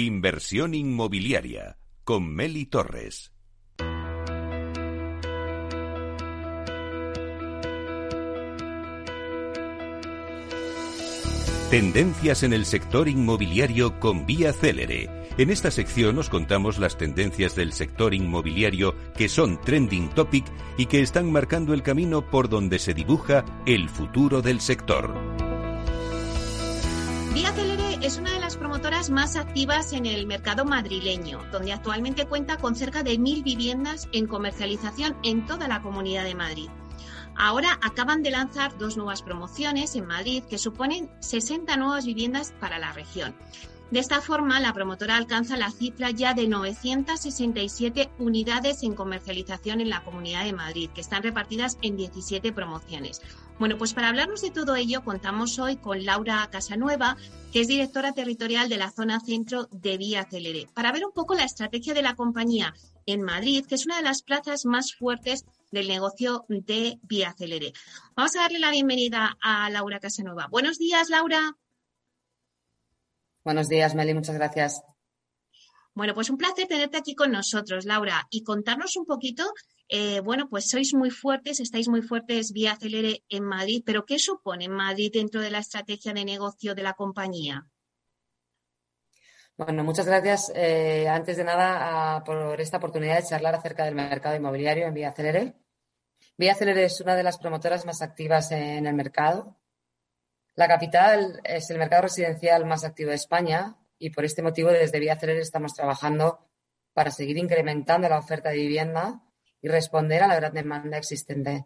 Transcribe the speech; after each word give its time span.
Inversión 0.00 0.74
inmobiliaria 0.74 1.76
con 2.04 2.34
Meli 2.34 2.64
Torres. 2.64 3.34
Tendencias 11.70 12.42
en 12.44 12.54
el 12.54 12.64
sector 12.64 13.08
inmobiliario 13.08 14.00
con 14.00 14.24
Vía 14.24 14.54
Célere. 14.54 15.10
En 15.36 15.50
esta 15.50 15.70
sección 15.70 16.16
os 16.16 16.30
contamos 16.30 16.78
las 16.78 16.96
tendencias 16.96 17.54
del 17.54 17.74
sector 17.74 18.14
inmobiliario 18.14 18.94
que 19.14 19.28
son 19.28 19.60
trending 19.60 20.08
topic 20.08 20.46
y 20.78 20.86
que 20.86 21.02
están 21.02 21.30
marcando 21.30 21.74
el 21.74 21.82
camino 21.82 22.22
por 22.30 22.48
donde 22.48 22.78
se 22.78 22.94
dibuja 22.94 23.44
el 23.66 23.90
futuro 23.90 24.40
del 24.40 24.62
sector. 24.62 25.14
Vía 27.34 27.52
Célere 27.52 27.79
es 28.02 28.16
una 28.16 28.32
de 28.32 28.40
las 28.40 28.56
promotoras 28.56 29.10
más 29.10 29.36
activas 29.36 29.92
en 29.92 30.06
el 30.06 30.26
mercado 30.26 30.64
madrileño, 30.64 31.42
donde 31.52 31.72
actualmente 31.72 32.26
cuenta 32.26 32.56
con 32.56 32.74
cerca 32.74 33.02
de 33.02 33.18
mil 33.18 33.42
viviendas 33.42 34.08
en 34.12 34.26
comercialización 34.26 35.18
en 35.22 35.44
toda 35.44 35.68
la 35.68 35.82
comunidad 35.82 36.24
de 36.24 36.34
Madrid. 36.34 36.70
Ahora 37.36 37.78
acaban 37.82 38.22
de 38.22 38.30
lanzar 38.30 38.76
dos 38.78 38.96
nuevas 38.96 39.20
promociones 39.22 39.94
en 39.96 40.06
Madrid 40.06 40.42
que 40.48 40.56
suponen 40.56 41.10
60 41.20 41.76
nuevas 41.76 42.06
viviendas 42.06 42.54
para 42.58 42.78
la 42.78 42.92
región. 42.92 43.34
De 43.90 43.98
esta 43.98 44.20
forma, 44.20 44.60
la 44.60 44.72
promotora 44.72 45.16
alcanza 45.16 45.56
la 45.56 45.72
cifra 45.72 46.12
ya 46.12 46.32
de 46.32 46.46
967 46.46 48.08
unidades 48.20 48.84
en 48.84 48.94
comercialización 48.94 49.80
en 49.80 49.90
la 49.90 50.04
Comunidad 50.04 50.44
de 50.44 50.52
Madrid, 50.52 50.90
que 50.94 51.00
están 51.00 51.24
repartidas 51.24 51.76
en 51.82 51.96
17 51.96 52.52
promociones. 52.52 53.20
Bueno, 53.58 53.76
pues 53.78 53.92
para 53.92 54.08
hablarnos 54.08 54.42
de 54.42 54.52
todo 54.52 54.76
ello, 54.76 55.02
contamos 55.02 55.58
hoy 55.58 55.76
con 55.76 56.04
Laura 56.04 56.48
Casanueva, 56.52 57.16
que 57.52 57.62
es 57.62 57.66
directora 57.66 58.12
territorial 58.12 58.68
de 58.68 58.76
la 58.76 58.92
zona 58.92 59.18
centro 59.18 59.66
de 59.72 59.98
Vía 59.98 60.24
Celere, 60.30 60.68
para 60.72 60.92
ver 60.92 61.04
un 61.04 61.12
poco 61.12 61.34
la 61.34 61.44
estrategia 61.44 61.92
de 61.92 62.02
la 62.02 62.14
compañía 62.14 62.72
en 63.06 63.22
Madrid, 63.22 63.66
que 63.66 63.74
es 63.74 63.86
una 63.86 63.96
de 63.96 64.04
las 64.04 64.22
plazas 64.22 64.66
más 64.66 64.94
fuertes 64.94 65.44
del 65.72 65.88
negocio 65.88 66.44
de 66.48 67.00
Vía 67.02 67.34
Celere. 67.36 67.72
Vamos 68.14 68.36
a 68.36 68.42
darle 68.42 68.60
la 68.60 68.70
bienvenida 68.70 69.36
a 69.42 69.68
Laura 69.68 69.98
Casanova. 69.98 70.46
Buenos 70.48 70.78
días, 70.78 71.10
Laura. 71.10 71.56
Buenos 73.44 73.68
días, 73.68 73.94
Meli, 73.94 74.14
muchas 74.14 74.36
gracias. 74.36 74.82
Bueno, 75.94 76.14
pues 76.14 76.30
un 76.30 76.36
placer 76.36 76.68
tenerte 76.68 76.98
aquí 76.98 77.14
con 77.14 77.32
nosotros, 77.32 77.84
Laura, 77.84 78.26
y 78.30 78.44
contarnos 78.44 78.96
un 78.96 79.06
poquito, 79.06 79.44
eh, 79.88 80.20
bueno, 80.20 80.48
pues 80.48 80.68
sois 80.68 80.94
muy 80.94 81.10
fuertes, 81.10 81.58
estáis 81.58 81.88
muy 81.88 82.00
fuertes 82.00 82.52
vía 82.52 82.76
Celere 82.76 83.24
en 83.28 83.44
Madrid, 83.44 83.82
pero 83.84 84.04
¿qué 84.06 84.18
supone 84.18 84.68
Madrid 84.68 85.10
dentro 85.12 85.40
de 85.40 85.50
la 85.50 85.58
estrategia 85.58 86.12
de 86.12 86.24
negocio 86.24 86.74
de 86.74 86.82
la 86.82 86.92
compañía? 86.92 87.66
Bueno, 89.56 89.84
muchas 89.84 90.06
gracias. 90.06 90.50
Eh, 90.54 91.06
antes 91.08 91.36
de 91.36 91.44
nada, 91.44 92.24
por 92.24 92.58
esta 92.60 92.78
oportunidad 92.78 93.16
de 93.16 93.26
charlar 93.26 93.54
acerca 93.54 93.84
del 93.84 93.94
mercado 93.94 94.36
inmobiliario 94.36 94.86
en 94.86 94.94
Vía 94.94 95.12
Celere. 95.12 95.54
Vía 96.38 96.54
Celere 96.54 96.84
es 96.84 97.00
una 97.02 97.14
de 97.14 97.22
las 97.22 97.36
promotoras 97.36 97.84
más 97.84 98.00
activas 98.00 98.52
en 98.52 98.86
el 98.86 98.94
mercado. 98.94 99.59
La 100.60 100.68
capital 100.68 101.40
es 101.42 101.70
el 101.70 101.78
mercado 101.78 102.02
residencial 102.02 102.66
más 102.66 102.84
activo 102.84 103.08
de 103.08 103.16
España 103.16 103.78
y 103.98 104.10
por 104.10 104.26
este 104.26 104.42
motivo 104.42 104.68
desde 104.68 105.00
Vía 105.00 105.18
Celere 105.18 105.40
estamos 105.40 105.72
trabajando 105.72 106.50
para 106.92 107.10
seguir 107.10 107.38
incrementando 107.38 108.10
la 108.10 108.18
oferta 108.18 108.50
de 108.50 108.56
vivienda 108.56 109.22
y 109.62 109.68
responder 109.68 110.22
a 110.22 110.26
la 110.26 110.36
gran 110.36 110.52
demanda 110.52 110.98
existente. 110.98 111.64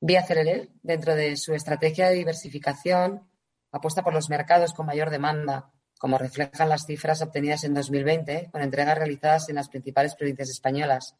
Vía 0.00 0.22
Celere, 0.22 0.68
dentro 0.84 1.16
de 1.16 1.36
su 1.36 1.52
estrategia 1.52 2.08
de 2.08 2.14
diversificación, 2.14 3.28
apuesta 3.72 4.04
por 4.04 4.14
los 4.14 4.30
mercados 4.30 4.72
con 4.72 4.86
mayor 4.86 5.10
demanda 5.10 5.72
como 5.98 6.16
reflejan 6.16 6.68
las 6.68 6.86
cifras 6.86 7.22
obtenidas 7.22 7.64
en 7.64 7.74
2020 7.74 8.50
con 8.52 8.62
entregas 8.62 8.98
realizadas 8.98 9.48
en 9.48 9.56
las 9.56 9.68
principales 9.68 10.14
provincias 10.14 10.48
españolas, 10.48 11.16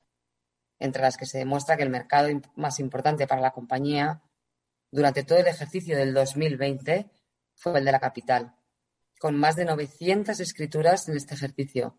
entre 0.78 1.02
las 1.02 1.16
que 1.16 1.27
se 1.27 1.38
demuestra 1.38 1.77
que 1.77 1.82
el 1.82 1.91
mercado 1.91 2.28
más 2.54 2.78
importante 2.78 3.26
para 3.26 3.41
la 3.41 3.50
compañía 3.50 4.22
durante 4.94 5.25
todo 5.25 5.38
el 5.38 5.49
ejercicio 5.49 5.97
del 5.97 6.15
2020 6.15 7.10
fue 7.56 7.78
el 7.78 7.84
de 7.84 7.91
la 7.91 7.99
capital, 7.99 8.55
con 9.19 9.37
más 9.37 9.56
de 9.56 9.65
900 9.65 10.38
escrituras 10.38 11.09
en 11.09 11.16
este 11.16 11.34
ejercicio, 11.34 11.99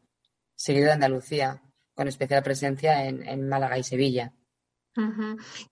seguido 0.56 0.86
de 0.86 0.94
Andalucía, 0.94 1.62
con 1.94 2.08
especial 2.08 2.42
presencia 2.42 3.06
en, 3.06 3.50
Málaga 3.50 3.78
y 3.78 3.84
Sevilla. 3.84 4.34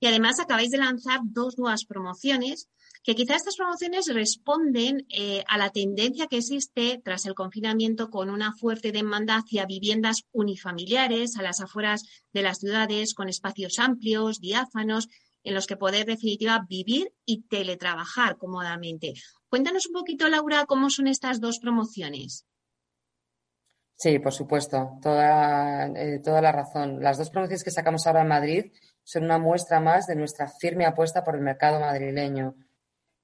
Y 0.01 0.07
además 0.07 0.41
acabáis 0.41 0.71
de 0.71 0.79
lanzar 0.79 1.21
dos 1.23 1.57
nuevas 1.57 1.85
promociones 1.85 2.67
que 3.03 3.15
quizá 3.15 3.35
estas 3.35 3.55
promociones 3.55 4.13
responden 4.13 5.05
eh, 5.09 5.43
a 5.47 5.57
la 5.57 5.69
tendencia 5.69 6.27
que 6.27 6.37
existe 6.37 7.01
tras 7.03 7.25
el 7.25 7.35
confinamiento 7.35 8.09
con 8.09 8.29
una 8.29 8.53
fuerte 8.53 8.91
demanda 8.91 9.35
hacia 9.35 9.65
viviendas 9.65 10.23
unifamiliares 10.31 11.37
a 11.37 11.41
las 11.41 11.61
afueras 11.61 12.03
de 12.33 12.41
las 12.41 12.59
ciudades 12.59 13.13
con 13.13 13.29
espacios 13.29 13.79
amplios, 13.79 14.39
diáfanos, 14.39 15.07
en 15.43 15.53
los 15.53 15.67
que 15.67 15.77
poder, 15.77 16.05
definitiva, 16.05 16.65
vivir 16.67 17.13
y 17.25 17.43
teletrabajar 17.43 18.37
cómodamente. 18.37 19.13
Cuéntanos 19.49 19.87
un 19.87 19.93
poquito, 19.93 20.29
Laura, 20.29 20.65
cómo 20.65 20.89
son 20.89 21.07
estas 21.07 21.39
dos 21.39 21.59
promociones. 21.59 22.45
Sí, 23.95 24.19
por 24.19 24.33
supuesto, 24.33 24.97
toda, 25.01 25.87
eh, 25.87 26.19
toda 26.19 26.41
la 26.41 26.51
razón. 26.51 27.01
Las 27.01 27.17
dos 27.17 27.29
promociones 27.29 27.63
que 27.63 27.71
sacamos 27.71 28.05
ahora 28.05 28.21
en 28.21 28.27
Madrid 28.27 28.73
son 29.03 29.23
una 29.23 29.37
muestra 29.37 29.79
más 29.79 30.07
de 30.07 30.15
nuestra 30.15 30.47
firme 30.47 30.85
apuesta 30.85 31.23
por 31.23 31.35
el 31.35 31.41
mercado 31.41 31.79
madrileño. 31.79 32.55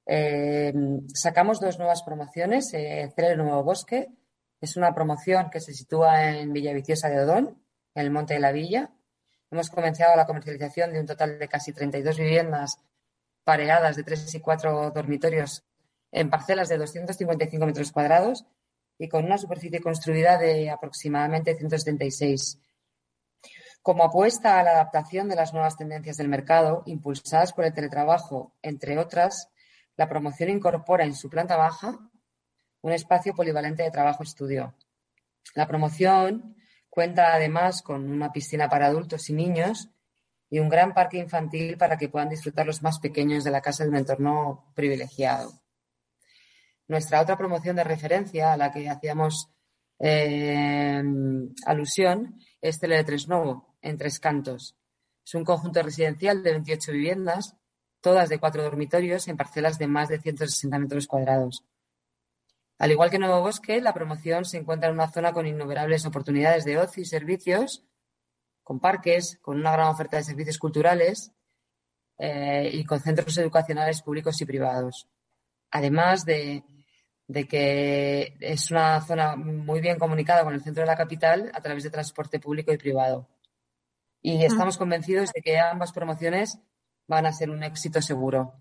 Eh, 0.06 0.74
sacamos 1.14 1.60
dos 1.60 1.78
nuevas 1.78 2.04
promociones. 2.04 2.74
Eh, 2.74 3.14
Nuevo 3.38 3.64
Bosque 3.64 4.08
es 4.62 4.76
una 4.78 4.94
promoción 4.94 5.50
que 5.50 5.60
se 5.60 5.74
sitúa 5.74 6.30
en 6.30 6.52
Villaviciosa 6.52 7.10
de 7.10 7.22
Odón, 7.22 7.62
en 7.96 8.06
el 8.06 8.12
Monte 8.12 8.36
de 8.36 8.40
la 8.40 8.52
Villa. 8.52 8.92
Hemos 9.52 9.70
comenzado 9.70 10.16
la 10.16 10.28
comercialización 10.28 10.94
de 10.94 11.00
un 11.00 11.08
total 11.08 11.40
de 11.40 11.48
casi 11.48 11.74
32 11.74 12.18
viviendas 12.18 12.80
pareadas 13.44 13.96
de 13.96 14.04
tres 14.04 14.34
y 14.36 14.40
cuatro 14.40 14.92
dormitorios 14.92 15.64
en 16.12 16.30
parcelas 16.30 16.70
de 16.70 16.78
255 16.78 17.66
metros 17.66 17.92
cuadrados 17.92 18.46
y 19.00 19.08
con 19.08 19.26
una 19.26 19.38
superficie 19.40 19.82
construida 19.82 20.38
de 20.38 20.70
aproximadamente 20.70 21.56
176. 21.56 22.60
Como 23.82 24.04
apuesta 24.04 24.60
a 24.60 24.64
la 24.64 24.72
adaptación 24.72 25.30
de 25.30 25.36
las 25.36 25.54
nuevas 25.54 25.78
tendencias 25.78 26.18
del 26.18 26.28
mercado, 26.28 26.84
impulsadas 26.86 27.54
por 27.54 27.66
el 27.66 27.74
teletrabajo, 27.74 28.54
entre 28.62 29.00
otras, 29.00 29.50
la 29.96 30.08
promoción 30.10 30.50
incorpora 30.50 31.06
en 31.06 31.16
su 31.16 31.30
planta 31.30 31.56
baja 31.56 31.98
un 32.82 32.92
espacio 32.92 33.34
polivalente 33.34 33.84
de 33.84 33.92
trabajo-estudio. 33.92 34.76
La 35.56 35.68
promoción 35.68 36.56
cuenta 37.00 37.34
además 37.34 37.82
con 37.82 38.12
una 38.12 38.34
piscina 38.34 38.68
para 38.68 38.88
adultos 38.88 39.30
y 39.30 39.34
niños 39.34 39.88
y 40.50 40.60
un 40.60 40.68
gran 40.68 40.94
parque 40.94 41.18
infantil 41.18 41.78
para 41.78 41.98
que 41.98 42.10
puedan 42.10 42.28
disfrutar 42.28 42.66
los 42.66 42.84
más 42.84 43.00
pequeños 43.00 43.46
de 43.46 43.52
la 43.52 43.62
casa 43.62 43.84
de 43.86 43.90
un 43.90 43.96
entorno 43.96 44.70
privilegiado. 44.76 45.54
Nuestra 46.90 47.22
otra 47.22 47.38
promoción 47.38 47.78
de 47.78 47.86
referencia 47.86 48.52
a 48.52 48.58
la 48.58 48.74
que 48.74 48.90
hacíamos 48.90 49.50
eh, 49.98 51.02
alusión 51.66 52.38
es 52.60 52.82
Tele 52.82 53.02
Tres 53.06 53.30
Novo, 53.30 53.78
en 53.82 53.98
Tres 53.98 54.20
Cantos. 54.20 54.76
Es 55.26 55.34
un 55.36 55.46
conjunto 55.46 55.82
residencial 55.82 56.44
de 56.44 56.52
28 56.52 56.92
viviendas 56.92 57.56
todas 58.02 58.28
de 58.28 58.40
cuatro 58.40 58.62
dormitorios 58.62 59.30
en 59.30 59.38
parcelas 59.38 59.80
de 59.80 59.88
más 59.88 60.10
de 60.10 60.20
160 60.20 60.78
metros 60.78 61.08
cuadrados. 61.08 61.64
Al 62.80 62.92
igual 62.92 63.10
que 63.10 63.20
Nuevo 63.20 63.42
Bosque, 63.42 63.82
la 63.82 63.94
promoción 63.94 64.46
se 64.46 64.58
encuentra 64.58 64.88
en 64.88 64.96
una 64.96 65.12
zona 65.12 65.34
con 65.34 65.46
innumerables 65.46 66.06
oportunidades 66.06 66.64
de 66.64 66.78
ocio 66.78 67.04
y 67.04 67.06
servicios, 67.06 67.86
con 68.64 68.80
parques, 68.80 69.38
con 69.42 69.60
una 69.60 69.74
gran 69.74 69.88
oferta 69.88 70.16
de 70.16 70.24
servicios 70.24 70.58
culturales 70.58 71.34
eh, 72.18 72.70
y 72.72 72.86
con 72.86 73.02
centros 73.02 73.38
educacionales 73.38 74.02
públicos 74.02 74.40
y 74.42 74.46
privados. 74.46 75.10
Además 75.72 76.24
de, 76.24 76.64
de 77.28 77.48
que 77.50 78.38
es 78.40 78.72
una 78.72 79.02
zona 79.02 79.36
muy 79.36 79.82
bien 79.82 80.00
comunicada 80.00 80.46
con 80.46 80.54
el 80.54 80.64
centro 80.64 80.82
de 80.82 80.88
la 80.88 80.96
capital 80.96 81.52
a 81.54 81.60
través 81.60 81.84
de 81.84 81.90
transporte 81.90 82.40
público 82.40 82.72
y 82.72 82.78
privado. 82.78 83.28
Y 84.22 84.46
estamos 84.46 84.78
convencidos 84.78 85.32
de 85.34 85.42
que 85.42 85.60
ambas 85.60 85.92
promociones 85.92 86.58
van 87.08 87.26
a 87.26 87.34
ser 87.34 87.50
un 87.50 87.62
éxito 87.62 88.02
seguro. 88.02 88.54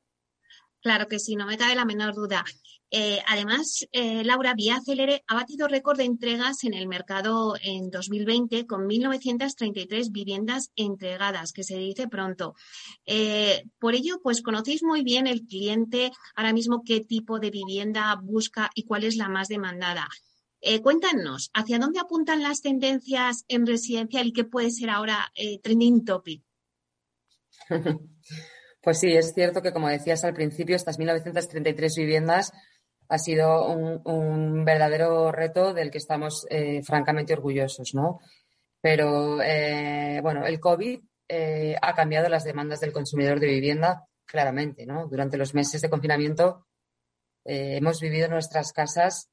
Claro 0.81 1.09
que 1.09 1.19
sí, 1.19 1.35
no 1.35 1.47
me 1.47 1.59
cabe 1.59 1.75
la 1.75 1.85
menor 1.85 2.15
duda. 2.15 2.45
Eh, 2.91 3.19
además, 3.27 3.87
eh, 3.93 4.25
Laura 4.25 4.55
Vía 4.55 4.81
Celere 4.81 5.23
ha 5.27 5.35
batido 5.35 5.69
récord 5.69 5.99
de 5.99 6.05
entregas 6.05 6.65
en 6.65 6.73
el 6.73 6.89
mercado 6.89 7.55
en 7.61 7.91
2020 7.91 8.67
con 8.67 8.87
1.933 8.87 10.11
viviendas 10.11 10.71
entregadas, 10.75 11.53
que 11.53 11.65
se 11.65 11.77
dice 11.77 12.09
pronto. 12.09 12.55
Eh, 13.05 13.65
por 13.79 13.95
ello, 13.95 14.21
pues 14.23 14.41
conocéis 14.41 14.83
muy 14.83 15.03
bien 15.03 15.27
el 15.27 15.43
cliente 15.43 16.13
ahora 16.35 16.55
mismo 16.55 16.83
qué 16.85 17.01
tipo 17.01 17.39
de 17.39 17.51
vivienda 17.51 18.15
busca 18.23 18.71
y 18.75 18.85
cuál 18.85 19.05
es 19.05 19.17
la 19.17 19.29
más 19.29 19.49
demandada. 19.49 20.09
cuéntanos, 20.83 21.51
¿hacia 21.55 21.79
dónde 21.79 22.01
apuntan 22.01 22.43
las 22.43 22.63
tendencias 22.63 23.45
en 23.49 23.65
residencial 23.67 24.27
y 24.29 24.33
qué 24.33 24.45
puede 24.45 24.71
ser 24.71 24.91
ahora 24.91 25.33
trending 25.63 26.05
topic? 26.05 26.43
Pues 28.81 29.01
sí, 29.01 29.13
es 29.17 29.35
cierto 29.35 29.61
que, 29.61 29.73
como 29.73 29.89
decías 29.89 30.25
al 30.25 30.35
principio, 30.35 30.77
estas 30.77 30.99
1.933 30.99 31.97
viviendas 31.97 32.53
ha 33.09 33.19
sido 33.19 33.67
un, 33.67 34.65
verdadero 34.65 35.33
reto 35.33 35.73
del 35.73 35.91
que 35.91 35.99
estamos 35.99 36.47
eh, 36.51 36.83
francamente 36.83 37.33
orgullosos, 37.33 37.95
¿no? 37.95 38.21
Pero, 38.81 39.43
eh, 39.43 40.21
bueno, 40.23 40.47
el 40.47 40.61
COVID 40.61 41.01
eh, 41.29 41.77
ha 41.81 41.95
cambiado 41.95 42.29
las 42.29 42.45
demandas 42.45 42.81
del 42.81 42.93
consumidor 42.93 43.41
de 43.41 43.49
vivienda 43.49 44.07
claramente, 44.27 44.87
¿no? 44.87 45.09
Durante 45.09 45.39
los 45.39 45.55
meses 45.55 45.81
de 45.81 45.91
confinamiento 45.91 46.67
hemos 47.51 47.99
vivido 48.03 48.29
nuestras 48.29 48.75
casas, 48.75 49.31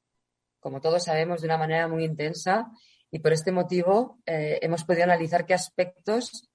como 0.58 0.80
todos 0.80 1.04
sabemos, 1.04 1.42
de 1.42 1.48
una 1.48 1.58
manera 1.58 1.86
muy 1.86 2.02
intensa 2.02 2.70
y 3.10 3.18
por 3.18 3.34
este 3.34 3.52
motivo 3.52 4.20
hemos 4.24 4.84
podido 4.84 5.04
analizar 5.04 5.44
qué 5.44 5.52
aspectos 5.52 6.48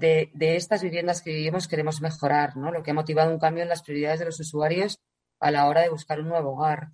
de, 0.00 0.30
de, 0.34 0.56
estas 0.56 0.82
viviendas 0.82 1.22
que 1.22 1.30
vivimos 1.30 1.68
queremos 1.68 2.00
mejorar, 2.00 2.56
¿no? 2.56 2.72
Lo 2.72 2.82
que 2.82 2.90
ha 2.90 2.94
motivado 2.94 3.30
un 3.30 3.38
cambio 3.38 3.62
en 3.62 3.68
las 3.68 3.82
prioridades 3.82 4.18
de 4.18 4.26
los 4.26 4.40
usuarios 4.40 4.98
a 5.38 5.50
la 5.50 5.68
hora 5.68 5.82
de 5.82 5.90
buscar 5.90 6.20
un 6.20 6.28
nuevo 6.28 6.52
hogar. 6.52 6.88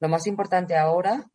Lo 0.00 0.08
más 0.08 0.26
importante 0.26 0.76
ahora 0.76 1.26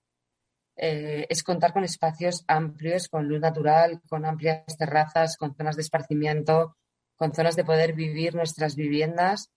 eh, 0.76 1.26
es 1.30 1.44
contar 1.44 1.74
con 1.74 1.84
espacios 1.84 2.44
amplios, 2.48 3.08
con 3.08 3.28
luz 3.28 3.40
natural, 3.40 4.02
con 4.08 4.26
amplias 4.26 4.78
terrazas, 4.78 5.38
con 5.38 5.56
zonas 5.56 5.76
de 5.76 5.82
esparcimiento, 5.82 6.78
con 7.16 7.34
zonas 7.34 7.56
de 7.56 7.66
poder 7.66 7.94
vivir 7.94 8.36
nuestras 8.36 8.76
viviendas, 8.76 9.52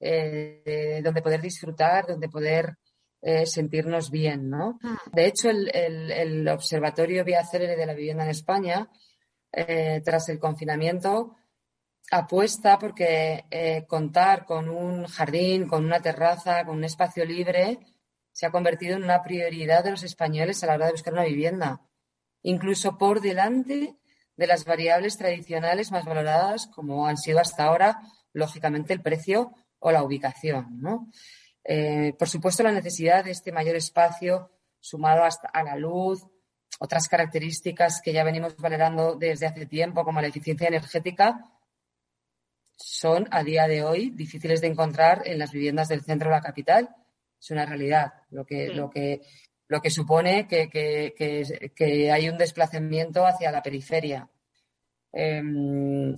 eh, 0.00 1.00
donde 1.02 1.22
poder 1.22 1.40
disfrutar, 1.40 2.06
donde 2.06 2.28
poder 2.28 2.76
eh, 3.20 3.46
sentirnos 3.46 4.10
bien, 4.10 4.50
¿no? 4.50 4.78
Ah. 4.82 4.98
De 5.12 5.26
hecho, 5.26 5.50
el, 5.50 5.70
el 5.74 6.48
Observatorio 6.48 7.24
Vía 7.24 7.44
Célere 7.44 7.76
de 7.76 7.86
la 7.86 7.94
Vivienda 7.94 8.24
en 8.24 8.30
España, 8.30 8.88
tras 10.04 10.28
el 10.28 10.38
confinamiento, 10.38 11.36
apuesta 12.10 12.78
porque 12.78 13.44
eh, 13.50 13.84
contar 13.86 14.44
con 14.44 14.68
un 14.68 15.06
jardín, 15.06 15.66
con 15.66 15.84
una 15.84 16.00
terraza, 16.00 16.64
con 16.64 16.76
un 16.76 16.84
espacio 16.84 17.24
libre, 17.24 17.78
se 18.32 18.46
ha 18.46 18.50
convertido 18.50 18.96
en 18.96 19.04
una 19.04 19.22
prioridad 19.22 19.84
de 19.84 19.92
los 19.92 20.02
españoles 20.02 20.62
a 20.62 20.66
la 20.66 20.74
hora 20.74 20.86
de 20.86 20.92
buscar 20.92 21.12
una 21.12 21.24
vivienda, 21.24 21.80
incluso 22.42 22.98
por 22.98 23.20
delante 23.20 23.96
de 24.36 24.46
las 24.46 24.64
variables 24.64 25.16
tradicionales 25.16 25.92
más 25.92 26.04
valoradas, 26.04 26.66
como 26.66 27.06
han 27.06 27.16
sido 27.16 27.38
hasta 27.38 27.64
ahora, 27.64 28.00
lógicamente, 28.32 28.92
el 28.92 29.00
precio 29.00 29.52
o 29.78 29.92
la 29.92 30.02
ubicación. 30.02 30.82
Eh, 31.62 32.14
por 32.18 32.28
supuesto, 32.28 32.64
la 32.64 32.72
necesidad 32.72 33.24
de 33.24 33.30
este 33.30 33.52
mayor 33.52 33.76
espacio, 33.76 34.50
sumado 34.80 35.22
hasta 35.22 35.48
a 35.48 35.62
la 35.62 35.76
luz, 35.76 36.26
otras 36.80 37.08
características 37.08 38.00
que 38.02 38.12
ya 38.12 38.24
venimos 38.24 38.56
valorando 38.56 39.14
desde 39.14 39.46
hace 39.46 39.66
tiempo, 39.66 40.04
como 40.04 40.20
la 40.20 40.28
eficiencia 40.28 40.68
energética, 40.68 41.44
son 42.76 43.28
a 43.30 43.42
día 43.44 43.68
de 43.68 43.84
hoy 43.84 44.10
difíciles 44.10 44.60
de 44.60 44.66
encontrar 44.68 45.22
en 45.26 45.38
las 45.38 45.52
viviendas 45.52 45.88
del 45.88 46.02
centro 46.02 46.28
de 46.28 46.36
la 46.36 46.42
capital. 46.42 46.94
Es 47.40 47.50
una 47.50 47.66
realidad, 47.66 48.14
lo 48.30 48.44
que, 48.44 48.68
lo 48.68 48.90
que, 48.90 49.20
lo 49.68 49.80
que 49.80 49.90
supone 49.90 50.48
que, 50.48 50.68
que, 50.68 52.12
hay 52.12 52.28
un 52.28 52.38
desplazamiento 52.38 53.26
hacia 53.26 53.52
la 53.52 53.62
periferia. 53.62 54.28
Em, 55.12 56.14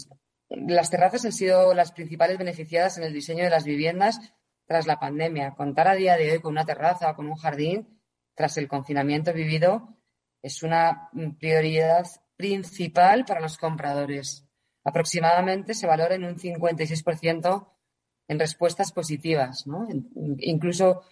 las 0.48 0.90
terrazas 0.90 1.24
han 1.24 1.32
sido 1.32 1.74
las 1.74 1.92
principales 1.92 2.38
beneficiadas 2.38 2.96
en 2.98 3.04
el 3.04 3.12
diseño 3.12 3.44
de 3.44 3.50
las 3.50 3.64
viviendas 3.64 4.20
tras 4.66 4.86
la 4.86 4.98
pandemia. 4.98 5.52
Contar 5.52 5.88
a 5.88 5.94
día 5.94 6.16
de 6.16 6.32
hoy 6.32 6.40
con 6.40 6.52
una 6.52 6.64
terraza 6.64 7.10
o 7.10 7.16
con 7.16 7.26
un 7.26 7.36
jardín 7.36 8.00
tras 8.34 8.56
el 8.56 8.68
confinamiento 8.68 9.32
vivido 9.32 9.96
es 10.42 10.62
una 10.62 11.10
prioridad 11.38 12.06
principal 12.36 13.24
para 13.24 13.40
los 13.40 13.58
compradores 13.58 14.46
aproximadamente 14.86 15.74
se 15.74 15.88
valora 15.88 16.14
en 16.14 16.24
un 16.24 16.36
56% 16.36 17.68
en 18.28 18.38
respuestas 18.38 18.92
positivas, 18.92 19.66
¿no? 19.66 19.86
incluso, 20.38 21.02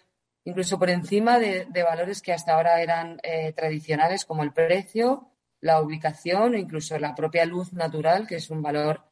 incluso 0.44 0.79
por 0.79 0.91
encima 0.91 1.41
de, 1.41 1.67
valores 1.82 2.23
que 2.23 2.32
hasta 2.32 2.55
ahora 2.55 2.81
eran 2.81 3.19
eh, 3.25 3.53
tradicionales 3.53 4.25
como 4.25 4.44
el 4.44 4.53
precio, 4.53 5.29
la 5.61 5.81
ubicación 5.81 6.55
o 6.55 6.56
incluso 6.56 6.99
la 6.99 7.17
propia 7.17 7.44
luz 7.47 7.73
natural, 7.73 8.29
que 8.29 8.37
es 8.37 8.49
un 8.49 8.62
valor, 8.62 9.03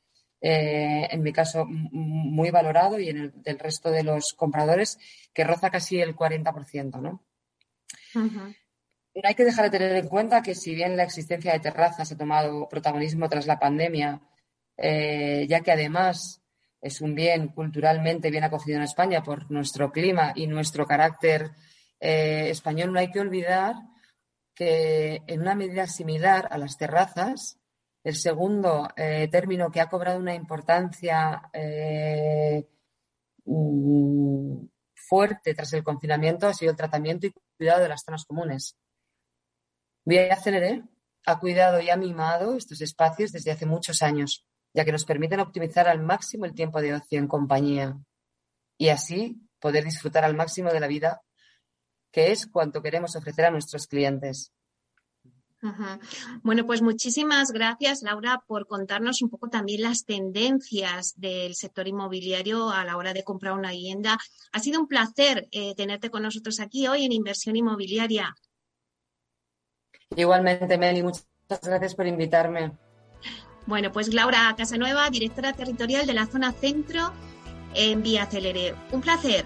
eh, 0.41 1.09
en 1.11 1.23
mi 1.23 1.33
caso, 1.33 1.67
muy 1.67 2.51
valorado 2.51 3.01
y 3.01 3.09
en 3.09 3.19
el 3.19 3.43
del 3.43 3.59
resto 3.59 3.91
de 3.91 4.05
los 4.05 4.33
compradores, 4.33 4.99
que 5.35 5.45
roza 5.45 5.71
casi 5.71 6.01
el 6.01 6.15
40%. 6.15 7.01
¿no? 7.01 7.25
Hay 9.23 9.35
que 9.35 9.45
dejar 9.45 9.67
de 9.67 9.79
tener 9.79 9.97
en 9.97 10.09
cuenta 10.09 10.43
que 10.43 10.55
si 10.55 10.75
bien 10.75 10.97
la 10.97 11.03
existencia 11.05 11.53
de 11.53 11.61
terrazas 11.61 12.11
ha 12.11 12.17
tomado 12.17 12.69
protagonismo 12.69 13.29
tras 13.29 13.47
la 13.47 13.59
pandemia, 13.59 14.23
eh, 14.77 15.47
ya 15.49 15.61
que 15.61 15.73
además 15.73 16.43
es 16.81 17.01
un 17.01 17.15
bien 17.15 17.49
culturalmente 17.49 18.31
bien 18.31 18.45
acogido 18.45 18.79
en 18.79 18.85
España 18.85 19.23
por 19.23 19.51
nuestro 19.51 19.93
clima 19.93 20.33
y 20.35 20.47
nuestro 20.47 20.87
carácter 20.87 21.51
eh, 22.01 22.49
español, 22.51 22.93
no 22.93 22.99
hay 22.99 23.11
que 23.11 23.21
olvidar 23.21 23.75
que 24.55 25.23
en 25.27 25.41
una 25.41 25.55
medida 25.55 25.87
similar 25.87 26.49
a 26.51 26.59
las 26.59 26.77
terrazas, 26.77 27.59
el 28.03 28.17
segundo 28.17 28.89
eh, 28.97 29.29
término 29.31 29.71
que 29.71 29.81
ha 29.81 29.89
cobrado 29.89 30.19
una 30.19 30.35
importancia 30.35 31.43
mm, 33.45 34.67
fuerte 34.95 35.55
tras 35.55 35.73
el 35.75 35.85
confinamiento 35.85 36.47
ha 36.47 36.55
sido 36.55 36.71
el 36.71 36.77
tratamiento 36.77 37.27
y 37.27 37.35
cuidado 37.57 37.83
de 37.83 37.89
las 37.89 38.03
zonas 38.03 38.25
comunes. 38.25 38.77
Vía 40.05 40.37
Celere 40.37 40.85
ha 41.27 41.39
cuidado 41.39 41.81
y 41.81 41.91
ha 41.91 41.97
mimado 41.97 42.57
estos 42.57 42.81
espacios 42.81 43.33
desde 43.33 43.53
hace 43.53 43.67
muchos 43.67 44.03
años 44.03 44.45
ya 44.75 44.85
que 44.85 44.93
nos 44.93 45.05
permiten 45.05 45.41
optimizar 45.41 45.89
al 45.89 46.03
máximo 46.03 46.45
el 46.45 46.55
tiempo 46.55 46.81
de 46.81 46.95
ocio 46.95 47.19
en 47.19 47.29
compañía 47.29 47.99
y 48.79 48.89
así 48.89 49.41
poder 49.61 49.85
disfrutar 49.85 50.25
al 50.25 50.35
máximo 50.35 50.71
de 50.73 50.81
la 50.81 50.89
vida, 50.89 51.23
que 52.11 52.33
es 52.33 52.47
cuanto 52.47 52.83
queremos 52.83 53.15
ofrecer 53.15 53.45
a 53.45 53.51
nuestros 53.51 53.87
clientes. 53.87 54.53
Bueno, 56.43 56.67
pues 56.67 56.83
muchísimas 56.83 57.53
gracias, 57.53 58.03
Laura, 58.03 58.43
por 58.49 58.67
contarnos 58.67 59.23
un 59.23 59.31
poco 59.31 59.49
también 59.49 59.83
las 59.83 60.05
tendencias 60.05 61.15
del 61.17 61.55
sector 61.55 61.87
inmobiliario 61.87 62.71
a 62.71 62.85
la 62.85 62.97
hora 62.97 63.13
de 63.13 63.23
comprar 63.23 63.53
una 63.53 63.71
vivienda. 63.71 64.19
Ha 64.51 64.59
sido 64.59 64.81
un 64.81 64.89
placer 64.89 65.47
eh, 65.53 65.77
tenerte 65.77 66.11
con 66.11 66.25
nosotros 66.25 66.59
aquí 66.59 66.89
hoy 66.89 67.05
en 67.05 67.13
Inversión 67.13 67.55
Inmobiliaria. 67.55 68.35
Igualmente, 70.17 70.79
Meli, 70.79 71.03
muchas 71.03 71.27
gracias 71.63 71.95
por 71.95 72.07
invitarme. 72.07 72.73
Bueno, 73.67 73.93
pues 73.93 74.13
Laura 74.13 74.55
Casanueva, 74.57 75.09
directora 75.11 75.53
territorial 75.53 76.07
de 76.07 76.15
la 76.15 76.27
zona 76.27 76.53
centro 76.53 77.13
en 77.75 78.03
Vía 78.03 78.27
Celere. 78.27 78.75
Un 78.91 79.01
placer. 79.01 79.45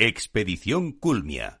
Expedición 0.00 0.92
Culmia 0.92 1.60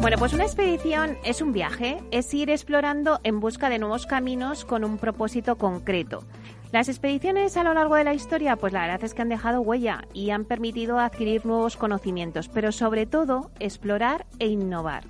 Bueno, 0.00 0.16
pues 0.16 0.32
una 0.32 0.44
expedición 0.44 1.18
es 1.24 1.42
un 1.42 1.52
viaje, 1.52 1.98
es 2.12 2.32
ir 2.32 2.50
explorando 2.50 3.18
en 3.24 3.40
busca 3.40 3.68
de 3.68 3.80
nuevos 3.80 4.06
caminos 4.06 4.64
con 4.64 4.84
un 4.84 4.96
propósito 4.96 5.58
concreto. 5.58 6.22
Las 6.70 6.88
expediciones 6.88 7.56
a 7.56 7.64
lo 7.64 7.74
largo 7.74 7.96
de 7.96 8.04
la 8.04 8.14
historia, 8.14 8.54
pues 8.54 8.72
la 8.72 8.82
verdad 8.82 9.02
es 9.02 9.12
que 9.12 9.22
han 9.22 9.28
dejado 9.28 9.60
huella 9.60 10.04
y 10.14 10.30
han 10.30 10.44
permitido 10.44 11.00
adquirir 11.00 11.44
nuevos 11.44 11.76
conocimientos, 11.76 12.48
pero 12.48 12.70
sobre 12.70 13.06
todo 13.06 13.50
explorar 13.58 14.24
e 14.38 14.46
innovar. 14.46 15.02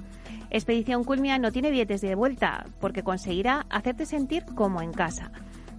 Expedición 0.50 1.04
Culmia 1.04 1.38
no 1.38 1.52
tiene 1.52 1.71
billetes 1.71 2.00
de 2.00 2.14
vuelta, 2.14 2.64
porque 2.80 3.02
conseguirá 3.02 3.66
hacerte 3.68 4.07
sentir 4.07 4.47
como 4.54 4.80
en 4.80 4.92
casa. 4.92 5.33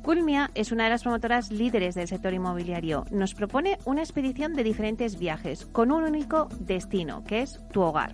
Culmia 0.03 0.51
es 0.53 0.71
una 0.71 0.83
de 0.83 0.91
las 0.91 1.01
promotoras 1.01 1.51
líderes 1.51 1.95
del 1.95 2.07
sector 2.07 2.33
inmobiliario. 2.33 3.05
Nos 3.09 3.33
propone 3.33 3.79
una 3.85 4.01
expedición 4.01 4.53
de 4.53 4.63
diferentes 4.63 5.17
viajes 5.17 5.65
con 5.65 5.91
un 5.91 6.03
único 6.03 6.47
destino, 6.59 7.23
que 7.23 7.41
es 7.41 7.59
tu 7.71 7.81
hogar. 7.81 8.11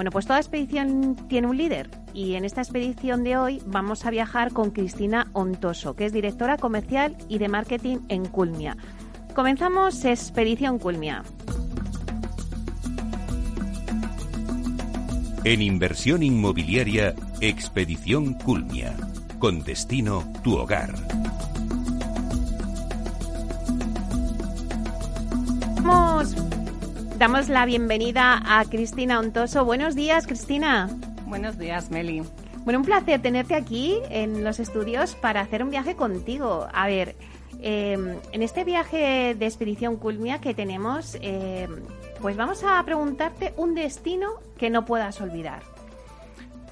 Bueno, 0.00 0.12
pues 0.12 0.24
toda 0.24 0.38
expedición 0.38 1.14
tiene 1.28 1.46
un 1.46 1.58
líder 1.58 1.90
y 2.14 2.32
en 2.32 2.46
esta 2.46 2.62
expedición 2.62 3.22
de 3.22 3.36
hoy 3.36 3.60
vamos 3.66 4.06
a 4.06 4.10
viajar 4.10 4.50
con 4.50 4.70
Cristina 4.70 5.28
Ontoso, 5.34 5.94
que 5.94 6.06
es 6.06 6.12
directora 6.14 6.56
comercial 6.56 7.18
y 7.28 7.36
de 7.36 7.48
marketing 7.48 7.98
en 8.08 8.24
Culmia. 8.24 8.78
Comenzamos 9.34 10.02
Expedición 10.06 10.78
Culmia. 10.78 11.22
En 15.44 15.60
inversión 15.60 16.22
inmobiliaria, 16.22 17.14
Expedición 17.42 18.32
Culmia. 18.32 18.96
Con 19.38 19.62
destino 19.62 20.24
tu 20.42 20.56
hogar. 20.56 20.94
Damos, 27.20 27.50
la 27.50 27.66
bienvenida 27.66 28.40
a 28.46 28.64
Cristina 28.64 29.20
Ontoso. 29.20 29.62
Buenos 29.66 29.94
días, 29.94 30.26
Cristina. 30.26 30.88
Buenos 31.26 31.58
días, 31.58 31.90
Meli. 31.90 32.22
Bueno, 32.64 32.78
un 32.78 32.86
placer 32.86 33.20
tenerte 33.20 33.54
aquí 33.54 33.98
en 34.08 34.42
los 34.42 34.58
estudios 34.58 35.16
para 35.16 35.42
hacer 35.42 35.62
un 35.62 35.68
viaje 35.68 35.96
contigo. 35.96 36.66
A 36.72 36.86
ver, 36.86 37.16
em, 37.60 38.16
en 38.32 38.42
este 38.42 38.64
viaje 38.64 39.34
de 39.34 39.44
expedición 39.44 39.98
Culmia 39.98 40.40
que 40.40 40.54
tenemos, 40.54 41.18
em, 41.20 41.82
pues 42.22 42.38
vamos 42.38 42.64
a 42.64 42.82
preguntarte 42.86 43.52
un 43.58 43.74
destino 43.74 44.30
que 44.56 44.70
no 44.70 44.86
puedas 44.86 45.20
olvidar. 45.20 45.62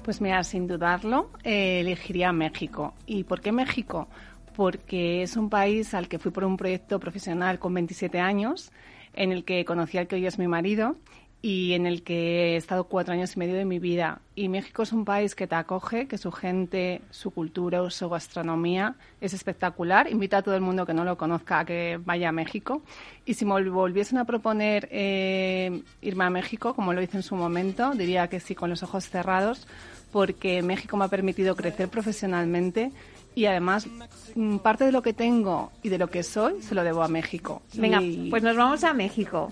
Pues 0.03 0.19
mira, 0.19 0.43
sin 0.43 0.65
dudarlo, 0.65 1.29
eh, 1.43 1.81
elegiría 1.81 2.33
México. 2.33 2.95
¿Y 3.05 3.23
por 3.23 3.39
qué 3.39 3.51
México? 3.51 4.07
Porque 4.55 5.21
es 5.21 5.37
un 5.37 5.47
país 5.47 5.93
al 5.93 6.07
que 6.07 6.17
fui 6.17 6.31
por 6.31 6.43
un 6.43 6.57
proyecto 6.57 6.99
profesional 6.99 7.59
con 7.59 7.71
27 7.75 8.19
años 8.19 8.71
en 9.19 9.33
el 9.33 9.43
que 9.43 9.65
conocí 9.65 9.97
al 9.97 10.07
que 10.07 10.15
hoy 10.15 10.25
es 10.25 10.39
mi 10.39 10.47
marido 10.47 10.95
y 11.41 11.73
en 11.73 11.85
el 11.85 12.03
que 12.03 12.53
he 12.53 12.55
estado 12.55 12.85
cuatro 12.85 13.13
años 13.13 13.35
y 13.35 13.39
medio 13.39 13.55
de 13.55 13.65
mi 13.65 13.79
vida. 13.79 14.21
Y 14.33 14.47
México 14.47 14.83
es 14.83 14.93
un 14.93 15.03
país 15.05 15.35
que 15.35 15.45
te 15.45 15.55
acoge, 15.55 16.07
que 16.07 16.17
su 16.17 16.31
gente, 16.31 17.01
su 17.11 17.31
cultura, 17.31 17.89
su 17.89 18.09
gastronomía 18.09 18.95
es 19.19 19.33
espectacular. 19.33 20.09
Invito 20.09 20.37
a 20.37 20.41
todo 20.41 20.55
el 20.55 20.61
mundo 20.61 20.85
que 20.85 20.93
no 20.93 21.03
lo 21.03 21.17
conozca 21.17 21.59
a 21.59 21.65
que 21.65 21.99
vaya 22.03 22.29
a 22.29 22.31
México. 22.31 22.81
Y 23.25 23.33
si 23.33 23.45
me 23.45 23.61
volviesen 23.69 24.17
a 24.17 24.25
proponer 24.25 24.87
eh, 24.91 25.81
irme 26.01 26.23
a 26.23 26.29
México, 26.29 26.73
como 26.73 26.93
lo 26.93 27.01
hice 27.01 27.17
en 27.17 27.23
su 27.23 27.35
momento, 27.35 27.91
diría 27.91 28.27
que 28.29 28.39
sí 28.39 28.55
con 28.55 28.69
los 28.69 28.83
ojos 28.83 29.09
cerrados, 29.09 29.67
porque 30.13 30.61
México 30.61 30.95
me 30.95 31.05
ha 31.05 31.09
permitido 31.09 31.55
crecer 31.55 31.89
profesionalmente 31.89 32.91
y 33.35 33.45
además 33.45 33.87
mm, 34.35 34.57
parte 34.57 34.85
de 34.85 34.91
lo 34.91 35.01
que 35.01 35.13
tengo 35.13 35.71
y 35.83 35.89
de 35.89 35.97
lo 35.97 36.09
que 36.09 36.23
soy 36.23 36.61
se 36.61 36.75
lo 36.75 36.83
debo 36.83 37.03
a 37.03 37.07
México. 37.07 37.61
Venga, 37.73 38.01
pues 38.29 38.43
nos 38.43 38.55
vamos 38.55 38.83
a 38.83 38.93
México. 38.93 39.51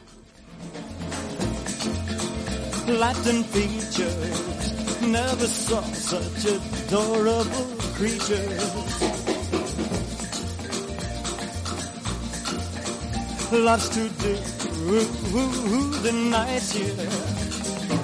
Latin 2.88 3.44
features, 3.44 5.02
never 5.02 5.48
saw 5.48 5.82
such 5.94 6.46
adorable 6.46 7.66
creatures. 7.96 9.18
Lots 13.52 13.90
to 13.90 14.10
do, 14.10 14.36
the 16.02 16.12
here. 16.72 17.38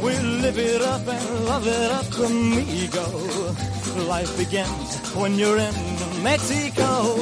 We 0.01 0.17
live 0.19 0.57
it 0.57 0.81
up 0.81 1.07
and 1.07 1.45
love 1.45 1.67
it 1.67 1.91
up, 1.91 2.19
amigo. 2.19 3.82
Life 3.95 4.35
begins 4.37 5.13
when 5.15 5.37
you're 5.37 5.59
in 5.59 6.23
Mexico. 6.23 7.15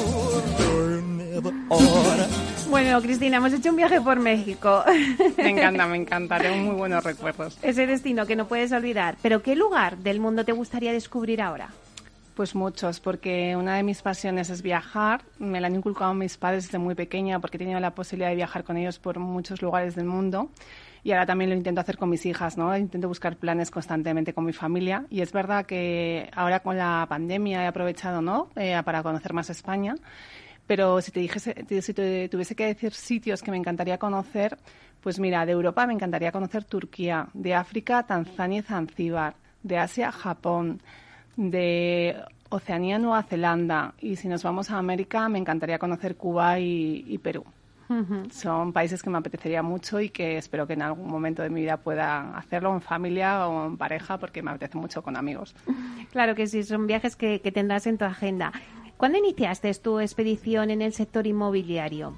Bueno, 2.70 3.01
Cristina, 3.01 3.38
hemos 3.38 3.51
hecho 3.51 3.72
un 3.72 3.75
viaje 3.75 4.00
por 4.00 4.18
México. 4.20 4.84
Me 5.38 5.50
encanta, 5.50 5.86
me 5.86 5.98
encanta, 5.98 6.40
tengo 6.40 6.72
muy 6.72 6.75
buenos 6.75 7.04
recuerdos. 7.04 7.58
Ese 7.62 7.86
destino 7.88 8.25
que 8.25 8.38
no 8.38 8.48
puedes 8.48 8.72
olvidar. 8.72 9.18
Pero 9.22 9.42
¿qué 9.42 9.58
lugar 9.58 9.98
del 9.98 10.22
mundo 10.22 10.46
te 10.46 10.54
gustaría 10.54 10.94
descubrir 10.94 11.42
ahora? 11.42 11.72
Pues 12.36 12.56
muchos, 12.56 13.01
porque 13.01 13.58
una 13.58 13.75
de 13.75 13.84
mis 13.84 14.01
pasiones 14.01 14.50
es 14.50 14.62
viajar. 14.62 15.24
Me 15.40 15.60
la 15.60 15.68
han 15.68 15.75
inculcado 15.75 16.13
mis 16.13 16.38
padres 16.38 16.68
desde 16.68 16.78
muy 16.78 16.96
pequeña 16.96 17.40
porque 17.40 17.58
he 17.58 17.60
tenido 17.60 17.82
la 17.82 17.94
posibilidad 17.94 18.30
de 18.30 18.38
viajar 18.38 18.63
con 18.63 18.78
ellos 18.78 18.98
por 18.98 19.20
muchos 19.20 19.62
lugares 19.62 19.96
del 19.96 20.06
mundo 20.06 20.50
y 21.03 21.12
ahora 21.12 21.25
también 21.25 21.50
lo 21.50 21.55
intento 21.55 21.81
hacer 21.81 21.98
con 21.98 22.10
mis 22.10 22.25
hijas, 22.25 22.58
¿no? 22.58 22.75
Intento 22.77 23.08
buscar 23.08 23.36
planes 23.38 23.72
constantemente 23.72 24.34
con 24.34 24.46
mi 24.46 24.53
familia 24.53 25.05
y 25.10 25.22
es 25.22 25.31
verdad 25.31 25.65
que 25.65 26.29
ahora 26.34 26.60
con 26.60 26.77
la 26.77 27.05
pandemia 27.10 27.63
he 27.63 27.67
aprovechado, 27.67 28.22
¿no? 28.22 28.50
Eh, 28.55 28.79
para 28.86 29.01
conocer 29.01 29.34
más 29.34 29.50
España. 29.50 29.96
Pero 30.67 31.01
si 31.01 31.12
te 31.12 31.20
dijese, 31.20 31.65
si 31.81 31.93
te 31.93 32.29
tuviese 32.29 32.55
que 32.55 32.67
decir 32.67 32.93
sitios 32.93 33.41
que 33.41 33.51
me 33.51 33.58
encantaría 33.58 33.98
conocer, 33.98 34.58
pues 35.01 35.20
mira, 35.20 35.46
de 35.46 35.53
Europa 35.53 35.88
me 35.88 35.93
encantaría 35.93 36.31
conocer 36.31 36.63
Turquía, 36.65 37.27
de 37.34 37.55
África 37.55 38.03
Tanzania 38.03 38.60
y 38.60 38.63
Zanzíbar, 38.63 39.34
de 39.63 39.77
Asia 39.79 40.12
Japón, 40.12 40.81
de 41.36 42.15
Oceanía 42.50 43.00
Nueva 43.00 43.24
Zelanda 43.24 43.96
y 44.00 44.17
si 44.17 44.27
nos 44.27 44.43
vamos 44.43 44.70
a 44.70 44.77
América 44.77 45.27
me 45.29 45.39
encantaría 45.39 45.79
conocer 45.79 46.15
Cuba 46.15 46.60
y 46.60 47.17
Perú. 47.17 47.43
Son 48.31 48.74
países 48.74 49.01
que 49.01 49.10
me 49.10 49.17
apetecería 49.17 49.62
mucho 49.62 50.00
y 50.00 50.10
que 50.10 50.38
espero 50.38 50.67
que 50.67 50.74
en 50.74 50.81
algún 50.81 51.07
momento 51.07 51.41
de 51.41 51.50
mi 51.50 51.62
vida 51.62 51.77
pueda 51.77 52.38
hacerlo 52.38 52.74
en 52.74 52.81
familia 52.81 53.48
o 53.48 53.67
en 53.67 53.77
pareja 53.77 54.17
porque 54.17 54.41
me 54.41 54.51
apetece 54.51 54.77
mucho 54.77 55.01
con 55.01 55.15
amigos. 55.15 55.55
Claro 56.12 56.36
que 56.36 56.48
sí, 56.48 56.63
son 56.63 56.88
viajes 56.88 57.15
que, 57.15 57.39
tendrás 57.39 57.88
en 57.88 57.98
tu 57.98 58.05
agenda. 58.05 58.51
¿Cuándo 58.98 59.17
iniciaste 59.17 59.74
tu 59.75 60.00
expedición 60.00 60.69
en 60.69 60.81
el 60.81 60.93
sector 60.93 61.25
inmobiliario? 61.27 62.15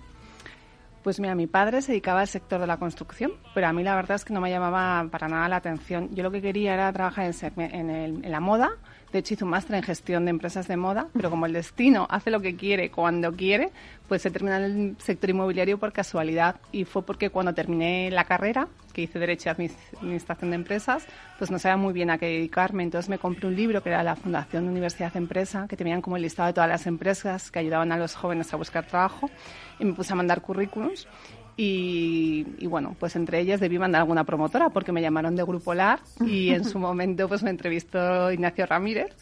Pues 1.03 1.20
mira, 1.20 1.36
mi 1.36 1.48
padre 1.48 1.82
se 1.82 1.92
dedicaba 1.92 2.22
al 2.22 2.27
sector 2.27 2.62
de 2.62 2.68
la 2.68 2.77
construcción, 2.77 3.34
pero 3.53 3.68
a 3.68 3.74
mí 3.74 3.84
la 3.84 3.96
verdad 3.96 4.15
es 4.15 4.25
que 4.25 4.34
no 4.34 4.39
me 4.39 4.50
llamaba 4.50 5.10
para 5.10 5.27
nada 5.27 5.50
la 5.50 5.58
atención. 5.58 6.10
Yo 6.15 6.24
lo 6.24 6.32
que 6.32 6.42
quería 6.42 6.74
era 6.74 6.94
trabajar 6.94 7.34
en, 7.58 7.89
en 7.89 8.32
la 8.32 8.39
moda 8.39 8.77
de 9.13 9.20
hecho, 9.20 9.36
hice 9.36 9.43
un 9.43 9.51
máster 9.51 9.75
en 9.75 9.84
gestión 9.84 10.25
de 10.25 10.32
empresas 10.32 10.67
de 10.67 10.75
moda, 10.75 11.08
pero 11.13 11.29
como 11.29 11.46
el 11.46 11.53
destino 11.53 12.08
hace 12.10 12.32
lo 12.32 12.41
que 12.41 12.55
quiere 12.55 12.89
cuando 12.89 13.32
quiere, 13.32 13.70
pues 14.08 14.24
se 14.24 14.32
termina 14.32 14.58
en 14.58 14.63
el 14.63 14.96
sector 14.98 15.29
inmobiliario 15.29 15.77
por 15.77 15.93
casualidad. 15.93 16.55
Y 16.72 16.86
fue 16.86 17.03
porque 17.03 17.29
cuando 17.29 17.53
terminé 17.53 18.10
la 18.10 18.24
carrera, 18.24 18.67
que 18.91 19.03
hice 19.03 19.20
Derecho 19.20 19.50
y 19.50 19.51
Administración 19.51 20.50
de 20.50 20.55
Empresas, 20.55 21.05
pues 21.38 21.51
no 21.51 21.60
sabía 21.60 21.77
muy 21.77 21.93
bien 21.93 22.10
a 22.10 22.17
qué 22.17 22.25
dedicarme. 22.25 22.82
Entonces 22.82 23.08
me 23.08 23.20
compré 23.20 23.48
un 23.48 23.55
libro 23.55 23.84
que 23.84 23.89
era 23.89 24.01
la 24.01 24.15
Fundación 24.15 24.67
Universidad 24.67 25.13
de 25.13 25.20
Empresa, 25.20 25.67
que 25.70 25.77
tenían 25.77 26.01
como 26.01 26.15
el 26.15 26.24
listado 26.24 26.48
de 26.48 26.53
todas 26.53 26.70
las 26.70 26.88
empresas 26.88 27.51
que 27.51 27.60
ayudaban 27.60 27.91
a 27.91 27.98
los 27.98 28.15
jóvenes 28.15 28.51
a 28.51 28.58
buscar 28.58 28.88
trabajo. 28.88 29.29
Y 29.77 29.86
me 29.86 29.93
puse 29.93 30.12
a 30.13 30.15
mandar 30.15 30.41
currículums 30.41 31.08
y, 31.56 32.66
bueno, 32.66 32.96
pues 33.00 33.16
entre 33.16 33.40
ellas 33.40 33.60
debí 33.60 33.78
mandar 33.78 34.02
alguna 34.02 34.24
promotora 34.24 34.70
porque 34.70 34.92
me 34.92 35.02
llamaron 35.02 35.36
de 35.36 35.44
Grupo 35.44 35.74
LAR 35.74 36.00
y 36.26 36.50
en 36.50 36.66
su 36.66 36.80
momento 36.80 37.28
pues 37.28 37.44
me 37.44 37.52
entrevistó 37.52 38.32
Ignacio 38.32 38.66
Ramírez 38.66 39.16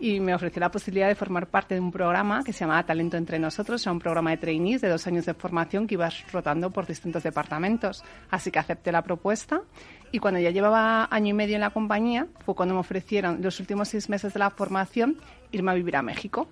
y 0.00 0.18
me 0.18 0.34
ofreció 0.34 0.60
la 0.60 0.70
posibilidad 0.70 1.06
de 1.06 1.14
formar 1.14 1.46
parte 1.46 1.74
de 1.74 1.80
un 1.80 1.92
programa 1.92 2.42
que 2.42 2.52
se 2.52 2.60
llamaba 2.60 2.84
Talento 2.84 3.16
entre 3.16 3.38
nosotros, 3.38 3.82
era 3.82 3.92
un 3.92 4.00
programa 4.00 4.30
de 4.30 4.38
trainees 4.38 4.80
de 4.80 4.88
dos 4.88 5.06
años 5.06 5.26
de 5.26 5.34
formación 5.34 5.86
que 5.86 5.94
ibas 5.94 6.30
rotando 6.32 6.70
por 6.70 6.86
distintos 6.86 7.22
departamentos. 7.22 8.02
Así 8.30 8.50
que 8.50 8.58
acepté 8.58 8.90
la 8.90 9.02
propuesta 9.02 9.62
y 10.10 10.18
cuando 10.18 10.40
ya 10.40 10.50
llevaba 10.50 11.08
año 11.10 11.30
y 11.30 11.34
medio 11.34 11.54
en 11.54 11.60
la 11.60 11.70
compañía 11.70 12.26
fue 12.44 12.54
cuando 12.54 12.74
me 12.74 12.80
ofrecieron 12.80 13.42
los 13.42 13.60
últimos 13.60 13.88
seis 13.88 14.08
meses 14.08 14.32
de 14.32 14.38
la 14.40 14.50
formación 14.50 15.18
irme 15.52 15.70
a 15.70 15.74
vivir 15.74 15.96
a 15.96 16.02
México. 16.02 16.48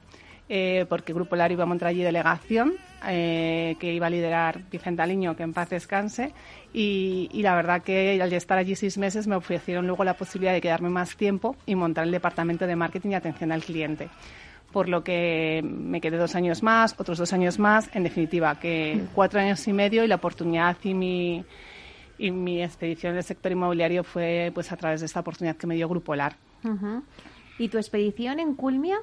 Eh, 0.49 0.85
porque 0.91 1.15
Grupo 1.15 1.37
LAR 1.37 1.53
iba 1.53 1.63
a 1.63 1.67
montar 1.67 1.89
allí 1.89 2.03
delegación 2.03 2.75
eh, 3.09 3.77
que 3.81 3.95
iba 3.95 4.09
a 4.09 4.11
liderar 4.11 4.61
Vicente 4.71 5.01
Aliño, 5.01 5.35
que 5.37 5.43
en 5.43 5.55
paz 5.55 5.71
descanse. 5.71 6.33
Y, 6.73 7.29
la 7.43 7.55
verdad 7.55 7.83
que 7.83 8.21
al 8.21 8.33
estar 8.33 8.59
allí 8.59 8.75
seis 8.75 8.99
meses 8.99 9.27
me 9.27 9.37
ofrecieron 9.37 9.87
luego 9.87 10.05
la 10.05 10.15
posibilidad 10.15 10.53
de 10.53 10.61
quedarme 10.61 10.91
más 10.91 11.17
tiempo 11.17 11.57
y 11.67 11.75
montar 11.75 12.05
el 12.05 12.11
departamento 12.11 12.67
de 12.67 12.77
marketing 12.77 13.11
y 13.11 13.15
atención 13.15 13.53
al 13.53 13.63
cliente. 13.63 14.09
Por 14.73 14.89
lo 14.89 15.05
que 15.05 15.63
me 15.65 16.01
quedé 16.01 16.17
dos 16.17 16.35
años 16.35 16.63
más, 16.63 16.95
otros 16.99 17.17
dos 17.17 17.33
años 17.33 17.59
más, 17.59 17.89
en 17.95 18.03
definitiva, 18.03 18.59
que 18.59 19.01
cuatro 19.15 19.41
años 19.41 19.67
y 19.69 19.73
medio 19.73 20.05
y 20.05 20.09
la 20.09 20.17
oportunidad 20.17 20.77
y 20.83 20.95
mi, 20.95 21.45
y 22.19 22.31
mi 22.33 22.63
expedición 22.63 23.13
en 23.13 23.19
el 23.19 23.25
sector 23.25 23.53
inmobiliario 23.53 24.03
fue 24.03 24.51
pues 24.53 24.73
a 24.73 24.77
través 24.77 25.01
de 25.01 25.07
esta 25.07 25.21
oportunidad 25.21 25.57
que 25.57 25.69
me 25.69 25.77
dio 25.77 25.89
Grupo 25.89 26.15
LAR. 26.17 26.37
¿Y 27.59 27.69
tu 27.69 27.79
expedición 27.79 28.41
en 28.41 28.55
Culmia? 28.55 28.99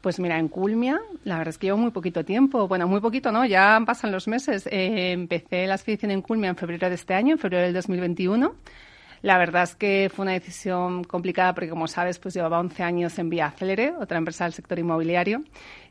Pues 0.00 0.18
mira, 0.18 0.38
en 0.38 0.48
Culmia, 0.48 0.98
la 1.24 1.36
verdad 1.36 1.50
es 1.50 1.58
que 1.58 1.66
llevo 1.66 1.78
muy 1.78 1.90
poquito 1.90 2.24
tiempo. 2.24 2.66
Bueno, 2.66 2.88
muy 2.88 3.00
poquito, 3.00 3.30
¿no? 3.32 3.44
Ya 3.44 3.78
pasan 3.84 4.12
los 4.12 4.28
meses. 4.28 4.66
Eh, 4.66 5.12
empecé 5.12 5.66
la 5.66 5.74
expedición 5.74 6.10
en 6.10 6.22
Culmia 6.22 6.48
en 6.48 6.56
febrero 6.56 6.88
de 6.88 6.94
este 6.94 7.12
año, 7.12 7.32
en 7.32 7.38
febrero 7.38 7.64
del 7.64 7.74
2021. 7.74 8.54
La 9.22 9.36
verdad 9.36 9.64
es 9.64 9.74
que 9.74 10.10
fue 10.14 10.22
una 10.22 10.32
decisión 10.32 11.04
complicada 11.04 11.52
porque, 11.54 11.68
como 11.68 11.86
sabes, 11.86 12.18
pues 12.18 12.32
llevaba 12.32 12.58
11 12.58 12.82
años 12.82 13.18
en 13.18 13.28
Vía 13.28 13.50
Célere, 13.50 13.92
otra 14.00 14.16
empresa 14.16 14.44
del 14.44 14.54
sector 14.54 14.78
inmobiliario, 14.78 15.42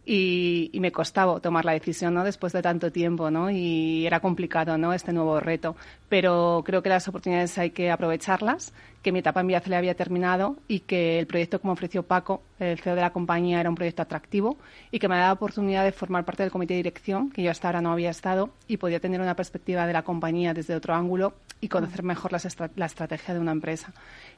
y, 0.03 0.71
me 0.79 0.91
costaba 0.91 1.39
tomar 1.39 1.63
la 1.63 1.73
decisión, 1.73 2.15
¿no? 2.15 2.23
Después 2.23 2.53
de 2.53 2.63
tanto 2.63 2.91
tiempo, 2.91 3.29
¿no? 3.29 3.51
Y 3.51 4.07
era 4.07 4.19
complicado, 4.19 4.79
¿no? 4.79 4.93
Este 4.93 5.13
nuevo 5.13 5.39
reto. 5.39 5.75
Pero 6.07 6.63
creo 6.65 6.81
que 6.81 6.89
las 6.89 7.07
oportunidades 7.07 7.55
hay 7.59 7.69
que 7.69 7.91
aprovecharlas, 7.91 8.73
que 9.01 9.11
mi 9.11 9.19
etapa 9.19 9.41
en 9.41 9.47
Vía 9.47 9.61
Célere 9.61 9.77
había 9.77 9.95
terminado 9.95 10.57
y 10.67 10.81
que 10.81 11.19
el 11.19 11.27
proyecto 11.27 11.61
como 11.61 11.73
ofreció 11.73 12.03
Paco, 12.03 12.41
el 12.59 12.79
CEO 12.79 12.95
de 12.95 13.01
la 13.01 13.11
compañía, 13.11 13.59
era 13.59 13.69
un 13.69 13.75
proyecto 13.75 14.01
atractivo 14.01 14.57
y 14.91 14.99
que 14.99 15.07
me 15.07 15.17
dado 15.17 15.33
oportunidad 15.33 15.83
de 15.83 15.91
formar 15.91 16.25
parte 16.25 16.43
del 16.43 16.51
comité 16.51 16.73
de 16.73 16.79
dirección, 16.79 17.31
que 17.31 17.43
yo 17.43 17.51
hasta 17.51 17.67
ahora 17.67 17.81
no 17.81 17.91
había 17.91 18.09
estado, 18.09 18.49
y 18.67 18.77
podía 18.77 18.99
tener 18.99 19.21
una 19.21 19.35
perspectiva 19.35 19.87
de 19.87 19.93
la 19.93 20.03
compañía 20.03 20.53
desde 20.53 20.75
otro 20.75 20.93
ángulo 20.93 21.33
y 21.61 21.67
conocer 21.67 22.03
mejor 22.03 22.31
la 22.31 22.85
estrategia 22.85 23.33
de 23.33 23.39
una 23.39 23.51
empresa. 23.51 23.93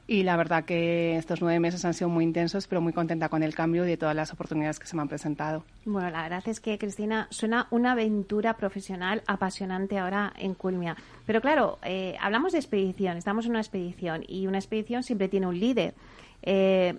Y 0.06 0.24
la 0.24 0.36
verdad 0.36 0.64
que 0.64 1.16
estos 1.16 1.40
nueve 1.40 1.60
meses 1.60 1.84
han 1.84 1.94
sido 1.94 2.08
muy 2.08 2.24
intensos, 2.24 2.66
pero 2.66 2.80
muy 2.80 2.92
contenta 2.92 3.28
con 3.28 3.42
el 3.42 3.54
cambio 3.54 3.84
y 3.84 3.88
de 3.88 3.96
todas 3.96 4.16
las 4.16 4.32
oportunidades 4.32 4.80
que 4.80 4.86
se 4.86 4.96
me 4.96 5.02
han 5.02 5.08
presentado. 5.08 5.64
Bueno, 5.84 6.10
la 6.10 6.22
verdad 6.22 6.42
es 6.46 6.60
que, 6.60 6.76
Cristina, 6.78 7.28
suena 7.30 7.68
una 7.70 7.92
aventura 7.92 8.56
profesional 8.56 9.22
apasionante 9.26 9.98
ahora 9.98 10.32
en 10.36 10.54
Culmia. 10.54 10.96
Pero 11.24 11.40
claro, 11.40 11.78
eh, 11.84 12.16
hablamos 12.20 12.52
de 12.52 12.58
expedición, 12.58 13.16
estamos 13.16 13.44
en 13.44 13.52
una 13.52 13.60
expedición 13.60 14.24
y 14.26 14.48
una 14.48 14.51
expedición 14.58 15.02
siempre 15.02 15.28
tiene 15.28 15.46
un 15.46 15.58
líder. 15.58 15.94
Eh, 16.42 16.94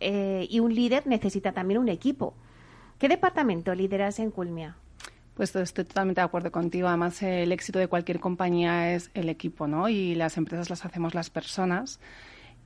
eh, 0.00 0.46
y 0.50 0.60
un 0.60 0.74
líder 0.74 1.06
necesita 1.06 1.52
también 1.52 1.78
un 1.78 1.88
equipo. 1.88 2.34
¿Qué 2.98 3.08
departamento 3.08 3.74
lideras 3.74 4.18
en 4.18 4.30
Culmia? 4.30 4.76
Pues 5.34 5.54
estoy 5.56 5.84
totalmente 5.84 6.20
de 6.20 6.24
acuerdo 6.24 6.52
contigo. 6.52 6.88
Además, 6.88 7.22
el 7.22 7.52
éxito 7.52 7.78
de 7.78 7.88
cualquier 7.88 8.20
compañía 8.20 8.94
es 8.94 9.10
el 9.14 9.28
equipo, 9.28 9.66
¿no? 9.66 9.88
Y 9.88 10.14
las 10.14 10.36
empresas 10.36 10.70
las 10.70 10.84
hacemos 10.84 11.14
las 11.14 11.30
personas. 11.30 12.00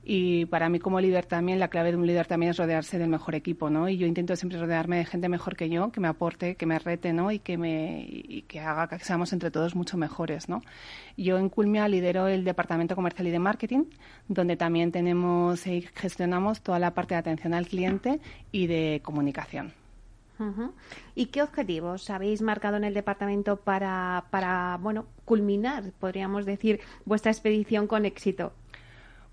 Y 0.03 0.45
para 0.45 0.69
mí 0.69 0.79
como 0.79 1.01
líder 1.01 1.25
también, 1.25 1.59
la 1.59 1.67
clave 1.67 1.91
de 1.91 1.97
un 1.97 2.07
líder 2.07 2.27
también 2.27 2.51
es 2.51 2.57
rodearse 2.57 2.97
del 2.97 3.09
mejor 3.09 3.35
equipo, 3.35 3.69
¿no? 3.69 3.89
Y 3.89 3.97
yo 3.97 4.07
intento 4.07 4.35
siempre 4.37 4.57
rodearme 4.57 4.97
de 4.97 5.05
gente 5.05 5.27
mejor 5.27 5.57
que 5.57 5.69
yo, 5.69 5.91
que 5.91 5.99
me 5.99 6.07
aporte, 6.07 6.55
que 6.55 6.65
me 6.65 6.79
rete, 6.79 7.11
¿no? 7.11 7.29
Y 7.29 7.39
que, 7.39 7.57
me, 7.57 8.05
y 8.07 8.43
que 8.43 8.61
haga 8.61 8.87
que 8.87 8.99
seamos 8.99 9.33
entre 9.33 9.51
todos 9.51 9.75
mucho 9.75 9.97
mejores, 9.97 10.47
¿no? 10.47 10.61
Yo 11.17 11.37
en 11.37 11.49
Culmia 11.49 11.87
lidero 11.89 12.27
el 12.27 12.45
departamento 12.45 12.95
comercial 12.95 13.27
y 13.27 13.31
de 13.31 13.39
marketing, 13.39 13.83
donde 14.29 14.55
también 14.55 14.93
tenemos 14.93 15.67
y 15.67 15.81
gestionamos 15.93 16.61
toda 16.61 16.79
la 16.79 16.93
parte 16.93 17.15
de 17.15 17.19
atención 17.19 17.53
al 17.53 17.67
cliente 17.67 18.21
y 18.53 18.67
de 18.67 19.01
comunicación. 19.03 19.73
¿Y 21.15 21.27
qué 21.27 21.41
objetivos 21.41 22.09
habéis 22.09 22.41
marcado 22.41 22.77
en 22.77 22.83
el 22.83 22.93
departamento 22.93 23.57
para, 23.57 24.25
para, 24.29 24.77
bueno, 24.81 25.07
culminar, 25.25 25.91
podríamos 25.99 26.45
decir, 26.45 26.79
vuestra 27.05 27.31
expedición 27.31 27.87
con 27.87 28.05
éxito? 28.05 28.53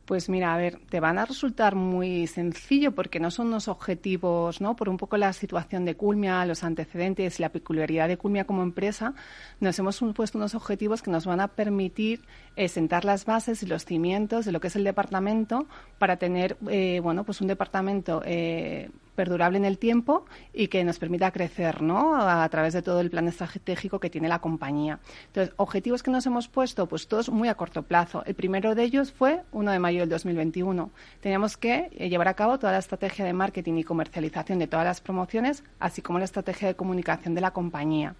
Pues 0.04 0.28
mira, 0.28 0.52
a 0.52 0.58
ver, 0.58 0.80
te 0.90 1.00
van 1.00 1.16
a 1.16 1.24
resultar 1.24 1.76
muy 1.76 2.26
sencillo 2.26 2.92
porque 2.92 3.20
no 3.20 3.30
son 3.30 3.46
unos 3.46 3.68
objetivos, 3.68 4.60
¿no? 4.60 4.76
Por 4.76 4.90
un 4.90 4.98
poco 4.98 5.16
la 5.16 5.32
situación 5.32 5.86
de 5.86 5.94
Culmia, 5.94 6.44
los 6.44 6.62
antecedentes 6.62 7.40
la 7.40 7.48
peculiaridad 7.48 8.08
de 8.08 8.18
Culmia 8.18 8.44
como 8.44 8.62
empresa, 8.62 9.14
nos 9.60 9.78
hemos 9.78 10.04
puesto 10.14 10.36
unos 10.36 10.54
objetivos 10.54 11.00
que 11.00 11.10
nos 11.10 11.24
van 11.24 11.40
a 11.40 11.48
permitir 11.48 12.20
eh, 12.56 12.68
sentar 12.68 13.06
las 13.06 13.24
bases 13.24 13.62
y 13.62 13.66
los 13.66 13.86
cimientos 13.86 14.44
de 14.44 14.52
lo 14.52 14.60
que 14.60 14.66
es 14.66 14.76
el 14.76 14.84
departamento 14.84 15.66
para 15.98 16.18
tener, 16.18 16.58
eh, 16.68 17.00
bueno, 17.02 17.24
pues 17.24 17.40
un 17.40 17.46
departamento 17.46 18.20
eh, 18.26 18.90
perdurable 19.14 19.58
en 19.58 19.64
el 19.64 19.78
tiempo 19.78 20.26
y 20.52 20.68
que 20.68 20.84
nos 20.84 20.98
permita 20.98 21.30
crecer 21.30 21.82
¿no? 21.82 22.16
a, 22.16 22.48
través 22.48 22.72
de 22.72 22.82
todo 22.82 23.00
el 23.00 23.10
plan 23.10 23.28
estratégico 23.28 24.00
que 24.00 24.10
tiene 24.10 24.28
la 24.28 24.40
compañía. 24.40 24.98
Entonces, 25.26 25.54
objetivos 25.56 26.02
que 26.02 26.10
nos 26.10 26.26
hemos 26.26 26.48
puesto, 26.48 26.86
pues 26.86 27.08
todos 27.08 27.28
muy 27.30 27.48
a 27.48 27.54
corto 27.54 27.82
plazo. 27.82 28.24
El 28.26 28.34
primero 28.34 28.74
de 28.74 28.82
ellos 28.82 29.12
fue 29.12 29.42
1 29.52 29.70
de 29.70 29.78
mayo 29.78 30.00
del 30.00 30.08
2021. 30.08 30.90
Teníamos 31.20 31.56
que 31.56 31.90
eh, 31.92 32.08
llevar 32.08 32.28
a 32.28 32.34
cabo 32.34 32.58
toda 32.58 32.72
la 32.72 32.78
estrategia 32.78 33.24
de 33.24 33.32
marketing 33.32 33.74
y 33.74 33.84
comercialización 33.84 34.58
de 34.58 34.66
todas 34.66 34.84
las 34.84 35.00
promociones, 35.00 35.64
así 35.78 36.02
como 36.02 36.18
la 36.18 36.24
estrategia 36.24 36.68
de 36.68 36.76
comunicación 36.76 37.34
de 37.34 37.40
la 37.40 37.52
compañía. 37.52 38.14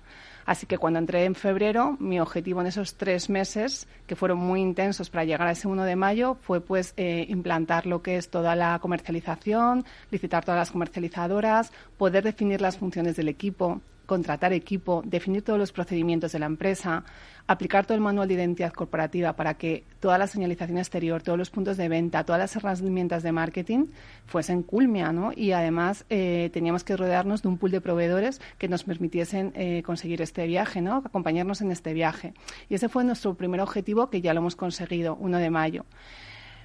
Así 0.47 0.67
que 0.67 0.79
cuando 0.79 0.99
entré 0.99 1.25
en 1.25 1.35
febrero, 1.35 1.97
mi 2.01 2.21
objetivo 2.21 2.61
en 2.61 2.67
esos 2.67 2.95
tres 2.95 3.31
meses, 3.31 3.87
que 4.07 4.17
fueron 4.17 4.39
muy 4.39 4.61
intensos 4.61 5.11
para 5.11 5.25
llegar 5.25 5.49
a 5.49 5.53
ese 5.53 5.69
1 5.69 5.85
de 5.85 5.97
mayo, 5.97 6.37
fue 6.43 6.61
pues 6.61 6.93
eh, 6.97 7.27
implantar 7.29 7.87
lo 7.87 8.03
que 8.03 8.17
es 8.17 8.29
toda 8.29 8.55
la 8.55 8.79
comercialización, 8.79 9.85
licitar 10.11 10.45
todas 10.45 10.59
las 10.59 10.71
comercializadoras, 10.71 11.73
poder 11.97 12.25
definir 12.25 12.61
las 12.61 12.77
funciones 12.77 13.17
del 13.17 13.29
equipo, 13.29 13.81
contratar 14.07 14.53
equipo, 14.53 15.03
definir 15.05 15.43
todos 15.43 15.59
los 15.59 15.73
procedimientos 15.73 16.33
de 16.33 16.39
la 16.39 16.47
empresa, 16.47 17.05
aplicar 17.47 17.85
todo 17.85 17.95
el 17.95 18.01
manual 18.01 18.29
de 18.29 18.35
identidad 18.35 18.73
corporativa 18.73 19.35
para 19.35 19.55
que 19.55 19.85
toda 20.01 20.19
la 20.19 20.27
señalización 20.27 20.79
exterior, 20.79 21.23
todos 21.23 21.39
los 21.39 21.51
puntos 21.51 21.77
de 21.77 21.89
venta, 21.89 22.25
todas 22.25 22.41
las 22.41 22.57
herramientas 22.57 23.23
de 23.23 23.33
marketing 23.33 23.87
fuesen 24.27 24.63
culmia, 24.63 25.13
¿no? 25.13 25.33
Y 25.35 25.53
además 25.53 26.07
eh, 26.09 26.51
teníamos 26.53 26.85
que 26.85 26.97
rodearnos 26.97 27.43
de 27.43 27.49
un 27.49 27.59
pool 27.59 27.71
de 27.71 27.81
proveedores 27.81 28.41
que 28.59 28.69
nos 28.69 28.85
permitiesen 28.85 29.53
eh, 29.55 29.83
conseguir 29.85 30.23
este 30.23 30.47
viaje, 30.47 30.81
¿no? 30.81 31.03
Acompañarnos 31.05 31.61
en 31.61 31.71
este 31.71 31.93
viaje. 31.93 32.35
Y 32.69 32.75
ese 32.75 32.89
fue 32.89 33.05
nuestro 33.05 33.35
primer 33.35 33.61
objetivo 33.61 34.11
que 34.11 34.21
ya 34.21 34.33
lo 34.35 34.41
hemos 34.41 34.57
conseguido, 34.57 35.17
1 35.17 35.39
de 35.39 35.51
mayo. 35.51 35.85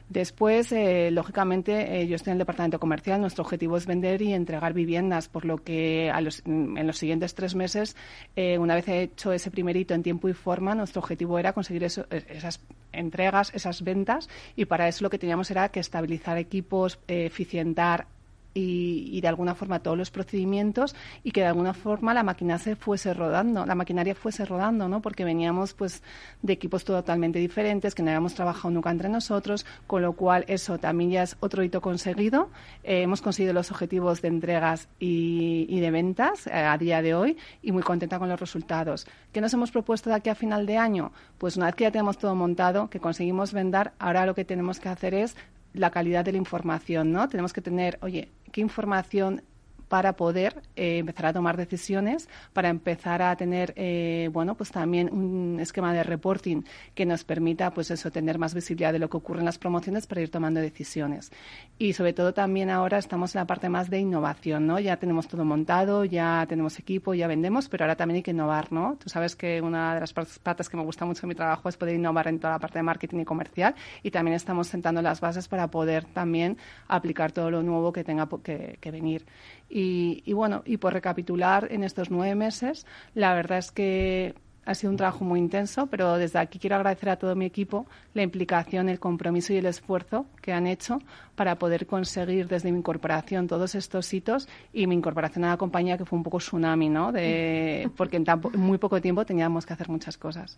Después, 0.09 0.71
eh, 0.71 1.11
lógicamente, 1.11 2.01
eh, 2.01 2.07
yo 2.07 2.15
estoy 2.15 2.31
en 2.31 2.37
el 2.37 2.39
departamento 2.39 2.79
comercial. 2.79 3.21
Nuestro 3.21 3.43
objetivo 3.43 3.77
es 3.77 3.85
vender 3.85 4.23
y 4.23 4.33
entregar 4.33 4.73
viviendas, 4.73 5.29
por 5.29 5.45
lo 5.45 5.57
que 5.57 6.07
en 6.07 6.87
los 6.87 6.97
siguientes 6.97 7.35
tres 7.35 7.53
meses, 7.53 7.95
eh, 8.35 8.57
una 8.57 8.73
vez 8.73 8.87
hecho 8.87 9.31
ese 9.31 9.51
primer 9.51 9.77
hito 9.77 9.93
en 9.93 10.01
tiempo 10.01 10.27
y 10.27 10.33
forma, 10.33 10.73
nuestro 10.73 10.99
objetivo 10.99 11.37
era 11.37 11.53
conseguir 11.53 11.83
esas 11.83 12.59
entregas, 12.91 13.51
esas 13.53 13.83
ventas, 13.83 14.29
y 14.55 14.65
para 14.65 14.87
eso 14.87 15.03
lo 15.03 15.11
que 15.11 15.19
teníamos 15.19 15.51
era 15.51 15.69
que 15.69 15.79
estabilizar 15.79 16.39
equipos, 16.39 16.99
eficientar 17.07 18.07
y, 18.53 19.21
de 19.21 19.27
alguna 19.27 19.55
forma 19.55 19.79
todos 19.79 19.97
los 19.97 20.11
procedimientos 20.11 20.95
y 21.23 21.31
que 21.31 21.41
de 21.41 21.47
alguna 21.47 21.73
forma 21.73 22.13
la 22.13 22.23
máquina 22.23 22.57
se 22.57 22.75
fuese 22.75 23.13
rodando, 23.13 23.65
la 23.65 23.75
maquinaria 23.75 24.15
fuese 24.15 24.45
rodando, 24.45 24.87
¿no? 24.87 25.01
Porque 25.01 25.23
veníamos 25.23 25.73
pues 25.73 26.01
de 26.41 26.53
equipos 26.53 26.83
totalmente 26.83 27.39
diferentes, 27.39 27.95
que 27.95 28.03
no 28.03 28.09
habíamos 28.09 28.33
trabajado 28.33 28.71
nunca 28.71 28.91
entre 28.91 29.09
nosotros, 29.09 29.65
con 29.87 30.01
lo 30.01 30.13
cual 30.13 30.45
eso 30.47 30.77
también 30.77 31.11
ya 31.11 31.23
es 31.23 31.37
otro 31.39 31.63
hito 31.63 31.81
conseguido. 31.81 32.49
Eh, 32.83 33.03
hemos 33.03 33.21
conseguido 33.21 33.53
los 33.53 33.71
objetivos 33.71 34.21
de 34.21 34.29
entregas 34.29 34.87
y, 34.99 35.79
de 35.79 35.91
ventas 35.91 36.47
eh, 36.47 36.53
a 36.53 36.77
día 36.77 37.01
de 37.01 37.15
hoy 37.15 37.37
y 37.61 37.71
muy 37.71 37.83
contenta 37.83 38.19
con 38.19 38.29
los 38.29 38.39
resultados. 38.39 39.07
¿Qué 39.31 39.41
nos 39.41 39.53
hemos 39.53 39.71
propuesto 39.71 40.09
de 40.09 40.15
aquí 40.17 40.29
a 40.29 40.35
final 40.35 40.65
de 40.65 40.77
año? 40.77 41.11
Pues 41.37 41.55
una 41.57 41.67
vez 41.67 41.75
que 41.75 41.85
ya 41.85 41.91
tenemos 41.91 42.17
todo 42.17 42.35
montado, 42.35 42.89
que 42.89 42.99
conseguimos 42.99 43.53
vender, 43.53 43.91
ahora 43.99 44.25
lo 44.25 44.35
que 44.35 44.45
tenemos 44.45 44.79
que 44.79 44.89
hacer 44.89 45.13
es 45.13 45.35
la 45.73 45.91
calidad 45.91 46.25
de 46.25 46.31
la 46.31 46.37
información, 46.37 47.11
¿no? 47.11 47.29
Tenemos 47.29 47.53
que 47.53 47.61
tener, 47.61 47.99
oye, 48.01 48.29
¿qué 48.51 48.61
información 48.61 49.43
para 49.89 50.13
poder 50.13 50.61
eh, 50.75 50.99
empezar 50.99 51.25
a 51.25 51.33
tomar 51.33 51.57
decisiones, 51.57 52.29
para 52.53 52.69
empezar 52.69 53.21
a 53.21 53.35
tener, 53.35 53.73
eh, 53.75 54.29
bueno, 54.31 54.55
pues 54.55 54.71
también 54.71 55.11
un 55.11 55.59
esquema 55.59 55.93
de 55.93 56.03
reporting 56.03 56.61
que 56.93 57.05
nos 57.05 57.23
permita, 57.23 57.71
pues 57.73 57.91
eso, 57.91 58.11
tener 58.11 58.37
más 58.37 58.53
visibilidad 58.53 58.93
de 58.93 58.99
lo 58.99 59.09
que 59.09 59.17
ocurre 59.17 59.39
en 59.39 59.45
las 59.45 59.57
promociones 59.57 60.07
para 60.07 60.21
ir 60.21 60.29
tomando 60.29 60.61
decisiones. 60.61 61.31
Y 61.77 61.93
sobre 61.93 62.13
todo 62.13 62.33
también 62.33 62.69
ahora 62.69 62.99
estamos 62.99 63.35
en 63.35 63.39
la 63.39 63.47
parte 63.47 63.67
más 63.67 63.89
de 63.89 63.99
innovación, 63.99 64.67
¿no? 64.67 64.79
Ya 64.79 64.97
tenemos 64.97 65.27
todo 65.27 65.43
montado, 65.43 66.05
ya 66.05 66.45
tenemos 66.47 66.77
equipo, 66.77 67.15
ya 67.15 67.27
vendemos, 67.27 67.67
pero 67.67 67.85
ahora 67.85 67.95
también 67.95 68.17
hay 68.17 68.23
que 68.23 68.31
innovar, 68.31 68.71
¿no? 68.71 68.95
Tú 68.97 69.09
sabes 69.09 69.35
que 69.35 69.61
una 69.61 69.95
de 69.95 70.01
las 70.01 70.13
patas 70.13 70.69
que 70.69 70.77
me 70.77 70.83
gusta 70.83 71.05
mucho 71.05 71.21
de 71.21 71.27
mi 71.27 71.35
trabajo 71.35 71.67
es 71.67 71.77
poder 71.77 71.95
innovar 71.95 72.27
en 72.27 72.39
toda 72.39 72.53
la 72.53 72.59
parte 72.59 72.77
de 72.77 72.83
marketing 72.83 73.19
y 73.21 73.25
comercial 73.25 73.73
y 74.03 74.11
también 74.11 74.35
estamos 74.35 74.67
sentando 74.67 75.01
las 75.01 75.19
bases 75.19 75.47
para 75.47 75.67
poder 75.71 76.05
también 76.05 76.57
aplicar 76.87 77.31
todo 77.31 77.49
lo 77.49 77.63
nuevo 77.63 77.91
que 77.91 78.03
tenga 78.03 78.29
que, 78.43 78.77
que 78.79 78.91
venir. 78.91 79.25
Y, 79.69 80.33
bueno, 80.33 80.63
y 80.65 80.77
por 80.77 80.93
recapitular, 80.93 81.67
en 81.71 81.83
estos 81.83 82.09
nueve 82.09 82.35
meses, 82.35 82.85
la 83.13 83.33
verdad 83.33 83.59
es 83.59 83.71
que 83.71 84.33
ha 84.65 84.75
sido 84.75 84.91
un 84.91 84.97
trabajo 84.97 85.25
muy 85.25 85.39
intenso, 85.39 85.87
pero 85.87 86.17
desde 86.17 86.39
aquí 86.39 86.59
quiero 86.59 86.75
agradecer 86.75 87.09
a 87.09 87.15
todo 87.17 87.35
mi 87.35 87.45
equipo 87.45 87.85
la 88.13 88.21
implicación, 88.21 88.89
el 88.89 88.99
compromiso 88.99 89.53
y 89.53 89.57
el 89.57 89.65
esfuerzo 89.65 90.25
que 90.41 90.53
han 90.53 90.67
hecho 90.67 90.99
para 91.35 91.57
poder 91.57 91.87
conseguir 91.87 92.47
desde 92.47 92.71
mi 92.71 92.79
incorporación 92.79 93.47
todos 93.47 93.73
estos 93.75 94.13
hitos 94.13 94.47
y 94.73 94.87
mi 94.87 94.95
incorporación 94.95 95.45
a 95.45 95.49
la 95.49 95.57
compañía 95.57 95.97
que 95.97 96.05
fue 96.05 96.17
un 96.17 96.23
poco 96.23 96.37
tsunami, 96.39 96.89
¿no? 96.89 97.11
De, 97.11 97.89
porque 97.97 98.17
en, 98.17 98.25
muy 98.55 98.77
poco 98.77 99.01
tiempo 99.01 99.25
teníamos 99.25 99.65
que 99.65 99.73
hacer 99.73 99.89
muchas 99.89 100.17
cosas. 100.17 100.57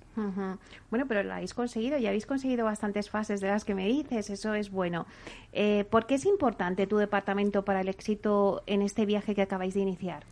Bueno, 0.89 1.05
pero 1.07 1.23
lo 1.23 1.33
habéis 1.33 1.53
conseguido 1.53 1.97
y 1.97 2.07
habéis 2.07 2.25
conseguido 2.25 2.65
bastantes 2.65 3.09
fases 3.09 3.41
de 3.41 3.47
las 3.47 3.63
que 3.63 3.75
me 3.75 3.87
dices, 3.87 4.29
eso 4.29 4.53
es 4.53 4.71
bueno. 4.71 5.05
Eh, 5.53 5.85
¿Por 5.89 6.05
qué 6.05 6.15
es 6.15 6.25
importante 6.25 6.87
tu 6.87 6.97
departamento 6.97 7.63
para 7.63 7.81
el 7.81 7.87
éxito 7.87 8.63
en 8.65 8.81
este 8.81 9.05
viaje 9.05 9.35
que 9.35 9.41
acabáis 9.41 9.73
de 9.73 9.81
iniciar? 9.81 10.23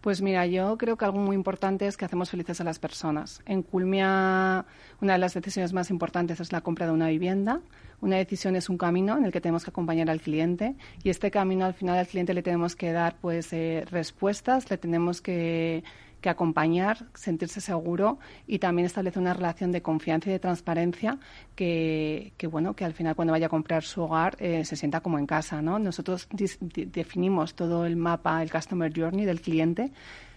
Pues 0.00 0.22
mira, 0.22 0.46
yo 0.46 0.78
creo 0.78 0.96
que 0.96 1.04
algo 1.04 1.18
muy 1.18 1.36
importante 1.36 1.86
es 1.86 1.98
que 1.98 2.06
hacemos 2.06 2.30
felices 2.30 2.58
a 2.62 2.64
las 2.64 2.78
personas. 2.78 3.42
En 3.44 3.62
Culmia, 3.62 4.64
una 5.02 5.12
de 5.12 5.18
las 5.18 5.34
decisiones 5.34 5.74
más 5.74 5.90
importantes 5.90 6.40
es 6.40 6.52
la 6.52 6.62
compra 6.62 6.86
de 6.86 6.92
una 6.92 7.08
vivienda. 7.08 7.60
Una 8.00 8.16
decisión 8.16 8.56
es 8.56 8.70
un 8.70 8.78
camino 8.78 9.18
en 9.18 9.26
el 9.26 9.32
que 9.32 9.42
tenemos 9.42 9.62
que 9.62 9.70
acompañar 9.70 10.08
al 10.08 10.22
cliente 10.22 10.74
y 11.02 11.10
este 11.10 11.30
camino 11.30 11.66
al 11.66 11.74
final 11.74 11.98
al 11.98 12.06
cliente 12.06 12.32
le 12.32 12.42
tenemos 12.42 12.76
que 12.76 12.92
dar 12.92 13.16
pues 13.20 13.52
eh, 13.52 13.84
respuestas, 13.90 14.70
le 14.70 14.78
tenemos 14.78 15.20
que 15.20 15.84
que 16.20 16.28
acompañar, 16.28 17.06
sentirse 17.14 17.60
seguro 17.60 18.18
y 18.46 18.58
también 18.58 18.86
establecer 18.86 19.20
una 19.20 19.34
relación 19.34 19.72
de 19.72 19.82
confianza 19.82 20.28
y 20.28 20.32
de 20.32 20.38
transparencia 20.38 21.18
que, 21.54 22.32
bueno, 22.50 22.74
que 22.74 22.84
al 22.84 22.94
final 22.94 23.14
cuando 23.16 23.32
vaya 23.32 23.46
a 23.46 23.50
comprar 23.50 23.82
su 23.82 24.02
hogar 24.02 24.36
eh, 24.38 24.64
se 24.64 24.76
sienta 24.76 25.00
como 25.00 25.18
en 25.18 25.26
casa, 25.26 25.62
¿no? 25.62 25.78
Nosotros 25.78 26.28
definimos 26.30 27.54
todo 27.54 27.86
el 27.86 27.96
mapa, 27.96 28.42
el 28.42 28.50
customer 28.50 28.92
journey 28.94 29.24
del 29.24 29.40
cliente, 29.40 29.92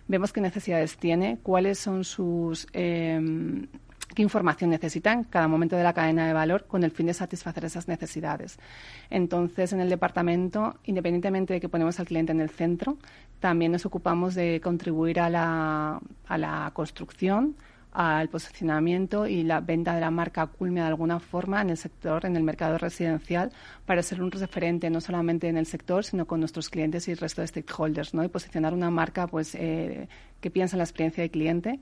vemos 0.08 0.34
qué 0.34 0.42
necesidades 0.42 0.98
tiene, 0.98 1.40
cuáles 1.42 1.80
son 1.80 2.04
sus 2.04 2.68
em, 2.74 3.68
qué 4.14 4.22
información 4.22 4.70
necesitan 4.70 5.20
en 5.20 5.24
cada 5.26 5.48
momento 5.48 5.76
de 5.76 5.84
la 5.84 5.94
cadena 5.94 6.28
de 6.28 6.34
valor 6.34 6.66
con 6.66 6.84
el 6.84 6.92
fin 6.92 7.08
de 7.08 7.14
satisfacer 7.14 7.66
esas 7.66 7.88
necesidades. 7.88 8.58
Entonces, 9.10 9.74
en 9.74 9.80
el 9.80 9.90
departamento, 9.90 10.76
independientemente 10.86 11.54
de 11.54 11.62
que 11.62 11.70
ponemos 11.70 12.00
al 12.00 12.06
cliente 12.06 12.32
en 12.32 12.42
el 12.42 12.50
centro, 12.50 12.98
también 13.40 13.72
nos 13.72 13.86
ocupamos 13.86 14.36
de 14.36 14.62
contribuir 14.62 15.20
a 15.20 15.30
la, 15.30 16.00
a 16.28 16.38
la 16.38 16.72
construcción, 16.74 17.56
al 17.94 18.28
posicionamiento 18.28 19.28
y 19.28 19.44
la 19.44 19.62
venta 19.62 19.94
de 19.94 20.02
la 20.02 20.10
marca 20.10 20.48
Culmia 20.48 20.84
de 20.84 20.90
alguna 20.90 21.20
forma 21.20 21.62
en 21.62 21.70
el 21.70 21.78
sector, 21.78 22.26
en 22.26 22.36
el 22.36 22.42
mercado 22.42 22.80
residencial, 22.80 23.52
para 23.86 24.02
ser 24.02 24.22
un 24.22 24.32
referente 24.32 24.90
no 24.90 25.00
solamente 25.00 25.48
en 25.48 25.58
el 25.58 25.68
sector, 25.68 26.04
sino 26.04 26.26
con 26.26 26.40
nuestros 26.40 26.70
clientes 26.70 27.08
y 27.08 27.12
el 27.12 27.18
resto 27.18 27.42
de 27.42 27.48
stakeholders, 27.48 28.16
¿no? 28.16 28.24
Y 28.24 28.30
posicionar 28.30 28.74
una 28.74 28.90
marca, 28.90 29.28
pues, 29.28 29.54
eh, 29.54 30.08
que 30.42 30.50
piensa 30.50 30.76
en 30.76 30.80
la 30.80 30.86
experiencia 30.86 31.22
del 31.22 31.32
cliente 31.32 31.80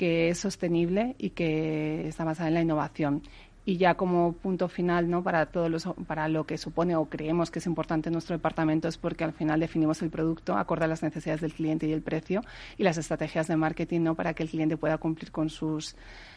que 0.00 0.30
es 0.30 0.38
sostenible 0.38 1.14
y 1.18 1.28
que 1.28 2.08
está 2.08 2.24
basada 2.24 2.48
en 2.48 2.54
la 2.54 2.62
innovación. 2.62 3.20
Y 3.66 3.76
ya 3.76 3.96
como 3.96 4.32
punto 4.32 4.66
final, 4.66 5.10
¿no? 5.10 5.22
Para 5.22 5.44
todo 5.44 5.68
para 6.06 6.26
lo 6.26 6.46
que 6.46 6.56
supone 6.56 6.96
o 6.96 7.04
creemos 7.04 7.50
que 7.50 7.58
es 7.58 7.66
importante 7.66 8.08
en 8.08 8.14
nuestro 8.14 8.34
departamento 8.34 8.88
es 8.88 8.96
porque 8.96 9.24
al 9.24 9.34
final 9.34 9.60
definimos 9.60 10.00
el 10.00 10.08
producto 10.08 10.56
acorde 10.56 10.86
a 10.86 10.88
las 10.88 11.02
necesidades 11.02 11.42
del 11.42 11.52
cliente 11.52 11.86
y 11.86 11.92
el 11.92 12.00
precio 12.00 12.40
y 12.78 12.82
las 12.82 12.96
estrategias 12.96 13.46
de 13.46 13.56
marketing, 13.56 14.00
¿no? 14.00 14.14
Para 14.14 14.32
que 14.32 14.42
el 14.42 14.48
cliente 14.48 14.78
pueda 14.78 14.96
cumplir 14.96 15.30
con 15.30 15.50
sus 15.50 15.94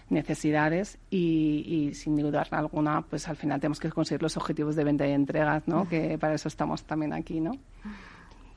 necesidades 0.09 0.97
y, 1.09 1.91
sin 1.93 2.17
duda 2.17 2.45
alguna, 2.51 3.03
pues 3.03 3.29
al 3.29 3.37
final 3.37 3.61
tenemos 3.61 3.79
que 3.79 3.89
conseguir 3.91 4.23
los 4.23 4.35
objetivos 4.35 4.75
de 4.75 4.83
venta 4.83 5.07
y 5.07 5.13
entregas, 5.13 5.65
¿no? 5.69 5.87
Que 5.87 6.17
para 6.17 6.33
eso 6.33 6.49
estamos 6.49 6.83
también 6.83 7.13
aquí, 7.13 7.39
¿no? 7.39 7.53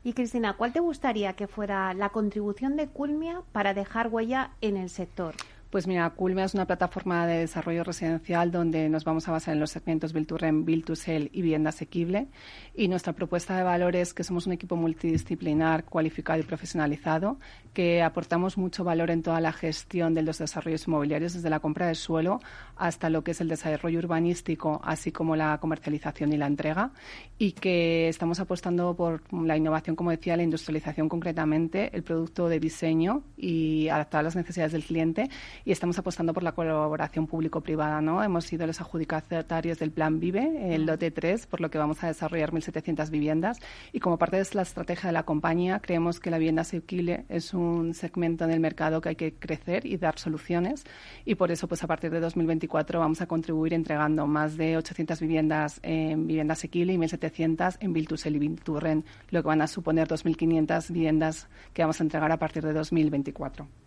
Y 0.07 0.12
Cristina, 0.12 0.57
¿cuál 0.57 0.73
te 0.73 0.79
gustaría 0.79 1.33
que 1.33 1.49
fuera 1.49 1.92
la 1.92 2.11
contribución 2.11 2.77
de 2.77 2.87
Culmia 2.87 3.42
para 3.51 3.75
dejar 3.75 4.07
huella 4.07 4.53
en 4.61 4.77
el 4.77 4.88
sector? 4.88 5.35
Pues 5.70 5.88
mira, 5.88 6.09
Culmia 6.11 6.44
es 6.44 6.55
una 6.55 6.64
plataforma 6.64 7.26
de 7.26 7.38
desarrollo 7.38 7.83
residencial 7.83 8.52
donde 8.52 8.88
nos 8.88 9.02
vamos 9.02 9.26
a 9.26 9.33
basar 9.33 9.52
en 9.55 9.59
los 9.59 9.72
segmentos 9.72 10.12
Build 10.12 10.29
to 10.29 10.38
Rent, 10.38 10.64
Build 10.64 10.85
to 10.85 10.94
Sell 10.94 11.29
y 11.33 11.42
vivienda 11.42 11.70
asequible. 11.70 12.29
Y 12.72 12.87
nuestra 12.87 13.14
propuesta 13.14 13.57
de 13.57 13.64
valor 13.64 13.96
es 13.96 14.14
que 14.14 14.22
somos 14.22 14.46
un 14.46 14.52
equipo 14.52 14.76
multidisciplinar, 14.76 15.85
cualificado 15.85 16.38
y 16.38 16.44
profesionalizado, 16.44 17.38
que 17.74 18.00
aportamos 18.00 18.57
mucho 18.57 18.85
valor 18.85 19.11
en 19.11 19.22
toda 19.22 19.40
la 19.40 19.52
gestión 19.52 20.14
de 20.14 20.22
los 20.22 20.38
desarrollos 20.38 20.87
inmobiliarios, 20.87 21.35
desde 21.35 21.50
la 21.50 21.59
compra 21.59 21.88
del 21.88 21.96
suelo 21.96 22.40
hasta 22.76 23.11
lo 23.11 23.24
que 23.24 23.33
es 23.33 23.40
el 23.40 23.48
desarrollo 23.48 23.98
urbanístico, 23.98 24.81
así 24.85 25.11
como 25.11 25.35
la 25.35 25.59
comercialización 25.59 26.33
y 26.33 26.37
la 26.37 26.46
entrega. 26.46 26.92
Y 27.38 27.52
que 27.52 28.09
estamos 28.09 28.38
apostando 28.38 28.94
por 28.94 29.20
la 29.33 29.57
innovación, 29.57 29.96
como 29.96 30.12
decía, 30.12 30.37
la 30.37 30.44
industrialización 30.44 31.09
concretamente, 31.09 31.90
el 31.92 32.05
producto 32.05 32.48
de 32.48 32.61
diseño 32.61 33.24
y 33.37 33.88
adaptar 33.88 34.20
a 34.20 34.22
las 34.22 34.37
necesidades 34.37 34.72
del 34.72 34.85
cliente 34.85 35.29
y 35.64 35.73
estamos 35.73 35.99
apostando 35.99 36.33
por 36.33 36.42
la 36.42 36.53
colaboración 36.53 37.27
público-privada. 37.27 38.01
¿no? 38.01 38.23
Hemos 38.23 38.45
sido 38.45 38.66
los 38.66 38.81
adjudicatarios 38.81 39.79
del 39.79 39.90
Plan 39.90 40.21
Vive, 40.21 40.75
el 40.75 40.87
lote 40.87 41.11
3, 41.11 41.47
por 41.47 41.61
lo 41.61 41.71
que 41.71 41.79
vamos 41.79 42.03
a 42.05 42.09
desarrollar 42.09 42.53
1.700 42.53 43.11
viviendas 43.11 43.59
y 43.92 44.01
como 44.01 44.19
parte 44.19 44.37
de 44.37 44.47
la 44.53 44.62
estrategia 44.62 45.09
de 45.09 45.12
la 45.12 45.25
compañía 45.25 45.81
creemos 45.81 46.21
que 46.21 46.31
la 46.31 46.38
vivienda 46.38 46.62
asequible 46.62 47.25
es 47.29 47.55
un 47.55 47.95
segmento 47.95 48.45
en 48.45 48.51
el 48.51 48.61
mercado 48.61 49.01
que 49.01 49.11
hay 49.11 49.16
que 49.16 49.35
crecer 49.35 49.87
y 49.87 49.97
dar 49.97 50.19
soluciones 50.19 50.85
y 51.25 51.35
por 51.35 51.51
eso 51.51 51.69
pues 51.69 51.83
a 51.83 51.87
partir 51.87 52.11
de 52.11 52.21
2024 52.21 53.01
vamos 53.01 53.21
a 53.21 53.27
contribuir 53.27 53.75
entregando 53.75 54.27
más 54.27 54.57
de 54.57 54.77
800 54.77 55.21
viviendas 55.21 55.81
en 55.83 56.27
vivienda 56.27 56.53
asequible 56.53 56.92
y 56.92 56.97
1.700 56.97 57.79
en 57.81 58.16
Sell 58.16 58.42
y 58.42 58.57
Rent, 58.79 59.07
lo 59.31 59.42
que 59.42 59.49
van 59.49 59.62
a 59.62 59.66
suponer 59.66 60.09
2.500 60.09 60.92
viviendas 60.92 61.49
que 61.73 61.83
vamos 61.83 62.01
a 62.01 62.05
entregar 62.05 62.31
a 62.31 62.38
partir 62.38 62.64
de 62.64 62.73
2024. 62.73 63.86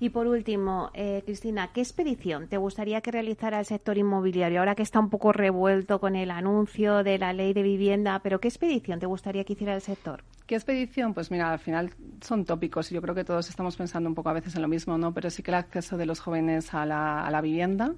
Y 0.00 0.10
por 0.10 0.26
último, 0.26 0.90
eh, 0.92 1.22
Cristina, 1.24 1.70
¿qué 1.72 1.80
expedición 1.80 2.48
te 2.48 2.56
gustaría 2.56 3.00
que 3.00 3.12
realizara 3.12 3.60
el 3.60 3.64
sector 3.64 3.96
inmobiliario? 3.96 4.58
Ahora 4.58 4.74
que 4.74 4.82
está 4.82 4.98
un 4.98 5.08
poco 5.08 5.32
revuelto 5.32 6.00
con 6.00 6.16
el 6.16 6.30
anuncio 6.30 7.04
de 7.04 7.18
la 7.18 7.32
ley 7.32 7.52
de 7.52 7.62
vivienda, 7.62 8.20
pero 8.22 8.40
¿qué 8.40 8.48
expedición 8.48 8.98
te 8.98 9.06
gustaría 9.06 9.44
que 9.44 9.52
hiciera 9.52 9.74
el 9.74 9.80
sector? 9.80 10.24
¿Qué 10.46 10.56
expedición? 10.56 11.14
Pues 11.14 11.30
mira, 11.30 11.52
al 11.52 11.58
final 11.58 11.90
son 12.20 12.44
tópicos 12.44 12.90
y 12.90 12.94
yo 12.94 13.02
creo 13.02 13.14
que 13.14 13.24
todos 13.24 13.48
estamos 13.48 13.76
pensando 13.76 14.08
un 14.08 14.14
poco 14.14 14.28
a 14.28 14.34
veces 14.34 14.54
en 14.56 14.62
lo 14.62 14.68
mismo, 14.68 14.98
¿no? 14.98 15.14
Pero 15.14 15.30
sí 15.30 15.42
que 15.42 15.52
el 15.52 15.56
acceso 15.56 15.96
de 15.96 16.06
los 16.06 16.20
jóvenes 16.20 16.74
a 16.74 16.84
la, 16.84 17.40
vivienda, 17.40 17.94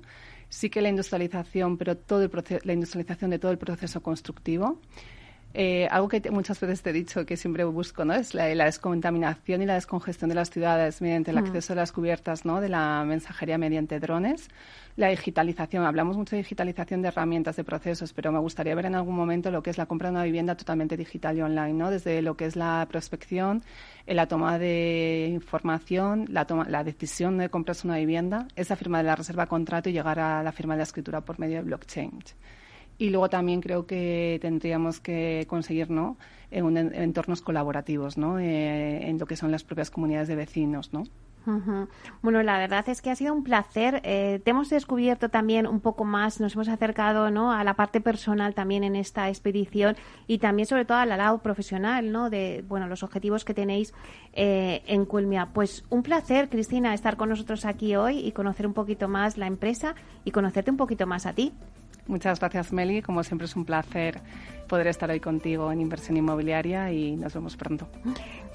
sí 0.48 0.70
que 0.70 0.82
la 0.82 0.90
industrialización, 0.90 1.76
pero 1.78 1.96
todo 1.96 2.22
el 2.22 2.30
la 2.62 2.72
industrialización 2.72 3.30
de 3.30 3.38
todo 3.38 3.50
el 3.50 3.58
proceso 3.58 4.02
constructivo. 4.02 4.80
Eh, 5.58 5.88
algo 5.90 6.06
que 6.08 6.20
muchas 6.30 6.60
veces 6.60 6.82
te 6.82 6.90
he 6.90 6.92
dicho 6.92 7.24
que 7.24 7.38
siempre 7.38 7.64
busco, 7.64 8.04
¿no? 8.04 8.12
Es 8.12 8.34
la, 8.34 8.44
descontaminación 8.44 9.62
y 9.62 9.64
la 9.64 9.72
descongestión 9.72 10.28
de 10.28 10.34
las 10.34 10.50
ciudades 10.50 11.00
mediante 11.00 11.30
el 11.30 11.38
mm. 11.38 11.46
acceso 11.46 11.72
a 11.72 11.76
las 11.76 11.92
cubiertas, 11.92 12.44
¿no? 12.44 12.60
De 12.60 12.68
la 12.68 13.02
mensajería 13.06 13.56
mediante 13.56 13.98
drones. 13.98 14.50
La 14.96 15.08
digitalización, 15.08 15.86
hablamos 15.86 16.18
mucho 16.18 16.36
de 16.36 16.42
digitalización 16.42 17.00
de 17.00 17.08
herramientas, 17.08 17.56
de 17.56 17.64
procesos, 17.64 18.12
pero 18.12 18.32
me 18.32 18.38
gustaría 18.38 18.74
ver 18.74 18.84
en 18.84 18.96
algún 18.96 19.16
momento 19.16 19.50
lo 19.50 19.62
que 19.62 19.70
es 19.70 19.78
la 19.78 19.86
compra 19.86 20.10
de 20.10 20.16
una 20.16 20.24
vivienda 20.24 20.58
totalmente 20.58 20.94
digital 20.94 21.38
y 21.38 21.40
online, 21.40 21.72
¿no? 21.72 21.90
Desde 21.90 22.20
lo 22.20 22.36
que 22.36 22.44
es 22.44 22.54
la 22.54 22.86
prospección, 22.90 23.62
la 24.06 24.28
toma 24.28 24.58
de 24.58 25.30
información, 25.32 26.26
la, 26.28 26.44
toma, 26.44 26.66
la 26.68 26.84
decisión 26.84 27.38
de 27.38 27.48
comprarse 27.48 27.86
una 27.86 27.96
vivienda, 27.96 28.46
esa 28.56 28.76
firma 28.76 28.98
de 28.98 29.04
la 29.04 29.16
reserva 29.16 29.46
contrato 29.46 29.88
y 29.88 29.94
llegar 29.94 30.20
a 30.20 30.42
la 30.42 30.52
firma 30.52 30.74
de 30.74 30.80
la 30.80 30.84
escritura 30.84 31.22
por 31.22 31.38
medio 31.38 31.56
de 31.56 31.62
blockchain. 31.62 32.12
Y 32.98 33.10
luego 33.10 33.28
también 33.28 33.60
creo 33.60 33.86
que 33.86 34.38
tendríamos 34.40 35.00
que 35.00 35.46
conseguir, 35.48 35.90
¿no? 35.90 36.16
En, 36.50 36.76
entornos 36.76 37.42
colaborativos, 37.42 38.16
¿no? 38.16 38.38
Eh, 38.38 39.08
en 39.08 39.18
lo 39.18 39.26
que 39.26 39.36
son 39.36 39.50
las 39.50 39.64
propias 39.64 39.90
comunidades 39.90 40.28
de 40.28 40.36
vecinos, 40.36 40.92
¿no? 40.92 41.04
Bueno, 42.22 42.42
la 42.42 42.58
verdad 42.58 42.88
es 42.88 43.00
que 43.00 43.10
ha 43.10 43.16
sido 43.16 43.32
un 43.32 43.44
placer. 43.44 44.00
Eh, 44.04 44.40
te 44.44 44.50
hemos 44.50 44.68
descubierto 44.68 45.28
también 45.28 45.66
un 45.66 45.80
poco 45.80 46.04
más, 46.04 46.40
nos 46.40 46.54
hemos 46.54 46.68
acercado 46.68 47.30
¿no? 47.30 47.52
a 47.52 47.62
la 47.62 47.74
parte 47.74 48.00
personal 48.00 48.54
también 48.54 48.82
en 48.82 48.96
esta 48.96 49.28
expedición 49.28 49.96
y 50.26 50.38
también 50.38 50.66
sobre 50.66 50.84
todo 50.84 50.98
al 50.98 51.08
lado 51.10 51.38
profesional, 51.38 52.10
¿no? 52.10 52.30
De 52.30 52.64
bueno, 52.66 52.88
los 52.88 53.02
objetivos 53.02 53.44
que 53.44 53.54
tenéis 53.54 53.94
eh, 54.32 54.82
en 54.86 55.04
Culmia. 55.04 55.50
Pues 55.52 55.84
un 55.88 56.02
placer, 56.02 56.48
Cristina, 56.48 56.94
estar 56.94 57.16
con 57.16 57.28
nosotros 57.28 57.64
aquí 57.64 57.94
hoy 57.94 58.18
y 58.18 58.32
conocer 58.32 58.66
un 58.66 58.74
poquito 58.74 59.08
más 59.08 59.38
la 59.38 59.46
empresa 59.46 59.94
y 60.24 60.32
conocerte 60.32 60.70
un 60.70 60.76
poquito 60.76 61.06
más 61.06 61.26
a 61.26 61.32
ti. 61.32 61.52
Muchas 62.06 62.38
gracias, 62.38 62.72
Meli. 62.72 63.02
Como 63.02 63.22
siempre 63.22 63.46
es 63.46 63.56
un 63.56 63.64
placer 63.64 64.20
poder 64.68 64.86
estar 64.86 65.10
hoy 65.10 65.20
contigo 65.20 65.72
en 65.72 65.80
Inversión 65.80 66.16
Inmobiliaria 66.16 66.92
y 66.92 67.16
nos 67.16 67.34
vemos 67.34 67.56
pronto. 67.56 67.88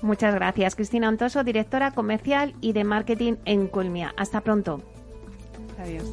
Muchas 0.02 0.34
gracias, 0.36 0.76
Cristina 0.76 1.10
Ontoso, 1.10 1.44
directora 1.44 1.92
comercial 1.92 2.54
y 2.62 2.74
de 2.74 2.84
marketing 2.84 3.34
en 3.46 3.68
Culmia. 3.68 4.14
Hasta 4.18 4.42
pronto. 4.42 4.82
Adiós. 5.80 6.04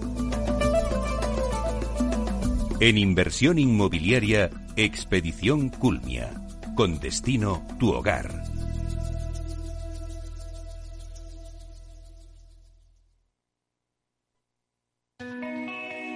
En 2.80 2.96
Inversión 2.96 3.58
Inmobiliaria, 3.58 4.50
Expedición 4.76 5.68
Culmia. 5.68 6.30
Con 6.76 7.00
destino 7.00 7.66
tu 7.80 7.90
hogar. 7.90 8.47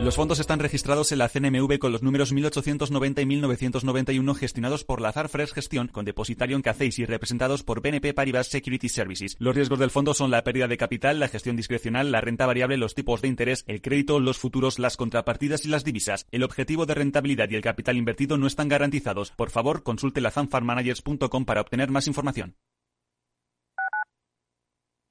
Los 0.00 0.16
fondos 0.16 0.40
están 0.40 0.58
registrados 0.58 1.12
en 1.12 1.18
la 1.18 1.28
CNMV 1.28 1.78
con 1.78 1.92
los 1.92 2.02
números 2.02 2.32
1890 2.32 3.22
y 3.22 3.26
1991 3.26 4.34
gestionados 4.34 4.84
por 4.84 5.00
Lazar 5.00 5.28
Fresh 5.28 5.52
Gestión 5.52 5.88
con 5.88 6.04
depositario 6.04 6.56
en 6.56 6.62
Cacéis 6.62 6.98
y 6.98 7.06
representados 7.06 7.62
por 7.62 7.80
BNP 7.80 8.12
Paribas 8.12 8.48
Security 8.48 8.88
Services. 8.88 9.36
Los 9.38 9.54
riesgos 9.54 9.78
del 9.78 9.90
fondo 9.90 10.12
son 10.12 10.30
la 10.30 10.42
pérdida 10.42 10.68
de 10.68 10.76
capital, 10.76 11.20
la 11.20 11.28
gestión 11.28 11.56
discrecional, 11.56 12.12
la 12.12 12.20
renta 12.20 12.44
variable, 12.44 12.76
los 12.76 12.94
tipos 12.94 13.22
de 13.22 13.28
interés, 13.28 13.64
el 13.66 13.80
crédito, 13.80 14.20
los 14.20 14.36
futuros, 14.36 14.78
las 14.78 14.96
contrapartidas 14.96 15.64
y 15.64 15.68
las 15.68 15.84
divisas. 15.84 16.26
El 16.32 16.42
objetivo 16.42 16.84
de 16.86 16.94
rentabilidad 16.94 17.48
y 17.48 17.54
el 17.54 17.62
capital 17.62 17.96
invertido 17.96 18.36
no 18.36 18.46
están 18.46 18.68
garantizados. 18.68 19.30
Por 19.30 19.50
favor, 19.50 19.84
consulte 19.84 20.20
lazanfarmanagers.com 20.20 21.44
para 21.44 21.60
obtener 21.62 21.90
más 21.90 22.08
información. 22.08 22.56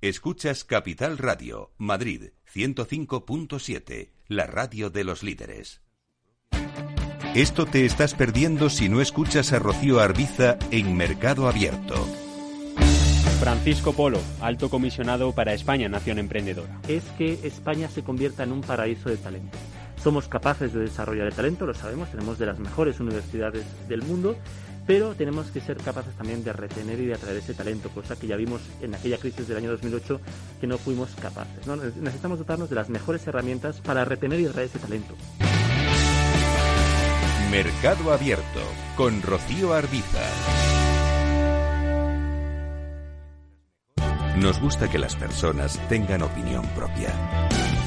Escuchas 0.01 0.65
Capital 0.65 1.17
Radio, 1.17 1.71
Madrid 1.77 2.31
105.7 2.53 4.12
la 4.27 4.47
radio 4.47 4.89
de 4.89 5.03
los 5.03 5.23
líderes. 5.23 5.81
Esto 7.35 7.65
te 7.65 7.85
estás 7.85 8.13
perdiendo 8.13 8.69
si 8.69 8.89
no 8.89 9.01
escuchas 9.01 9.53
a 9.53 9.59
Rocío 9.59 9.99
Arbiza 9.99 10.57
en 10.69 10.95
Mercado 10.95 11.47
Abierto. 11.47 11.95
Francisco 13.39 13.91
Polo, 13.91 14.19
alto 14.39 14.69
comisionado 14.69 15.33
para 15.33 15.53
España, 15.53 15.89
Nación 15.89 16.19
Emprendedora. 16.19 16.79
Es 16.87 17.03
que 17.17 17.39
España 17.43 17.89
se 17.89 18.03
convierta 18.03 18.43
en 18.43 18.51
un 18.51 18.61
paraíso 18.61 19.09
de 19.09 19.17
talento. 19.17 19.57
Somos 20.01 20.27
capaces 20.27 20.73
de 20.73 20.81
desarrollar 20.81 21.27
el 21.27 21.33
talento, 21.33 21.65
lo 21.65 21.73
sabemos, 21.73 22.09
tenemos 22.09 22.37
de 22.37 22.45
las 22.45 22.59
mejores 22.59 22.99
universidades 22.99 23.65
del 23.87 24.01
mundo, 24.03 24.37
pero 24.85 25.15
tenemos 25.15 25.47
que 25.47 25.61
ser 25.61 25.77
capaces 25.77 26.13
también 26.15 26.43
de 26.43 26.53
retener 26.53 26.99
y 26.99 27.05
de 27.05 27.13
atraer 27.13 27.37
ese 27.37 27.53
talento, 27.53 27.89
cosa 27.89 28.15
que 28.15 28.27
ya 28.27 28.35
vimos 28.35 28.61
en 28.81 28.95
aquella 28.95 29.17
crisis 29.17 29.47
del 29.47 29.57
año 29.57 29.71
2008 29.71 30.19
que 30.59 30.67
no 30.67 30.77
fuimos 30.77 31.09
capaces. 31.21 31.65
Necesitamos 31.67 32.39
dotarnos 32.39 32.69
de 32.69 32.75
las 32.75 32.89
mejores 32.89 33.25
herramientas 33.27 33.81
para 33.81 34.05
retener 34.05 34.39
y 34.39 34.45
atraer 34.45 34.67
ese 34.67 34.79
talento. 34.79 35.15
Mercado 37.51 38.11
Abierto 38.11 38.61
con 38.97 39.21
Rocío 39.21 39.73
Arbiza. 39.73 40.21
Nos 44.37 44.59
gusta 44.59 44.89
que 44.89 44.97
las 44.97 45.15
personas 45.15 45.79
tengan 45.87 46.23
opinión 46.23 46.65
propia. 46.75 47.11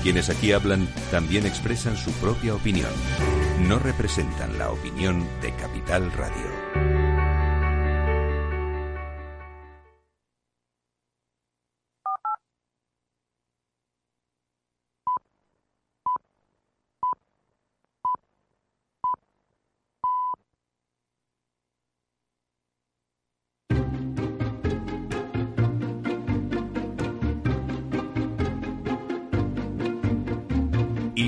Quienes 0.04 0.30
aquí 0.30 0.52
hablan 0.52 0.86
también 1.10 1.44
expresan 1.44 1.96
su 1.96 2.12
propia 2.12 2.54
opinión. 2.54 2.92
No 3.66 3.80
representan 3.80 4.56
la 4.56 4.70
opinión 4.70 5.26
de 5.42 5.52
Capital 5.56 6.12
Radio. 6.12 6.55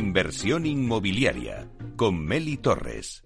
Inversión 0.08 0.64
inmobiliaria 0.64 1.68
con 1.96 2.24
Meli 2.24 2.56
Torres. 2.56 3.22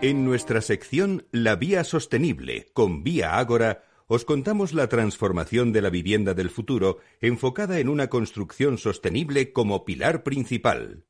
En 0.00 0.24
nuestra 0.24 0.62
sección 0.62 1.26
La 1.32 1.56
Vía 1.56 1.84
Sostenible 1.84 2.70
con 2.72 3.04
Vía 3.04 3.36
Ágora 3.36 3.89
os 4.10 4.24
contamos 4.24 4.74
la 4.74 4.88
transformación 4.88 5.72
de 5.72 5.82
la 5.82 5.88
vivienda 5.88 6.34
del 6.34 6.50
futuro 6.50 6.98
enfocada 7.20 7.78
en 7.78 7.88
una 7.88 8.08
construcción 8.08 8.76
sostenible 8.76 9.52
como 9.52 9.84
pilar 9.84 10.24
principal. 10.24 11.04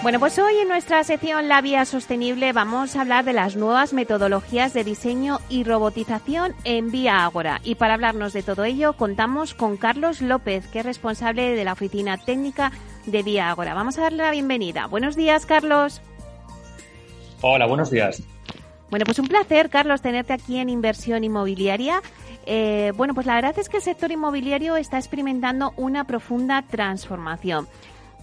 Bueno, 0.00 0.20
pues 0.20 0.38
hoy 0.38 0.56
en 0.58 0.68
nuestra 0.68 1.02
sección 1.02 1.48
La 1.48 1.60
Vía 1.60 1.84
Sostenible 1.84 2.52
vamos 2.52 2.94
a 2.94 3.00
hablar 3.00 3.24
de 3.24 3.32
las 3.32 3.56
nuevas 3.56 3.92
metodologías 3.92 4.72
de 4.72 4.84
diseño 4.84 5.40
y 5.48 5.64
robotización 5.64 6.54
en 6.62 6.92
Vía 6.92 7.24
Ágora. 7.24 7.60
Y 7.64 7.74
para 7.74 7.94
hablarnos 7.94 8.32
de 8.32 8.44
todo 8.44 8.62
ello 8.62 8.92
contamos 8.92 9.54
con 9.54 9.76
Carlos 9.76 10.22
López, 10.22 10.68
que 10.68 10.78
es 10.80 10.86
responsable 10.86 11.50
de 11.50 11.64
la 11.64 11.72
oficina 11.72 12.16
técnica 12.16 12.70
de 13.06 13.24
Vía 13.24 13.50
Ágora. 13.50 13.74
Vamos 13.74 13.98
a 13.98 14.02
darle 14.02 14.22
la 14.22 14.30
bienvenida. 14.30 14.86
Buenos 14.86 15.16
días, 15.16 15.46
Carlos. 15.46 16.00
Hola, 17.40 17.66
buenos 17.66 17.90
días. 17.90 18.22
Bueno, 18.90 19.04
pues 19.04 19.18
un 19.18 19.26
placer, 19.26 19.68
Carlos, 19.68 20.00
tenerte 20.00 20.32
aquí 20.32 20.58
en 20.58 20.68
Inversión 20.68 21.24
Inmobiliaria. 21.24 22.02
Eh, 22.46 22.92
bueno, 22.96 23.14
pues 23.14 23.26
la 23.26 23.34
verdad 23.34 23.58
es 23.58 23.68
que 23.68 23.78
el 23.78 23.82
sector 23.82 24.12
inmobiliario 24.12 24.76
está 24.76 24.96
experimentando 24.96 25.74
una 25.76 26.04
profunda 26.04 26.62
transformación. 26.62 27.68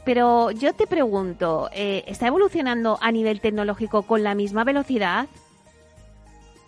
Pero 0.06 0.52
yo 0.52 0.74
te 0.74 0.86
pregunto, 0.86 1.70
eh, 1.74 2.04
¿está 2.08 2.28
evolucionando 2.28 3.00
a 3.02 3.12
nivel 3.12 3.42
tecnológico 3.42 4.04
con 4.04 4.24
la 4.24 4.36
misma 4.36 4.64
velocidad? 4.64 5.28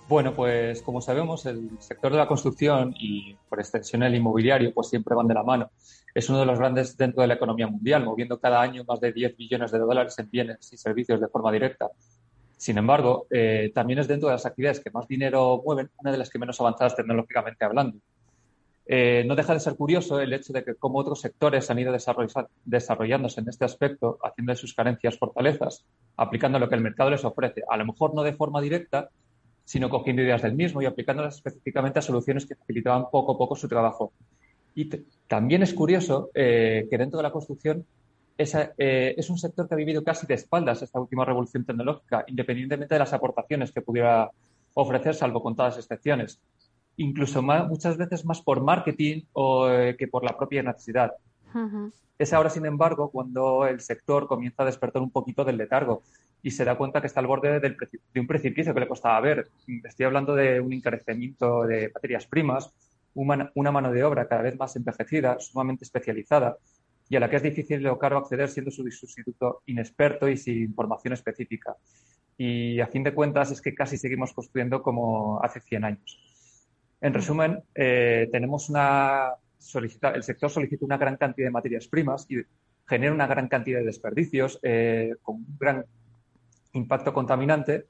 Bueno, 0.10 0.34
pues 0.34 0.82
como 0.82 1.02
sabemos, 1.02 1.46
el 1.46 1.70
sector 1.80 2.12
de 2.12 2.18
la 2.18 2.28
construcción 2.28 2.96
y 2.98 3.36
por 3.48 3.60
extensión 3.60 4.02
el 4.04 4.16
inmobiliario, 4.16 4.74
pues 4.74 4.88
siempre 4.88 5.14
van 5.14 5.28
de 5.28 5.36
la 5.36 5.44
mano. 5.44 5.70
Es 6.16 6.30
uno 6.30 6.40
de 6.40 6.46
los 6.48 6.58
grandes 6.58 6.98
dentro 6.98 7.22
de 7.22 7.28
la 7.28 7.36
economía 7.36 7.68
mundial, 7.68 8.06
moviendo 8.06 8.40
cada 8.40 8.60
año 8.60 8.84
más 8.88 9.00
de 9.02 9.12
10 9.12 9.38
billones 9.38 9.72
de 9.72 9.80
dólares 9.80 10.18
en 10.18 10.32
bienes 10.32 10.74
y 10.74 10.78
servicios 10.78 11.22
de 11.22 11.28
forma 11.28 11.52
directa. 11.52 11.90
Sin 12.56 12.80
embargo, 12.80 13.28
eh, 13.30 13.72
también 13.76 14.00
es 14.00 14.08
dentro 14.08 14.30
de 14.30 14.34
las 14.34 14.46
actividades 14.48 14.80
que 14.80 14.90
más 14.90 15.08
dinero 15.08 15.62
mueven, 15.64 15.92
una 16.00 16.12
de 16.12 16.18
las 16.18 16.30
que 16.32 16.40
menos 16.40 16.60
avanzadas 16.60 16.96
tecnológicamente 16.96 17.66
hablando. 17.66 18.00
Eh, 18.90 19.26
no 19.28 19.36
deja 19.36 19.54
de 19.54 19.60
ser 19.60 19.76
curioso 19.76 20.22
el 20.22 20.32
hecho 20.32 20.54
de 20.54 20.64
que 20.64 20.76
como 20.76 21.00
otros 21.00 21.20
sectores 21.20 21.70
han 21.70 21.80
ido 21.80 21.94
desarrollándose 22.64 23.42
en 23.42 23.50
este 23.50 23.66
aspecto, 23.66 24.18
haciendo 24.24 24.54
de 24.54 24.56
sus 24.56 24.74
carencias 24.74 25.18
fortalezas, 25.18 25.84
aplicando 26.16 26.58
lo 26.58 26.70
que 26.70 26.76
el 26.76 26.82
mercado 26.82 27.10
les 27.10 27.26
ofrece, 27.26 27.64
a 27.70 27.76
lo 27.76 27.86
mejor 27.86 28.16
no 28.16 28.24
de 28.24 28.34
forma 28.34 28.62
directa, 28.62 29.10
sino 29.66 29.90
cogiendo 29.90 30.22
ideas 30.22 30.42
del 30.42 30.54
mismo 30.54 30.82
y 30.82 30.86
aplicándolas 30.86 31.36
específicamente 31.36 32.00
a 32.00 32.02
soluciones 32.02 32.46
que 32.46 32.56
facilitaban 32.56 33.10
poco 33.12 33.34
a 33.34 33.38
poco 33.38 33.58
su 33.58 33.68
trabajo. 33.68 34.14
Y 34.74 34.90
también 35.28 35.64
es 35.64 35.74
curioso 35.74 36.30
eh, 36.34 36.88
que 36.90 36.98
dentro 36.98 37.18
de 37.18 37.24
la 37.24 37.32
construcción 37.32 37.86
eh, 38.38 39.16
es 39.18 39.30
un 39.30 39.38
sector 39.38 39.68
que 39.68 39.74
ha 39.74 39.78
vivido 39.78 40.02
casi 40.02 40.26
de 40.26 40.36
espaldas 40.36 40.82
esta 40.82 41.02
última 41.02 41.26
revolución 41.26 41.66
tecnológica, 41.66 42.24
independientemente 42.28 42.96
de 42.96 43.00
las 43.00 43.12
aportaciones 43.12 43.74
que 43.74 43.82
pudiera 43.82 44.32
ofrecer, 44.76 45.14
salvo 45.16 45.44
contadas 45.44 45.78
excepciones 45.78 46.40
incluso 46.98 47.42
muchas 47.42 47.98
veces 47.98 48.26
más 48.26 48.42
por 48.42 48.62
marketing 48.62 49.24
o, 49.34 49.70
eh, 49.70 49.96
que 49.98 50.08
por 50.08 50.24
la 50.24 50.38
propia 50.38 50.64
necesidad. 50.64 51.14
Es 52.20 52.34
ahora, 52.34 52.50
sin 52.50 52.66
embargo, 52.66 53.10
cuando 53.10 53.66
el 53.66 53.80
sector 53.80 54.28
comienza 54.28 54.64
a 54.64 54.66
despertar 54.66 55.02
un 55.02 55.12
poquito 55.12 55.46
del 55.46 55.58
letargo 55.58 56.04
y 56.44 56.52
se 56.52 56.66
da 56.66 56.78
cuenta 56.78 57.02
que 57.02 57.08
está 57.08 57.20
al 57.20 57.28
borde 57.28 57.60
de 57.60 58.20
un 58.20 58.28
precipicio 58.28 58.74
que 58.74 58.80
le 58.80 58.88
costaba 58.88 59.20
ver. 59.22 59.48
Estoy 59.84 60.06
hablando 60.06 60.36
de 60.36 60.60
un 60.60 60.74
encarecimiento 60.74 61.64
de 61.64 61.92
materias 61.94 62.26
primas, 62.26 62.74
una, 63.14 63.52
una, 63.56 63.72
mano 63.72 63.92
de 63.92 64.04
obra 64.04 64.28
cada 64.28 64.44
vez 64.44 64.58
más 64.58 64.76
envejecida, 64.76 65.40
sumamente 65.40 65.84
especializada 65.84 66.58
y 67.10 67.16
a 67.16 67.20
la 67.20 67.30
que 67.30 67.38
es 67.38 67.44
difícil 67.44 67.86
o 67.88 67.98
caro 67.98 68.18
acceder 68.18 68.50
siendo 68.50 68.70
su 68.70 68.90
sustituto 68.92 69.62
inexperto 69.66 70.28
y 70.28 70.38
sin 70.38 70.74
formación 70.74 71.14
específica. 71.14 71.76
Y 72.38 72.80
a 72.80 72.88
fin 72.88 73.04
de 73.04 73.14
cuentas 73.14 73.52
es 73.52 73.62
que 73.62 73.74
casi 73.74 73.98
seguimos 73.98 74.34
construyendo 74.34 74.82
como 74.82 75.42
hace 75.42 75.60
100 75.60 75.86
años. 75.86 76.37
En 77.00 77.14
resumen, 77.14 77.64
eh, 77.76 78.28
tenemos 78.32 78.70
una 78.70 79.34
solicita, 79.58 80.12
el 80.12 80.24
sector 80.24 80.50
solicita 80.50 80.86
una 80.86 80.98
gran 80.98 81.18
cantidad 81.18 81.48
de 81.48 81.52
materias 81.52 81.88
primas 81.88 82.26
y 82.30 82.38
genera 82.88 83.14
una 83.14 83.28
gran 83.28 83.48
cantidad 83.48 83.80
de 83.80 83.86
desperdicios 83.86 84.60
eh, 84.64 85.16
con 85.22 85.36
un 85.36 85.58
gran 85.60 85.86
impacto 86.74 87.14
contaminante 87.14 87.86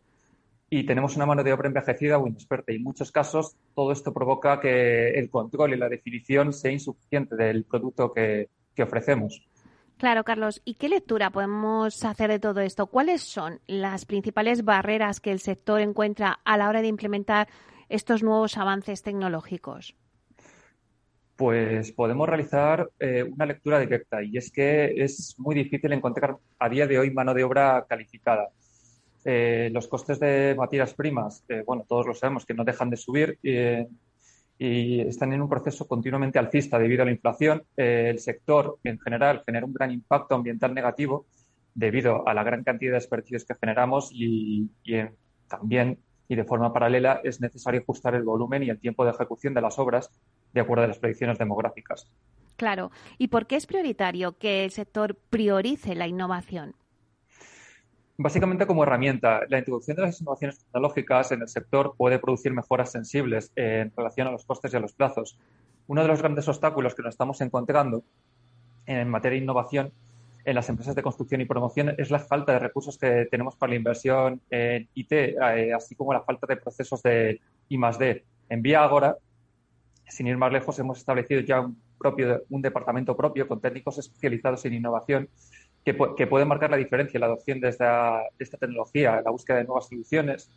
y 0.70 0.86
tenemos 0.86 1.16
una 1.16 1.26
mano 1.26 1.44
de 1.44 1.54
obra 1.54 1.68
envejecida 1.68 2.18
o 2.18 2.28
inexperta. 2.28 2.74
Y 2.74 2.78
en 2.78 2.84
muchos 2.84 3.12
casos 3.12 3.56
todo 3.74 3.92
esto 3.92 4.14
provoca 4.14 4.60
que 4.60 5.12
el 5.12 5.30
control 5.30 5.74
y 5.74 5.78
la 5.78 5.88
definición 5.88 6.52
sea 6.52 6.72
insuficiente 6.72 7.36
del 7.36 7.64
producto 7.64 8.12
que, 8.12 8.50
que 8.76 8.84
ofrecemos. 8.84 9.42
Claro, 9.98 10.24
Carlos. 10.24 10.62
¿Y 10.66 10.76
qué 10.76 10.90
lectura 10.90 11.32
podemos 11.32 12.04
hacer 12.04 12.30
de 12.30 12.40
todo 12.40 12.60
esto? 12.60 12.88
¿Cuáles 12.88 13.22
son 13.22 13.62
las 13.66 14.06
principales 14.06 14.64
barreras 14.64 15.20
que 15.20 15.32
el 15.32 15.40
sector 15.40 15.82
encuentra 15.82 16.40
a 16.44 16.58
la 16.58 16.70
hora 16.70 16.82
de 16.82 16.88
implementar 16.88 17.48
estos 17.90 18.24
nuevos 18.24 18.58
avances 18.58 19.04
tecnológicos? 19.04 19.96
Pues 21.36 21.92
podemos 21.92 22.28
realizar 22.28 22.90
eh, 23.00 23.24
una 23.24 23.46
lectura 23.46 23.80
directa 23.80 24.24
y 24.24 24.38
es 24.38 24.52
que 24.52 24.94
es 25.04 25.36
muy 25.38 25.56
difícil 25.56 25.94
encontrar 25.94 26.38
a 26.58 26.70
día 26.70 26.88
de 26.88 26.98
hoy 26.98 27.12
mano 27.12 27.34
de 27.34 27.44
obra 27.44 27.86
calificada. 27.88 28.50
Eh, 29.24 29.70
los 29.72 29.88
costes 29.88 30.20
de 30.20 30.56
materias 30.58 30.94
primas, 30.94 31.44
bueno, 31.66 31.86
todos 31.88 32.08
lo 32.08 32.14
sabemos 32.14 32.46
que 32.46 32.54
no 32.54 32.64
dejan 32.64 32.90
de 32.90 32.98
subir 32.98 33.38
y 34.60 35.02
están 35.02 35.34
en 35.34 35.42
un 35.42 35.50
proceso 35.50 35.88
continuamente 35.88 36.40
alcista 36.40 36.80
debido 36.80 37.04
a 37.04 37.06
la 37.06 37.12
inflación. 37.12 37.64
Eh, 37.76 38.08
el 38.10 38.20
sector 38.20 38.80
en 38.84 39.00
general 39.00 39.44
genera 39.46 39.66
un 39.66 39.74
gran 39.74 39.92
impacto 39.92 40.36
ambiental 40.36 40.74
negativo 40.74 41.28
debido 41.76 42.28
a 42.28 42.34
la 42.34 42.44
gran 42.44 42.64
cantidad 42.64 42.92
de 42.92 42.96
desperdicios 42.96 43.46
que 43.46 43.56
generamos 43.56 44.10
y, 44.12 44.68
y 44.84 44.96
también 45.48 46.00
y 46.28 46.36
de 46.36 46.44
forma 46.44 46.74
paralela 46.74 47.22
es 47.24 47.42
necesario 47.42 47.82
ajustar 47.82 48.16
el 48.16 48.24
volumen 48.24 48.64
y 48.64 48.70
el 48.70 48.80
tiempo 48.80 49.06
de 49.06 49.12
ejecución 49.12 49.54
de 49.54 49.62
las 49.62 49.80
obras 49.80 50.12
de 50.54 50.62
acuerdo 50.62 50.84
a 50.84 50.88
las 50.88 51.00
predicciones 51.00 51.38
demográficas. 51.38 52.10
Claro. 52.58 52.92
¿Y 53.18 53.28
por 53.28 53.46
qué 53.48 53.56
es 53.56 53.68
prioritario 53.68 54.38
que 54.38 54.66
el 54.66 54.72
sector 54.72 55.16
priorice 55.30 55.96
la 55.96 56.08
innovación? 56.08 56.76
Básicamente 58.20 58.66
como 58.66 58.82
herramienta, 58.82 59.42
la 59.48 59.60
introducción 59.60 59.96
de 59.96 60.04
las 60.04 60.20
innovaciones 60.20 60.58
tecnológicas 60.58 61.32
en 61.32 61.44
el 61.44 61.48
sector 61.48 61.94
puede 61.96 62.18
producir 62.18 62.52
mejoras 62.52 62.92
sensibles 62.92 63.52
en 63.56 63.94
relación 63.96 64.28
a 64.28 64.32
los 64.32 64.44
costes 64.44 64.74
y 64.74 64.78
a 64.78 64.80
los 64.80 64.94
plazos. 64.94 65.38
Uno 65.86 66.02
de 66.02 66.08
los 66.08 66.20
grandes 66.20 66.48
obstáculos 66.48 66.96
que 66.96 67.04
nos 67.04 67.14
estamos 67.14 67.40
encontrando 67.42 68.04
en 68.88 69.08
materia 69.08 69.38
de 69.38 69.44
innovación 69.44 69.94
en 70.48 70.56
las 70.56 70.70
empresas 70.70 70.96
de 70.96 71.04
construcción 71.04 71.42
y 71.42 71.46
promoción 71.46 71.94
es 71.98 72.10
la 72.10 72.20
falta 72.20 72.54
de 72.54 72.60
recursos 72.60 72.98
que 72.98 73.28
tenemos 73.30 73.58
para 73.58 73.72
la 73.72 73.76
inversión 73.76 74.42
en 74.50 74.88
IT, 74.94 75.12
eh, 75.12 75.74
así 75.76 75.94
como 75.94 76.14
la 76.14 76.22
falta 76.22 76.48
de 76.48 76.56
procesos 76.56 77.04
de 77.04 77.42
I 77.68 77.78
D. 78.00 78.24
En 78.48 78.62
Vía 78.62 78.82
Agora, 78.82 79.18
sin 80.08 80.26
ir 80.26 80.38
más 80.38 80.54
lejos, 80.54 80.80
hemos 80.80 81.00
establecido 81.00 81.42
ya 81.42 81.60
un, 81.60 81.78
propio, 82.00 82.44
un 82.50 82.62
departamento 82.62 83.18
propio 83.18 83.46
con 83.46 83.60
técnicos 83.60 83.98
especializados 83.98 84.64
en 84.64 84.76
innovación 84.76 85.28
que, 85.84 85.94
puede 85.94 86.46
marcar 86.46 86.72
la 86.72 86.78
diferencia 86.78 87.18
en 87.18 87.22
la 87.22 87.28
adopción 87.28 87.60
de 87.60 87.68
esta, 87.68 88.22
tecnología, 88.58 89.22
la 89.22 89.32
búsqueda 89.32 89.58
de 89.58 89.66
nuevas 89.66 89.90
soluciones 89.90 90.50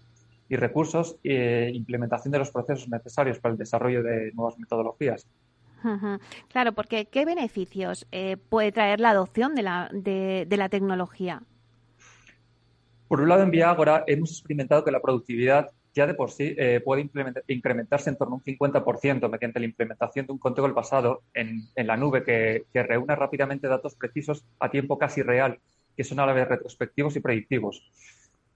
y 0.48 0.54
recursos 0.54 1.16
e 1.24 1.72
implementación 1.74 2.30
de 2.30 2.38
los 2.38 2.52
procesos 2.52 2.88
necesarios 2.88 3.40
para 3.40 3.52
el 3.52 3.58
desarrollo 3.58 4.04
de 4.04 4.30
nuevas 4.34 4.56
metodologías. 4.56 5.26
Claro, 6.48 6.72
porque 6.72 7.06
¿qué 7.06 7.24
beneficios 7.24 8.06
eh, 8.12 8.36
puede 8.36 8.72
traer 8.72 9.00
la 9.00 9.10
adopción 9.10 9.54
de 9.54 9.62
la, 9.62 9.88
de, 9.92 10.46
la 10.50 10.68
tecnología? 10.68 11.42
Por 13.08 13.20
un 13.20 13.28
lado, 13.28 13.42
en 13.42 13.50
Viagora 13.50 14.04
hemos 14.06 14.30
experimentado 14.30 14.84
que 14.84 14.90
la 14.90 15.00
productividad 15.00 15.70
ya 15.92 16.06
de 16.06 16.14
por 16.14 16.30
sí 16.30 16.54
eh, 16.56 16.80
puede 16.84 17.10
incrementarse 17.48 18.10
en 18.10 18.16
torno 18.16 18.34
a 18.34 18.38
un 18.38 18.44
50% 18.44 19.28
mediante 19.28 19.58
la 19.58 19.66
implementación 19.66 20.26
de 20.26 20.32
un 20.32 20.38
control 20.38 20.72
basado 20.72 21.22
en, 21.34 21.68
la 21.74 21.96
nube 21.96 22.22
que, 22.22 22.64
que, 22.72 22.82
reúne 22.84 23.16
rápidamente 23.16 23.66
datos 23.66 23.96
precisos 23.96 24.44
a 24.60 24.70
tiempo 24.70 24.98
casi 24.98 25.22
real, 25.22 25.58
que 25.96 26.04
son 26.04 26.20
a 26.20 26.26
la 26.26 26.32
vez 26.32 26.46
retrospectivos 26.46 27.16
y 27.16 27.20
predictivos. 27.20 27.82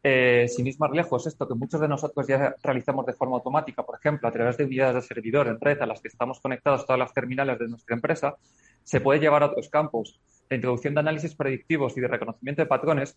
Eh, 0.07 0.47
sin 0.49 0.67
ir 0.67 0.77
lejos, 0.93 1.27
esto 1.27 1.49
que 1.49 1.55
muchos 1.55 1.81
de 1.81 1.89
nosotros 1.89 2.27
ya 2.27 2.55
realizamos 2.63 3.07
de 3.07 3.15
forma 3.15 3.37
automática, 3.37 3.83
por 3.83 3.99
ejemplo, 3.99 4.29
a 4.29 4.33
través 4.33 4.59
de 4.59 4.65
unidades 4.65 4.97
de 4.97 5.01
servidor 5.01 5.49
en 5.49 5.59
red 5.59 5.81
a 5.81 5.87
las 5.87 6.03
que 6.03 6.09
estamos 6.09 6.41
conectados 6.41 6.85
todas 6.85 6.99
las 6.99 7.15
terminales 7.15 7.59
de 7.59 7.69
nuestra 7.69 7.97
empresa, 7.97 8.37
se 8.83 9.01
puede 9.01 9.19
llevar 9.19 9.43
a 9.43 9.47
otros 9.47 9.71
campos. 9.71 10.21
la 10.51 10.57
introducción 10.57 10.93
de 10.93 11.01
análisis 11.01 11.35
predictivos 11.35 11.97
y 11.97 12.03
de 12.03 12.09
reconocimiento 12.09 12.61
de 12.61 12.67
patrones 12.67 13.17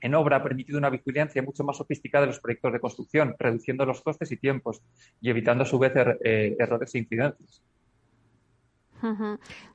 en 0.00 0.16
obra 0.16 0.38
ha 0.38 0.42
permitido 0.42 0.78
una 0.78 0.90
vigilancia 0.90 1.42
mucho 1.42 1.62
más 1.62 1.76
sofisticada 1.76 2.22
de 2.22 2.32
los 2.32 2.40
proyectos 2.40 2.72
de 2.72 2.80
construcción, 2.80 3.36
reduciendo 3.38 3.86
los 3.86 4.00
costes 4.00 4.32
y 4.32 4.36
tiempos 4.36 4.82
y 5.20 5.30
evitando 5.30 5.62
a 5.62 5.66
su 5.66 5.78
vez 5.78 5.94
er, 5.94 6.18
eh, 6.24 6.56
errores 6.58 6.92
e 6.96 6.98
incidencias. 6.98 7.62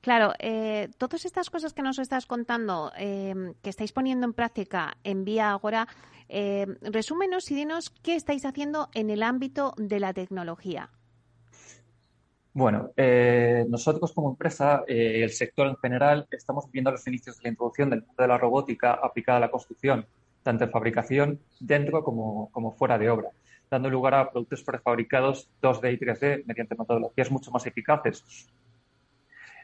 Claro, 0.01 0.33
eh, 0.39 0.89
todas 0.97 1.25
estas 1.25 1.49
cosas 1.49 1.73
que 1.73 1.81
nos 1.81 1.99
estás 1.99 2.25
contando, 2.25 2.91
eh, 2.97 3.53
que 3.61 3.69
estáis 3.69 3.91
poniendo 3.91 4.25
en 4.25 4.33
práctica 4.33 4.97
en 5.03 5.23
Vía 5.23 5.51
Agora, 5.51 5.87
eh, 6.29 6.65
resúmenos 6.81 7.51
y 7.51 7.55
dinos 7.55 7.89
qué 7.89 8.15
estáis 8.15 8.45
haciendo 8.45 8.89
en 8.93 9.09
el 9.09 9.23
ámbito 9.23 9.73
de 9.77 9.99
la 9.99 10.13
tecnología. 10.13 10.89
Bueno, 12.53 12.91
nosotros 13.69 14.11
como 14.11 14.31
empresa, 14.31 14.83
el 14.85 15.29
sector 15.29 15.67
en 15.67 15.77
general, 15.77 16.27
estamos 16.31 16.69
viendo 16.69 16.91
los 16.91 17.07
inicios 17.07 17.37
de 17.37 17.43
la 17.43 17.49
introducción 17.49 17.89
del 17.89 18.01
mundo 18.01 18.21
de 18.21 18.27
la 18.27 18.37
robótica 18.37 18.91
aplicada 18.91 19.37
a 19.37 19.41
la 19.41 19.51
construcción, 19.51 20.05
tanto 20.43 20.65
en 20.65 20.69
fabricación 20.69 21.39
dentro 21.61 22.03
como, 22.03 22.49
como 22.51 22.73
fuera 22.73 22.97
de 22.97 23.09
obra, 23.09 23.29
dando 23.69 23.89
lugar 23.89 24.15
a 24.15 24.29
productos 24.29 24.63
prefabricados 24.63 25.49
2D 25.61 25.93
y 25.93 25.97
3D 25.97 26.43
mediante 26.45 26.75
metodologías 26.75 27.31
mucho 27.31 27.51
más 27.51 27.65
eficaces 27.65 28.51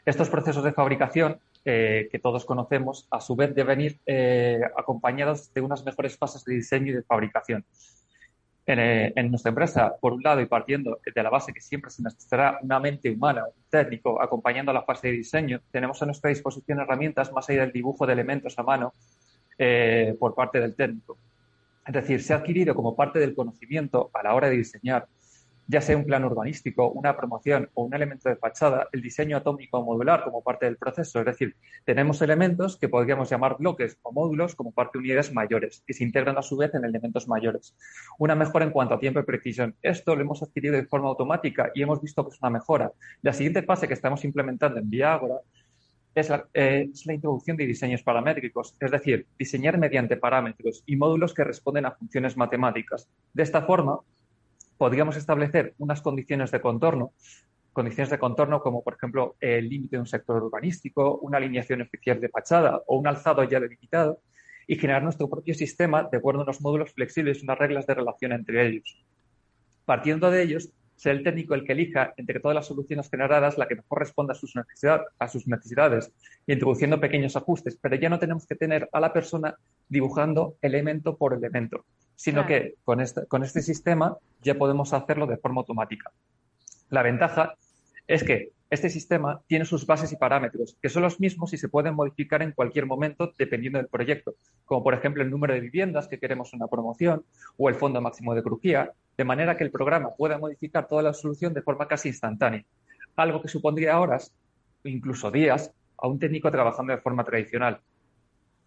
estos 0.08 0.30
procesos 0.30 0.64
de 0.64 0.72
fabricación 0.72 1.38
eh, 1.66 2.08
que 2.10 2.18
todos 2.18 2.46
conocemos, 2.46 3.06
a 3.10 3.20
su 3.20 3.36
vez 3.36 3.54
deben 3.54 3.80
ir 3.82 3.98
eh, 4.06 4.58
acompañados 4.76 5.52
de 5.52 5.60
unas 5.60 5.84
mejores 5.84 6.16
fases 6.16 6.44
de 6.44 6.54
diseño 6.54 6.92
y 6.92 6.94
de 6.94 7.02
fabricación. 7.02 7.62
Eh, 8.66 9.12
en, 9.14 9.30
nuestra 9.30 9.50
empresa, 9.50 9.94
por 10.00 10.14
un 10.14 10.22
lado, 10.22 10.40
y 10.40 10.46
partiendo 10.46 10.98
de 11.14 11.22
la 11.22 11.28
base 11.28 11.52
que 11.52 11.60
siempre 11.60 11.90
se 11.90 12.02
necesitará 12.02 12.58
una 12.62 12.80
mente 12.80 13.10
humana, 13.10 13.44
un 13.44 13.64
técnico, 13.68 14.20
acompañando 14.20 14.70
a 14.70 14.74
la 14.74 14.82
fase 14.82 15.08
de 15.08 15.14
diseño, 15.14 15.60
tenemos 15.70 16.02
a 16.02 16.06
nuestra 16.06 16.30
disposición 16.30 16.80
herramientas 16.80 17.30
más 17.32 17.48
allá 17.50 17.62
del 17.62 17.72
dibujo 17.72 18.06
de 18.06 18.14
elementos 18.14 18.58
a 18.58 18.62
mano 18.62 18.92
por 20.20 20.34
parte 20.34 20.60
del 20.60 20.74
técnico. 20.74 21.18
Es 21.86 21.92
decir, 21.92 22.22
se 22.22 22.32
ha 22.32 22.36
adquirido 22.36 22.74
como 22.74 22.94
parte 22.94 23.18
del 23.18 23.34
conocimiento 23.34 24.10
a 24.14 24.22
la 24.22 24.34
hora 24.34 24.48
de 24.48 24.56
diseñar 24.56 25.06
ya 25.70 25.82
sea 25.82 25.98
un 25.98 26.06
plan 26.06 26.24
urbanístico, 26.24 26.90
una 26.90 27.14
promoción 27.14 27.68
o 27.74 27.84
un 27.84 27.94
elemento 27.94 28.30
de 28.30 28.36
fachada, 28.36 28.88
el 28.90 29.02
diseño 29.02 29.36
atómico 29.36 29.84
modular 29.84 30.24
como 30.24 30.42
parte 30.42 30.64
del 30.64 30.78
proceso. 30.78 31.20
Es 31.20 31.26
decir, 31.26 31.56
tenemos 31.84 32.22
elementos 32.22 32.78
que 32.78 32.88
podríamos 32.88 33.28
llamar 33.28 33.58
bloques 33.58 33.98
o 34.02 34.10
módulos 34.10 34.54
como 34.54 34.72
parte 34.72 34.96
de 34.96 35.00
unidades 35.00 35.32
mayores, 35.34 35.84
que 35.86 35.92
se 35.92 36.04
integran 36.04 36.38
a 36.38 36.42
su 36.42 36.56
vez 36.56 36.74
en 36.74 36.86
elementos 36.86 37.28
mayores. 37.28 37.76
Una 38.18 38.34
mejora 38.34 38.64
en 38.64 38.70
cuanto 38.70 38.94
a 38.94 38.98
tiempo 38.98 39.20
y 39.20 39.24
precisión. 39.24 39.76
Esto 39.82 40.16
lo 40.16 40.22
hemos 40.22 40.42
adquirido 40.42 40.74
de 40.74 40.86
forma 40.86 41.10
automática 41.10 41.70
y 41.74 41.82
hemos 41.82 42.00
visto 42.00 42.24
que 42.24 42.34
es 42.34 42.40
una 42.40 42.50
mejora. 42.50 42.90
La 43.20 43.34
siguiente 43.34 43.62
fase 43.62 43.86
que 43.86 43.94
estamos 43.94 44.24
implementando 44.24 44.80
en 44.80 44.88
Viagora 44.88 45.36
es 46.14 46.30
la, 46.30 46.48
eh, 46.54 46.88
es 46.90 47.04
la, 47.04 47.12
introducción 47.12 47.58
de 47.58 47.66
diseños 47.66 48.02
paramétricos, 48.02 48.74
es 48.80 48.90
decir, 48.90 49.26
diseñar 49.38 49.76
mediante 49.76 50.16
parámetros 50.16 50.82
y 50.86 50.96
módulos 50.96 51.34
que 51.34 51.44
responden 51.44 51.84
a 51.84 51.92
funciones 51.92 52.38
matemáticas. 52.38 53.08
De 53.34 53.42
esta 53.42 53.62
forma, 53.62 54.00
podríamos 54.78 55.16
establecer 55.16 55.74
unas 55.78 56.00
condiciones 56.00 56.50
de 56.50 56.60
contorno, 56.60 57.12
condiciones 57.72 58.10
de 58.10 58.18
contorno 58.18 58.60
como, 58.60 58.82
por 58.82 58.94
ejemplo, 58.94 59.36
el 59.40 59.68
límite 59.68 59.96
de 59.96 60.00
un 60.00 60.06
sector 60.06 60.42
urbanístico, 60.42 61.18
una 61.18 61.36
alineación 61.36 61.82
especial 61.82 62.20
de 62.20 62.28
fachada 62.28 62.80
o 62.86 62.96
un 62.96 63.06
alzado 63.06 63.44
ya 63.44 63.60
delimitado, 63.60 64.20
y 64.68 64.76
generar 64.76 65.02
nuestro 65.02 65.28
propio 65.28 65.54
sistema 65.54 66.06
de 66.10 66.18
acuerdo 66.18 66.40
a 66.40 66.44
unos 66.44 66.60
módulos 66.60 66.92
flexibles 66.92 67.38
y 67.38 67.44
unas 67.44 67.58
reglas 67.58 67.86
de 67.86 67.94
relación 67.94 68.32
entre 68.32 68.66
ellos. 68.66 69.02
Partiendo 69.86 70.30
de 70.30 70.42
ellos, 70.42 70.70
será 70.98 71.14
el 71.14 71.22
técnico 71.22 71.54
el 71.54 71.64
que 71.64 71.72
elija 71.72 72.12
entre 72.16 72.40
todas 72.40 72.56
las 72.56 72.66
soluciones 72.66 73.08
generadas 73.08 73.56
la 73.56 73.68
que 73.68 73.76
mejor 73.76 74.00
responda 74.00 74.32
a 74.32 74.36
sus, 74.36 74.52
a 75.18 75.28
sus 75.28 75.46
necesidades, 75.46 76.12
introduciendo 76.46 77.00
pequeños 77.00 77.36
ajustes, 77.36 77.78
pero 77.80 77.94
ya 77.94 78.10
no 78.10 78.18
tenemos 78.18 78.46
que 78.46 78.56
tener 78.56 78.88
a 78.92 79.00
la 79.00 79.12
persona 79.12 79.56
dibujando 79.88 80.56
elemento 80.60 81.16
por 81.16 81.34
elemento, 81.34 81.84
sino 82.16 82.44
que 82.46 82.74
con 82.84 83.00
este, 83.00 83.26
con 83.26 83.44
este 83.44 83.62
sistema 83.62 84.16
ya 84.42 84.56
podemos 84.56 84.92
hacerlo 84.92 85.28
de 85.28 85.36
forma 85.36 85.60
automática. 85.60 86.10
La 86.90 87.02
ventaja 87.02 87.54
es 88.08 88.24
que 88.24 88.50
este 88.70 88.90
sistema 88.90 89.40
tiene 89.46 89.64
sus 89.64 89.86
bases 89.86 90.12
y 90.12 90.16
parámetros, 90.16 90.76
que 90.82 90.90
son 90.90 91.02
los 91.02 91.20
mismos 91.20 91.52
y 91.54 91.56
se 91.58 91.68
pueden 91.68 91.94
modificar 91.94 92.42
en 92.42 92.52
cualquier 92.52 92.84
momento 92.84 93.32
dependiendo 93.38 93.78
del 93.78 93.88
proyecto, 93.88 94.34
como 94.66 94.84
por 94.84 94.92
ejemplo 94.92 95.22
el 95.22 95.30
número 95.30 95.54
de 95.54 95.60
viviendas 95.60 96.06
que 96.06 96.18
queremos 96.18 96.52
en 96.52 96.60
una 96.60 96.68
promoción 96.68 97.24
o 97.56 97.68
el 97.68 97.76
fondo 97.76 98.00
máximo 98.02 98.34
de 98.34 98.42
crujía, 98.42 98.92
de 99.16 99.24
manera 99.24 99.56
que 99.56 99.64
el 99.64 99.70
programa 99.70 100.10
pueda 100.14 100.38
modificar 100.38 100.86
toda 100.86 101.02
la 101.02 101.14
solución 101.14 101.54
de 101.54 101.62
forma 101.62 101.88
casi 101.88 102.08
instantánea, 102.08 102.64
algo 103.16 103.40
que 103.40 103.48
supondría 103.48 103.98
horas, 103.98 104.34
incluso 104.84 105.30
días, 105.30 105.72
a 105.96 106.06
un 106.06 106.18
técnico 106.18 106.50
trabajando 106.50 106.92
de 106.92 107.00
forma 107.00 107.24
tradicional. 107.24 107.80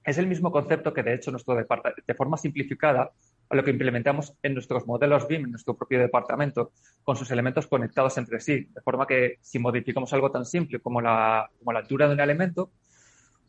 Es 0.03 0.17
el 0.17 0.25
mismo 0.25 0.51
concepto 0.51 0.93
que, 0.93 1.03
de 1.03 1.13
hecho, 1.13 1.29
nuestro 1.29 1.55
departamento, 1.55 2.01
de 2.05 2.13
forma 2.15 2.37
simplificada, 2.37 3.11
a 3.51 3.55
lo 3.55 3.65
que 3.65 3.71
implementamos 3.71 4.33
en 4.41 4.53
nuestros 4.53 4.87
modelos 4.87 5.27
BIM, 5.27 5.43
en 5.43 5.51
nuestro 5.51 5.75
propio 5.75 5.99
departamento, 5.99 6.71
con 7.03 7.17
sus 7.17 7.29
elementos 7.31 7.67
conectados 7.67 8.17
entre 8.17 8.39
sí, 8.39 8.69
de 8.73 8.81
forma 8.81 9.05
que 9.05 9.39
si 9.41 9.59
modificamos 9.59 10.13
algo 10.13 10.31
tan 10.31 10.45
simple 10.45 10.79
como 10.79 11.01
la, 11.01 11.49
altura 11.65 12.07
de 12.07 12.13
un 12.13 12.21
elemento, 12.21 12.71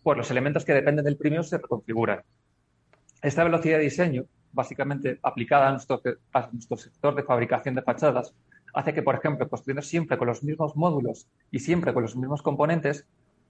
pues 0.02 0.18
los 0.18 0.28
elementos 0.32 0.64
que 0.64 0.74
dependen 0.74 1.04
del 1.04 1.16
premio 1.16 1.44
se 1.44 1.58
reconfiguran. 1.58 2.20
Esta 3.22 3.44
velocidad 3.44 3.78
de 3.78 3.84
diseño, 3.84 4.24
básicamente 4.50 5.20
aplicada 5.22 5.68
a 5.68 5.70
nuestro, 5.70 6.02
a 6.32 6.48
nuestro 6.50 6.76
sector 6.76 7.14
de 7.14 7.22
fabricación 7.22 7.76
de 7.76 7.82
fachadas, 7.82 8.34
hace 8.74 8.92
que, 8.92 9.02
por 9.02 9.14
ejemplo, 9.14 9.48
construyendo 9.48 9.82
siempre 9.82 10.18
con 10.18 10.26
los 10.26 10.42
mismos 10.42 10.74
módulos 10.74 11.28
y 11.52 11.60
siempre 11.60 11.94
con 11.94 12.02
los 12.02 12.16
mismos 12.16 12.42
componentes, 12.42 13.06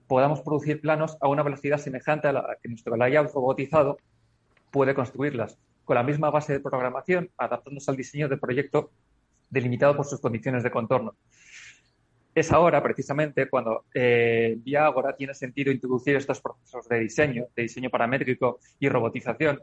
podamos 0.07 0.43
producir 0.43 0.83
planos 0.83 1.17
a 1.23 1.29
una 1.29 1.43
velocidad 1.43 1.79
semejante 1.79 2.29
a 2.29 2.33
la 2.33 2.59
que 2.63 2.69
nuestro 2.69 2.95
layout 2.95 3.33
robotizado 3.33 3.97
puede 4.71 4.95
construirlas 4.95 5.57
con 5.93 5.97
la 5.97 6.05
misma 6.05 6.31
base 6.31 6.55
de 6.55 6.61
programación, 6.61 7.29
adaptándose 7.37 7.91
al 7.91 7.99
diseño 7.99 8.27
del 8.27 8.41
proyecto 8.41 8.93
delimitado 9.51 9.95
por 9.95 10.07
sus 10.07 10.21
condiciones 10.21 10.63
de 10.63 10.71
contorno. 10.71 11.17
Es 12.35 12.51
ahora, 12.51 12.83
precisamente, 12.83 13.47
cuando 13.51 13.85
eh, 13.93 14.57
Vía 14.61 14.91
tiene 15.19 15.35
sentido 15.35 15.71
introducir 15.71 16.17
estos 16.17 16.41
procesos 16.41 16.89
de 16.89 17.01
diseño, 17.01 17.45
de 17.55 17.65
diseño 17.65 17.91
paramétrico 17.91 18.59
y 18.81 18.89
robotización, 18.89 19.61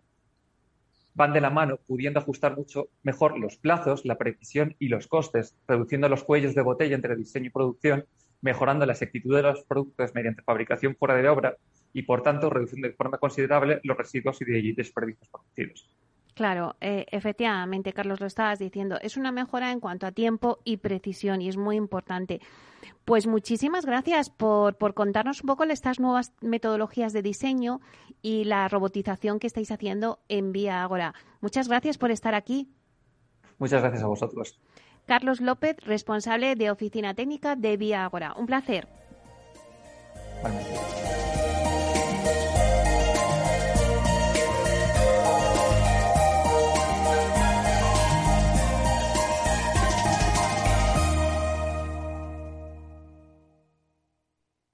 van 1.15 1.33
de 1.33 1.41
la 1.41 1.49
mano, 1.49 1.79
pudiendo 1.87 2.19
ajustar 2.19 2.55
mucho 2.55 2.89
mejor 3.01 3.39
los 3.39 3.57
plazos, 3.57 4.05
la 4.05 4.19
precisión 4.19 4.75
y 4.77 4.89
los 4.89 5.07
costes, 5.07 5.55
reduciendo 5.67 6.09
los 6.09 6.23
cuellos 6.23 6.53
de 6.53 6.61
botella 6.61 6.93
entre 6.93 7.15
diseño 7.15 7.47
y 7.47 7.49
producción, 7.49 8.05
mejorando 8.41 8.85
la 8.85 8.93
exactitud 8.93 9.35
de 9.35 9.41
los 9.41 9.63
productos 9.63 10.13
mediante 10.13 10.43
fabricación 10.43 10.95
fuera 10.95 11.15
de 11.15 11.27
obra 11.27 11.57
y, 11.91 12.03
por 12.03 12.21
tanto, 12.21 12.51
reduciendo 12.51 12.87
de 12.87 12.93
forma 12.93 13.17
considerable 13.17 13.79
los 13.83 13.97
residuos 13.97 14.37
y 14.41 14.73
desperdicios 14.73 15.27
producidos. 15.27 15.89
Claro, 16.39 16.77
eh, 16.79 17.05
efectivamente, 17.11 17.91
Carlos, 17.91 18.21
lo 18.21 18.25
estabas 18.25 18.59
diciendo. 18.59 18.97
Es 19.01 19.17
una 19.17 19.33
mejora 19.33 19.73
en 19.73 19.81
cuanto 19.81 20.07
a 20.07 20.13
tiempo 20.13 20.59
y 20.63 20.77
precisión 20.77 21.41
y 21.41 21.49
es 21.49 21.57
muy 21.57 21.75
importante. 21.75 22.39
Pues 23.03 23.27
muchísimas 23.27 23.85
gracias 23.85 24.29
por, 24.29 24.77
por 24.77 24.93
contarnos 24.93 25.41
un 25.41 25.47
poco 25.47 25.65
estas 25.65 25.99
nuevas 25.99 26.31
metodologías 26.39 27.11
de 27.11 27.23
diseño 27.23 27.81
y 28.21 28.45
la 28.45 28.69
robotización 28.69 29.39
que 29.39 29.47
estáis 29.47 29.69
haciendo 29.69 30.19
en 30.29 30.53
Vía 30.53 30.81
Agora. 30.81 31.13
Muchas 31.41 31.67
gracias 31.67 31.97
por 31.97 32.09
estar 32.09 32.33
aquí. 32.33 32.69
Muchas 33.57 33.81
gracias 33.81 34.03
a 34.03 34.07
vosotros. 34.07 34.57
Carlos 35.07 35.41
López, 35.41 35.75
responsable 35.81 36.55
de 36.55 36.71
Oficina 36.71 37.15
Técnica 37.15 37.57
de 37.57 37.75
Vía 37.75 38.05
Agora. 38.05 38.33
Un 38.37 38.45
placer. 38.45 38.87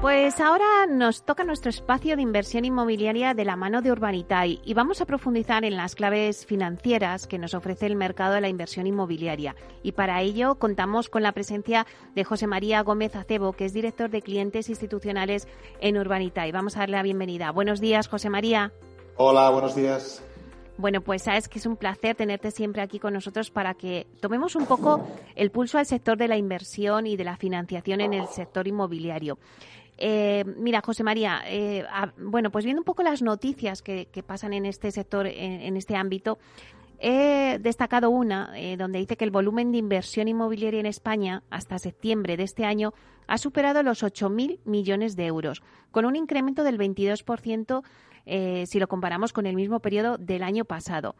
pues 0.00 0.40
ahora 0.40 0.86
nos 0.88 1.24
toca 1.24 1.42
nuestro 1.42 1.70
espacio 1.70 2.14
de 2.14 2.22
inversión 2.22 2.64
inmobiliaria 2.64 3.34
de 3.34 3.44
la 3.44 3.56
mano 3.56 3.82
de 3.82 3.90
Urbanitae 3.90 4.60
y 4.64 4.74
vamos 4.74 5.00
a 5.00 5.06
profundizar 5.06 5.64
en 5.64 5.76
las 5.76 5.96
claves 5.96 6.46
financieras 6.46 7.26
que 7.26 7.38
nos 7.38 7.52
ofrece 7.52 7.86
el 7.86 7.96
mercado 7.96 8.34
de 8.34 8.40
la 8.40 8.48
inversión 8.48 8.86
inmobiliaria. 8.86 9.56
Y 9.82 9.92
para 9.92 10.22
ello 10.22 10.54
contamos 10.54 11.08
con 11.08 11.24
la 11.24 11.32
presencia 11.32 11.84
de 12.14 12.22
José 12.22 12.46
María 12.46 12.82
Gómez 12.82 13.16
Acebo, 13.16 13.54
que 13.54 13.64
es 13.64 13.72
director 13.72 14.08
de 14.08 14.22
clientes 14.22 14.68
institucionales 14.68 15.48
en 15.80 15.98
Urbanitae. 15.98 16.52
Vamos 16.52 16.76
a 16.76 16.80
darle 16.80 16.96
la 16.96 17.02
bienvenida. 17.02 17.50
Buenos 17.50 17.80
días, 17.80 18.06
José 18.06 18.30
María. 18.30 18.72
Hola, 19.16 19.50
buenos 19.50 19.74
días. 19.74 20.22
Bueno, 20.78 21.00
pues 21.00 21.22
sabes 21.22 21.48
que 21.48 21.58
es 21.58 21.66
un 21.66 21.76
placer 21.76 22.14
tenerte 22.14 22.52
siempre 22.52 22.82
aquí 22.82 23.00
con 23.00 23.12
nosotros 23.12 23.50
para 23.50 23.74
que 23.74 24.06
tomemos 24.20 24.54
un 24.54 24.64
poco 24.64 25.04
el 25.34 25.50
pulso 25.50 25.76
al 25.76 25.86
sector 25.86 26.16
de 26.16 26.28
la 26.28 26.36
inversión 26.36 27.08
y 27.08 27.16
de 27.16 27.24
la 27.24 27.36
financiación 27.36 28.00
en 28.00 28.14
el 28.14 28.28
sector 28.28 28.68
inmobiliario. 28.68 29.38
Eh, 29.98 30.44
mira, 30.56 30.80
José 30.80 31.02
María, 31.02 31.42
eh, 31.46 31.84
bueno, 32.18 32.50
pues 32.50 32.64
viendo 32.64 32.80
un 32.80 32.84
poco 32.84 33.02
las 33.02 33.20
noticias 33.20 33.82
que, 33.82 34.06
pasan 34.26 34.52
en 34.52 34.64
este 34.64 34.90
sector, 34.92 35.26
en, 35.26 35.76
este 35.76 35.96
ámbito, 35.96 36.38
he 37.00 37.58
destacado 37.60 38.10
una 38.10 38.52
eh, 38.56 38.76
donde 38.76 39.00
dice 39.00 39.16
que 39.16 39.24
el 39.24 39.30
volumen 39.30 39.72
de 39.72 39.78
inversión 39.78 40.28
inmobiliaria 40.28 40.80
en 40.80 40.86
España 40.86 41.42
hasta 41.50 41.78
septiembre 41.78 42.36
de 42.36 42.44
este 42.44 42.64
año 42.64 42.94
ha 43.26 43.38
superado 43.38 43.82
los 43.82 44.02
8.000 44.02 44.60
millones 44.64 45.16
de 45.16 45.26
euros, 45.26 45.62
con 45.90 46.04
un 46.04 46.16
incremento 46.16 46.64
del 46.64 46.78
22% 46.78 47.82
eh, 48.30 48.66
si 48.66 48.78
lo 48.78 48.88
comparamos 48.88 49.32
con 49.32 49.46
el 49.46 49.56
mismo 49.56 49.80
periodo 49.80 50.18
del 50.18 50.42
año 50.42 50.66
pasado. 50.66 51.16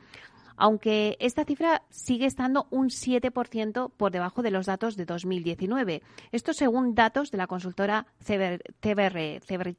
Aunque 0.59 1.17
esta 1.21 1.45
cifra 1.45 1.83
sigue 1.89 2.27
estando 2.27 2.67
un 2.71 2.89
7% 2.89 3.93
por 3.97 4.11
debajo 4.11 4.43
de 4.43 4.51
los 4.51 4.67
datos 4.67 4.97
de 4.97 5.05
2019. 5.05 6.03
Esto 6.33 6.53
según 6.53 6.95
datos 6.95 7.31
de 7.31 7.39
la 7.39 7.47
consultora 7.47 8.07
CBR, 8.21 9.41
CBR 9.41 9.77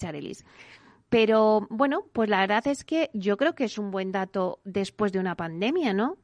Pero 1.10 1.68
bueno, 1.70 2.06
pues 2.14 2.30
la 2.30 2.40
verdad 2.40 2.66
es 2.68 2.86
que 2.86 3.10
yo 3.14 3.36
creo 3.36 3.56
que 3.56 3.66
es 3.66 3.78
un 3.78 3.92
buen 3.92 4.14
dato 4.14 4.60
después 4.64 5.12
de 5.12 5.20
una 5.20 5.36
pandemia, 5.36 5.94
¿no? 5.94 6.18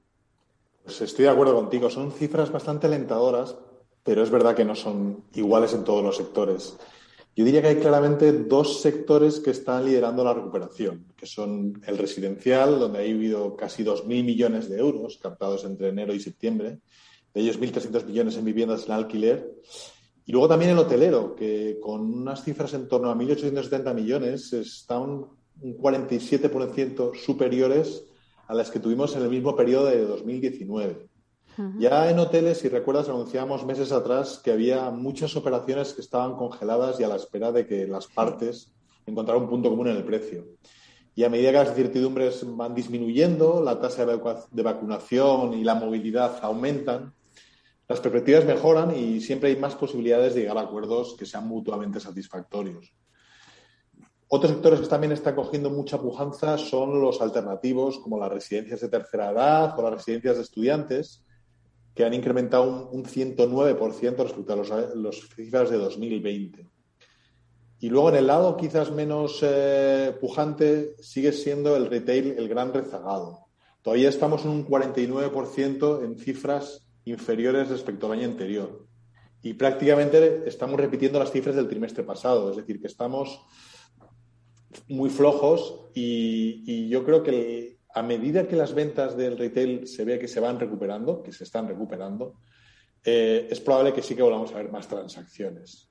Pues 0.85 1.01
estoy 1.01 1.25
de 1.25 1.31
acuerdo 1.31 1.53
contigo. 1.55 1.89
Son 1.89 2.13
cifras 2.13 2.49
bastante 2.49 2.87
alentadoras, 2.87 3.57
pero 4.03 4.23
es 4.23 4.29
verdad 4.29 4.55
que 4.55 4.63
no 4.63 4.75
son 4.75 5.25
iguales 5.33 5.73
en 5.73 5.83
todos 5.83 6.03
los 6.03 6.15
sectores. 6.15 6.77
Yo 7.35 7.43
diría 7.43 7.61
que 7.61 7.67
hay 7.67 7.75
claramente 7.75 8.31
dos 8.31 8.81
sectores 8.81 9.41
que 9.41 9.51
están 9.51 9.85
liderando 9.85 10.23
la 10.23 10.33
recuperación, 10.33 11.05
que 11.17 11.25
son 11.25 11.81
el 11.85 11.97
residencial, 11.97 12.79
donde 12.79 12.99
ha 12.99 13.01
habido 13.01 13.57
casi 13.57 13.83
2.000 13.83 14.05
millones 14.05 14.69
de 14.69 14.79
euros 14.79 15.19
captados 15.21 15.65
entre 15.65 15.89
enero 15.89 16.13
y 16.13 16.21
septiembre, 16.21 16.79
de 17.33 17.41
ellos 17.41 17.59
1.300 17.59 18.05
millones 18.05 18.37
en 18.37 18.45
viviendas 18.45 18.85
en 18.85 18.93
alquiler, 18.93 19.51
y 20.25 20.31
luego 20.31 20.47
también 20.47 20.71
el 20.71 20.79
hotelero, 20.79 21.35
que 21.35 21.77
con 21.81 22.01
unas 22.01 22.41
cifras 22.43 22.73
en 22.73 22.87
torno 22.87 23.09
a 23.09 23.15
1.870 23.15 23.93
millones 23.93 24.53
están 24.53 25.01
un 25.61 25.77
47% 25.77 27.15
superiores 27.15 28.05
a 28.47 28.53
las 28.53 28.71
que 28.71 28.79
tuvimos 28.79 29.13
en 29.15 29.23
el 29.23 29.29
mismo 29.29 29.55
periodo 29.57 29.87
de 29.87 30.05
2019. 30.05 31.09
Ya 31.77 32.09
en 32.09 32.19
hoteles, 32.19 32.59
si 32.59 32.69
recuerdas, 32.69 33.07
anunciábamos 33.07 33.65
meses 33.65 33.91
atrás 33.91 34.41
que 34.43 34.51
había 34.51 34.89
muchas 34.91 35.35
operaciones 35.35 35.93
que 35.93 36.01
estaban 36.01 36.35
congeladas 36.35 36.99
y 36.99 37.03
a 37.03 37.07
la 37.07 37.15
espera 37.15 37.51
de 37.51 37.65
que 37.65 37.87
las 37.87 38.07
partes 38.07 38.73
encontraran 39.05 39.43
un 39.43 39.49
punto 39.49 39.69
común 39.69 39.87
en 39.87 39.97
el 39.97 40.03
precio. 40.03 40.45
Y 41.15 41.23
a 41.23 41.29
medida 41.29 41.51
que 41.51 41.57
las 41.57 41.69
incertidumbres 41.69 42.43
van 42.57 42.75
disminuyendo, 42.75 43.63
la 43.63 43.79
tasa 43.79 44.05
de 44.05 44.63
vacunación 44.63 45.53
y 45.53 45.63
la 45.63 45.75
movilidad 45.75 46.39
aumentan, 46.41 47.13
las 47.87 47.99
perspectivas 48.01 48.45
mejoran 48.45 48.95
y 48.95 49.21
siempre 49.21 49.49
hay 49.49 49.55
más 49.55 49.75
posibilidades 49.75 50.33
de 50.33 50.41
llegar 50.41 50.57
a 50.57 50.61
acuerdos 50.61 51.15
que 51.17 51.25
sean 51.25 51.47
mutuamente 51.47 51.99
satisfactorios. 51.99 52.93
Otros 54.27 54.53
sectores 54.53 54.81
que 54.81 54.87
también 54.87 55.13
están 55.13 55.35
cogiendo 55.35 55.69
mucha 55.69 56.01
pujanza 56.01 56.57
son 56.57 56.99
los 56.99 57.21
alternativos, 57.21 57.99
como 57.99 58.19
las 58.19 58.31
residencias 58.31 58.81
de 58.81 58.89
tercera 58.89 59.29
edad 59.29 59.77
o 59.77 59.83
las 59.83 59.93
residencias 59.93 60.37
de 60.37 60.41
estudiantes, 60.41 61.24
que 61.95 62.03
han 62.03 62.13
incrementado 62.13 62.89
un, 62.91 63.05
109% 63.05 64.17
respecto 64.17 64.53
a 64.53 64.95
los, 64.95 65.29
cifras 65.33 65.69
de 65.69 65.77
2020. 65.77 66.67
Y 67.79 67.89
luego 67.89 68.09
en 68.09 68.15
el 68.15 68.27
lado 68.27 68.57
quizás 68.57 68.91
menos 68.91 69.39
eh, 69.41 70.13
pujante 70.19 70.95
sigue 70.99 71.31
siendo 71.31 71.75
el 71.77 71.87
retail 71.89 72.35
el 72.37 72.49
gran 72.49 72.73
rezagado. 72.73 73.45
Todavía 73.81 74.09
estamos 74.09 74.43
en 74.43 74.51
un 74.51 74.67
49% 74.67 76.03
en 76.03 76.17
cifras 76.17 76.85
inferiores 77.05 77.69
respecto 77.69 78.07
al 78.07 78.19
año 78.19 78.27
anterior. 78.27 78.85
Y 79.41 79.53
prácticamente 79.53 80.43
estamos 80.47 80.79
repitiendo 80.79 81.19
las 81.19 81.31
cifras 81.31 81.55
del 81.55 81.69
trimestre 81.69 82.03
pasado, 82.03 82.49
es 82.49 82.57
decir, 82.57 82.81
que 82.81 82.87
estamos 82.87 83.45
muy 84.89 85.09
flojos 85.09 85.85
y, 85.93 86.63
y 86.65 86.89
yo 86.89 87.05
creo 87.05 87.23
que 87.23 87.77
a 87.95 88.03
medida 88.03 88.45
que 88.45 88.57
las 88.57 88.73
ventas 88.73 89.15
del 89.15 89.37
retail 89.37 89.87
se 89.87 90.03
ve 90.03 90.19
que 90.19 90.27
se 90.27 90.41
van 90.41 90.59
recuperando, 90.59 91.23
que 91.23 91.31
se 91.31 91.45
están 91.45 91.65
recuperando, 91.65 92.35
eh, 93.05 93.47
es 93.49 93.61
probable 93.61 93.93
que 93.93 94.01
sí 94.01 94.15
que 94.15 94.21
volvamos 94.21 94.51
a 94.51 94.57
ver 94.57 94.69
más 94.69 94.87
transacciones. 94.87 95.87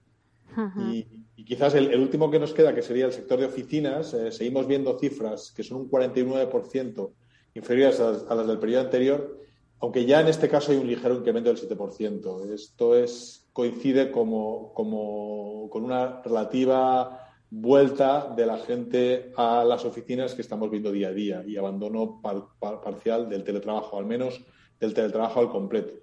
y, 0.91 1.07
quizás 1.45 1.75
el, 1.75 1.99
último 1.99 2.31
que 2.31 2.39
nos 2.39 2.53
queda, 2.53 2.75
que 2.75 2.83
sería 2.83 3.07
el 3.07 3.13
sector 3.13 3.41
de 3.41 3.47
oficinas, 3.47 4.13
eh, 4.13 4.31
seguimos 4.31 4.67
viendo 4.67 4.99
cifras 4.99 5.51
que 5.51 5.63
son 5.63 5.79
un 5.79 5.91
49% 5.91 7.11
inferiores 7.55 7.99
a 8.01 8.35
las, 8.35 8.47
del 8.47 8.59
periodo 8.59 8.83
anterior, 8.83 9.41
aunque 9.81 10.05
ya 10.05 10.21
en 10.21 10.29
este 10.29 10.49
caso 10.49 10.73
hay 10.73 10.79
un 10.79 10.87
ligero 10.87 11.17
incremento 11.17 11.53
del 11.53 11.59
7%. 11.59 12.53
Esto 12.53 12.97
es, 12.97 13.47
coincide 13.55 14.11
como, 14.11 14.75
como 14.75 15.71
con 15.71 15.85
una 15.85 16.21
relativa 16.23 17.24
vuelta 17.57 18.35
de 18.37 18.47
la 18.47 18.59
gente 18.59 19.33
a 19.37 19.65
las 19.65 19.85
oficinas 19.85 20.35
que 20.35 20.43
estamos 20.43 20.71
viendo 20.71 20.91
día 20.91 21.09
a 21.09 21.13
día 21.13 21.45
y 21.47 21.57
abandono 21.57 22.21
parcial 22.21 23.29
del 23.29 23.45
teletrabajo, 23.45 23.97
al 23.97 24.07
menos 24.07 24.45
del 24.81 24.93
teletrabajo 24.93 25.39
al 25.39 25.51
completo. 25.51 25.95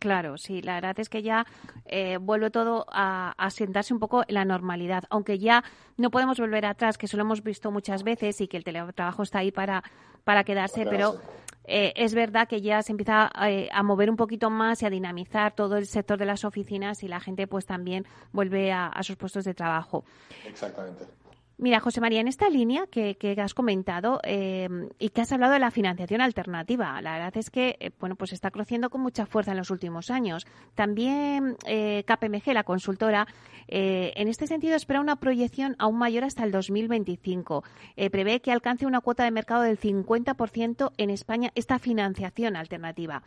Claro, 0.00 0.38
sí, 0.38 0.62
la 0.62 0.76
verdad 0.76 0.98
es 0.98 1.10
que 1.10 1.22
ya 1.22 1.46
eh, 1.84 2.16
vuelve 2.18 2.50
todo 2.50 2.86
a, 2.90 3.34
a, 3.36 3.50
sentarse 3.50 3.92
un 3.92 4.00
poco 4.00 4.22
en 4.26 4.34
la 4.34 4.46
normalidad, 4.46 5.04
aunque 5.10 5.38
ya 5.38 5.62
no 5.98 6.10
podemos 6.10 6.40
volver 6.40 6.64
atrás, 6.64 6.96
que 6.96 7.04
eso 7.04 7.18
lo 7.18 7.22
hemos 7.22 7.42
visto 7.42 7.70
muchas 7.70 8.02
veces 8.02 8.40
y 8.40 8.48
que 8.48 8.56
el 8.56 8.64
teletrabajo 8.64 9.22
está 9.22 9.40
ahí 9.40 9.52
para, 9.52 9.84
para 10.24 10.42
quedarse, 10.42 10.86
pero 10.86 11.20
eh, 11.64 11.92
es 11.96 12.14
verdad 12.14 12.48
que 12.48 12.62
ya 12.62 12.80
se 12.82 12.92
empieza 12.92 13.30
eh, 13.46 13.68
a 13.70 13.82
mover 13.82 14.08
un 14.08 14.16
poquito 14.16 14.48
más 14.48 14.80
y 14.80 14.86
a 14.86 14.90
dinamizar 14.90 15.52
todo 15.54 15.76
el 15.76 15.86
sector 15.86 16.18
de 16.18 16.24
las 16.24 16.46
oficinas 16.46 17.02
y 17.02 17.08
la 17.08 17.20
gente 17.20 17.46
pues 17.46 17.66
también 17.66 18.06
vuelve 18.32 18.72
a 18.72 19.02
sus 19.02 19.16
puestos 19.16 19.44
de 19.44 19.52
trabajo. 19.52 20.02
Exactamente. 20.46 21.19
Mira, 21.62 21.78
José 21.78 22.00
María, 22.00 22.22
en 22.22 22.28
esta 22.28 22.48
línea 22.48 22.86
que, 22.86 23.36
has 23.38 23.52
comentado 23.52 24.18
em, 24.22 24.88
y 24.98 25.10
que 25.10 25.20
has 25.20 25.30
hablado 25.30 25.52
de 25.52 25.58
la 25.58 25.70
financiación 25.70 26.22
alternativa, 26.22 27.02
la 27.02 27.12
verdad 27.12 27.36
es 27.36 27.50
que 27.50 27.76
eh, 27.80 27.90
bueno, 28.00 28.16
pues 28.16 28.32
está 28.32 28.50
creciendo 28.50 28.88
con 28.88 29.02
mucha 29.02 29.26
fuerza 29.26 29.50
en 29.50 29.58
los 29.58 29.70
últimos 29.70 30.10
años. 30.10 30.46
También 30.74 31.58
eh, 31.66 32.02
KPMG, 32.06 32.54
la 32.54 32.64
consultora, 32.64 33.26
eh, 33.68 34.14
en 34.16 34.28
este 34.28 34.46
sentido 34.46 34.74
espera 34.74 35.02
una 35.02 35.16
proyección 35.16 35.76
aún 35.78 35.98
mayor 35.98 36.24
hasta 36.24 36.44
el 36.44 36.50
2025. 36.50 37.62
prevé 38.10 38.40
que 38.40 38.52
alcance 38.52 38.86
una 38.86 39.02
cuota 39.02 39.24
de 39.24 39.30
mercado 39.30 39.60
del 39.60 39.78
50% 39.78 40.92
en 40.96 41.10
España 41.10 41.50
esta 41.54 41.78
financiación 41.78 42.56
alternativa. 42.56 43.22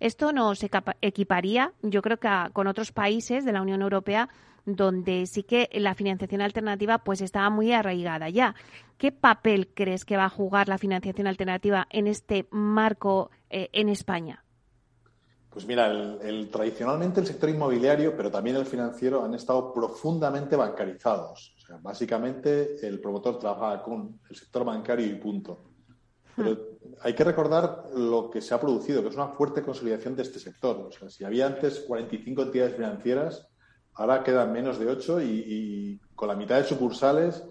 Esto 0.00 0.32
nos 0.32 0.64
equiparía, 1.00 1.72
yo 1.82 2.02
creo 2.02 2.18
que 2.18 2.28
con 2.52 2.66
otros 2.66 2.92
países 2.92 3.44
de 3.44 3.52
la 3.52 3.62
Unión 3.62 3.82
Europea 3.82 4.28
donde 4.66 5.26
sí 5.26 5.44
que 5.44 5.70
la 5.74 5.94
financiación 5.94 6.42
alternativa 6.42 6.98
pues 6.98 7.20
estaba 7.20 7.48
muy 7.50 7.72
arraigada 7.72 8.28
ya. 8.28 8.54
¿Qué 8.98 9.12
papel 9.12 9.68
crees 9.72 10.04
que 10.04 10.16
va 10.16 10.24
a 10.24 10.30
jugar 10.30 10.68
la 10.68 10.76
financiación 10.76 11.26
alternativa 11.28 11.86
en 11.90 12.08
este 12.08 12.46
marco 12.50 13.30
eh, 13.48 13.70
en 13.72 13.88
España? 13.88 14.42
Pues 15.50 15.66
mira, 15.66 15.86
el, 15.86 16.50
tradicionalmente 16.50 17.20
el 17.20 17.26
sector 17.26 17.48
inmobiliario, 17.48 18.14
pero 18.14 18.30
también 18.30 18.56
el 18.56 18.66
financiero, 18.66 19.24
han 19.24 19.34
estado 19.34 19.72
profundamente 19.72 20.54
bancarizados. 20.54 21.54
O 21.56 21.60
sea, 21.66 21.78
básicamente 21.80 22.86
el 22.86 23.00
promotor 23.00 23.38
trabaja 23.38 23.82
con 23.82 24.20
el 24.28 24.36
sector 24.36 24.64
bancario 24.64 25.06
y 25.06 25.14
punto. 25.14 25.75
Pero 26.36 26.78
hay 27.00 27.14
que 27.14 27.24
recordar 27.24 27.86
lo 27.94 28.30
que 28.30 28.40
se 28.40 28.54
ha 28.54 28.60
producido, 28.60 29.02
que 29.02 29.08
es 29.08 29.14
una 29.14 29.28
fuerte 29.28 29.62
consolidación 29.62 30.14
de 30.14 30.22
este 30.22 30.38
sector. 30.38 30.76
O 30.76 30.92
sea, 30.92 31.08
si 31.08 31.24
había 31.24 31.46
antes 31.46 31.80
45 31.80 32.42
entidades 32.42 32.76
financieras, 32.76 33.48
Ahora 33.96 34.22
quedan 34.22 34.52
menos 34.52 34.78
de 34.78 34.88
ocho 34.88 35.20
y, 35.22 35.98
con 36.14 36.28
la 36.28 36.36
mitad 36.36 36.56
de 36.56 36.64
sucursales 36.64 37.42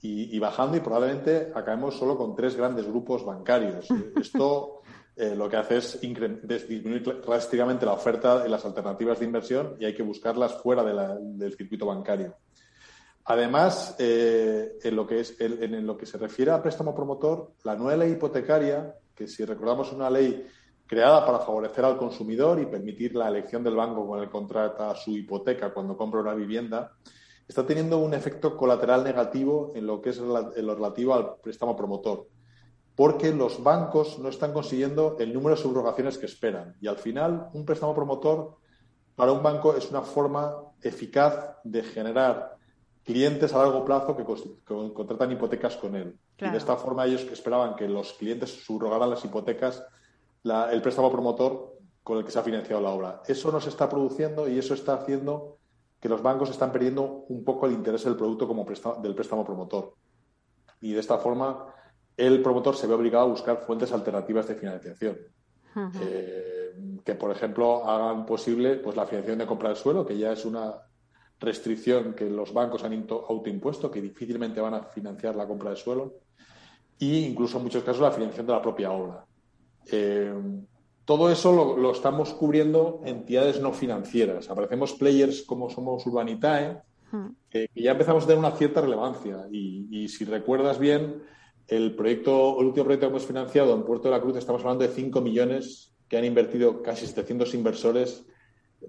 y, 0.00 0.36
bajando 0.40 0.76
y 0.76 0.80
probablemente 0.80 1.52
acabemos 1.54 1.96
solo 1.96 2.16
con 2.16 2.34
tres 2.34 2.56
grandes 2.56 2.86
grupos 2.86 3.24
bancarios. 3.24 3.86
Esto 4.20 4.82
eh, 5.14 5.36
lo 5.36 5.48
que 5.48 5.56
hace 5.56 5.76
es 5.76 6.00
disminuir 6.00 7.22
drásticamente 7.24 7.86
la 7.86 7.92
oferta 7.92 8.42
de 8.42 8.48
las 8.48 8.64
alternativas 8.64 9.20
de 9.20 9.26
inversión 9.26 9.76
y 9.78 9.84
hay 9.84 9.94
que 9.94 10.02
buscarlas 10.02 10.60
fuera 10.60 10.82
del 10.82 11.54
circuito 11.54 11.86
bancario. 11.86 12.34
Además, 13.24 13.94
eh, 13.98 14.78
en, 14.82 14.96
lo 14.96 15.06
que 15.06 15.20
es, 15.20 15.40
en 15.40 15.86
lo 15.86 15.96
que 15.96 16.06
se 16.06 16.18
refiere 16.18 16.50
a 16.50 16.62
préstamo 16.62 16.94
promotor, 16.94 17.52
la 17.62 17.76
nueva 17.76 18.04
ley 18.04 18.12
hipotecaria, 18.12 18.94
que 19.14 19.28
si 19.28 19.44
recordamos 19.44 19.88
es 19.88 19.94
una 19.94 20.10
ley 20.10 20.46
creada 20.86 21.24
para 21.24 21.38
favorecer 21.38 21.84
al 21.84 21.96
consumidor 21.96 22.60
y 22.60 22.66
permitir 22.66 23.14
la 23.14 23.28
elección 23.28 23.62
del 23.62 23.76
banco 23.76 24.06
con 24.06 24.18
el 24.18 24.26
que 24.26 24.30
contrata 24.30 24.94
su 24.94 25.16
hipoteca 25.16 25.72
cuando 25.72 25.96
compra 25.96 26.20
una 26.20 26.34
vivienda, 26.34 26.92
está 27.46 27.64
teniendo 27.64 27.98
un 27.98 28.12
efecto 28.12 28.56
colateral 28.56 29.04
negativo 29.04 29.72
en 29.74 29.86
lo 29.86 30.00
que 30.00 30.10
es 30.10 30.18
lo 30.18 30.74
relativo 30.74 31.14
al 31.14 31.36
préstamo 31.36 31.76
promotor, 31.76 32.26
porque 32.94 33.32
los 33.32 33.62
bancos 33.62 34.18
no 34.18 34.28
están 34.28 34.52
consiguiendo 34.52 35.16
el 35.18 35.32
número 35.32 35.56
de 35.56 35.62
subrogaciones 35.62 36.18
que 36.18 36.26
esperan. 36.26 36.76
Y 36.80 36.88
al 36.88 36.98
final, 36.98 37.48
un 37.52 37.64
préstamo 37.64 37.94
promotor 37.94 38.56
para 39.14 39.32
un 39.32 39.42
banco 39.42 39.76
es 39.76 39.90
una 39.90 40.02
forma 40.02 40.56
eficaz 40.82 41.56
de 41.64 41.82
generar 41.82 42.56
clientes 43.04 43.52
a 43.52 43.58
largo 43.58 43.84
plazo 43.84 44.16
que, 44.16 44.24
contratan 44.92 45.32
hipotecas 45.32 45.76
con 45.76 45.94
él. 45.96 46.16
Y 46.38 46.48
de 46.48 46.56
esta 46.56 46.76
forma 46.76 47.06
ellos 47.06 47.22
esperaban 47.22 47.76
que 47.76 47.88
los 47.88 48.12
clientes 48.14 48.50
subrogaran 48.64 49.10
las 49.10 49.24
hipotecas, 49.24 49.84
el 50.44 50.82
préstamo 50.82 51.10
promotor 51.10 51.76
con 52.02 52.18
el 52.18 52.24
que 52.24 52.30
se 52.30 52.38
ha 52.38 52.42
financiado 52.42 52.82
la 52.82 52.90
obra. 52.90 53.22
Eso 53.26 53.52
no 53.52 53.60
se 53.60 53.68
está 53.68 53.88
produciendo 53.88 54.48
y 54.48 54.58
eso 54.58 54.74
está 54.74 54.94
haciendo 54.94 55.58
que 56.00 56.08
los 56.08 56.20
bancos 56.20 56.50
están 56.50 56.72
perdiendo 56.72 57.24
un 57.28 57.44
poco 57.44 57.66
el 57.66 57.72
interés 57.72 58.04
del 58.04 58.16
producto 58.16 58.48
como 58.48 58.66
del 59.02 59.14
préstamo 59.14 59.44
promotor. 59.44 59.94
Y 60.80 60.92
de 60.92 61.00
esta 61.00 61.18
forma 61.18 61.66
el 62.16 62.42
promotor 62.42 62.76
se 62.76 62.86
ve 62.86 62.94
obligado 62.94 63.26
a 63.26 63.28
buscar 63.28 63.58
fuentes 63.58 63.92
alternativas 63.92 64.48
de 64.48 64.54
financiación. 64.56 65.18
Eh, 66.00 66.74
que, 67.04 67.14
por 67.14 67.30
ejemplo, 67.30 67.88
hagan 67.88 68.26
posible 68.26 68.76
pues, 68.76 68.96
la 68.96 69.06
financiación 69.06 69.38
de 69.38 69.46
compra 69.46 69.68
del 69.70 69.78
suelo, 69.78 70.04
que 70.04 70.18
ya 70.18 70.32
es 70.32 70.44
una 70.44 70.74
restricción 71.42 72.14
que 72.14 72.30
los 72.30 72.52
bancos 72.52 72.84
han 72.84 73.06
autoimpuesto, 73.10 73.90
que 73.90 74.00
difícilmente 74.00 74.60
van 74.60 74.74
a 74.74 74.84
financiar 74.84 75.36
la 75.36 75.46
compra 75.46 75.70
de 75.70 75.76
suelo, 75.76 76.14
e 76.98 77.28
incluso 77.28 77.58
en 77.58 77.64
muchos 77.64 77.82
casos 77.82 78.00
la 78.00 78.12
financiación 78.12 78.46
de 78.46 78.52
la 78.52 78.62
propia 78.62 78.92
obra. 78.92 79.24
Eh, 79.90 80.32
todo 81.04 81.30
eso 81.30 81.76
lo, 81.76 81.90
estamos 81.90 82.32
cubriendo 82.32 83.02
entidades 83.04 83.60
no 83.60 83.72
financieras. 83.72 84.48
Aparecemos 84.48 84.92
players 84.92 85.42
como 85.42 85.68
somos 85.68 86.06
Urbanitae, 86.06 86.80
que 87.50 87.68
ya 87.74 87.90
empezamos 87.90 88.24
a 88.24 88.26
tener 88.28 88.38
una 88.38 88.52
cierta 88.52 88.80
relevancia. 88.80 89.46
Y, 89.50 90.08
si 90.08 90.24
recuerdas 90.24 90.78
bien, 90.78 91.22
el 91.66 91.94
proyecto, 91.94 92.58
el 92.60 92.66
último 92.66 92.84
proyecto 92.84 93.06
que 93.06 93.10
hemos 93.10 93.26
financiado 93.26 93.74
en 93.74 93.82
Puerto 93.82 94.08
de 94.08 94.14
la 94.14 94.20
Cruz, 94.20 94.36
estamos 94.36 94.62
hablando 94.62 94.84
de 94.84 94.90
5 94.90 95.20
millones 95.20 95.92
que 96.08 96.16
han 96.16 96.24
invertido 96.24 96.82
casi 96.82 97.06
700 97.06 97.52
inversores 97.54 98.24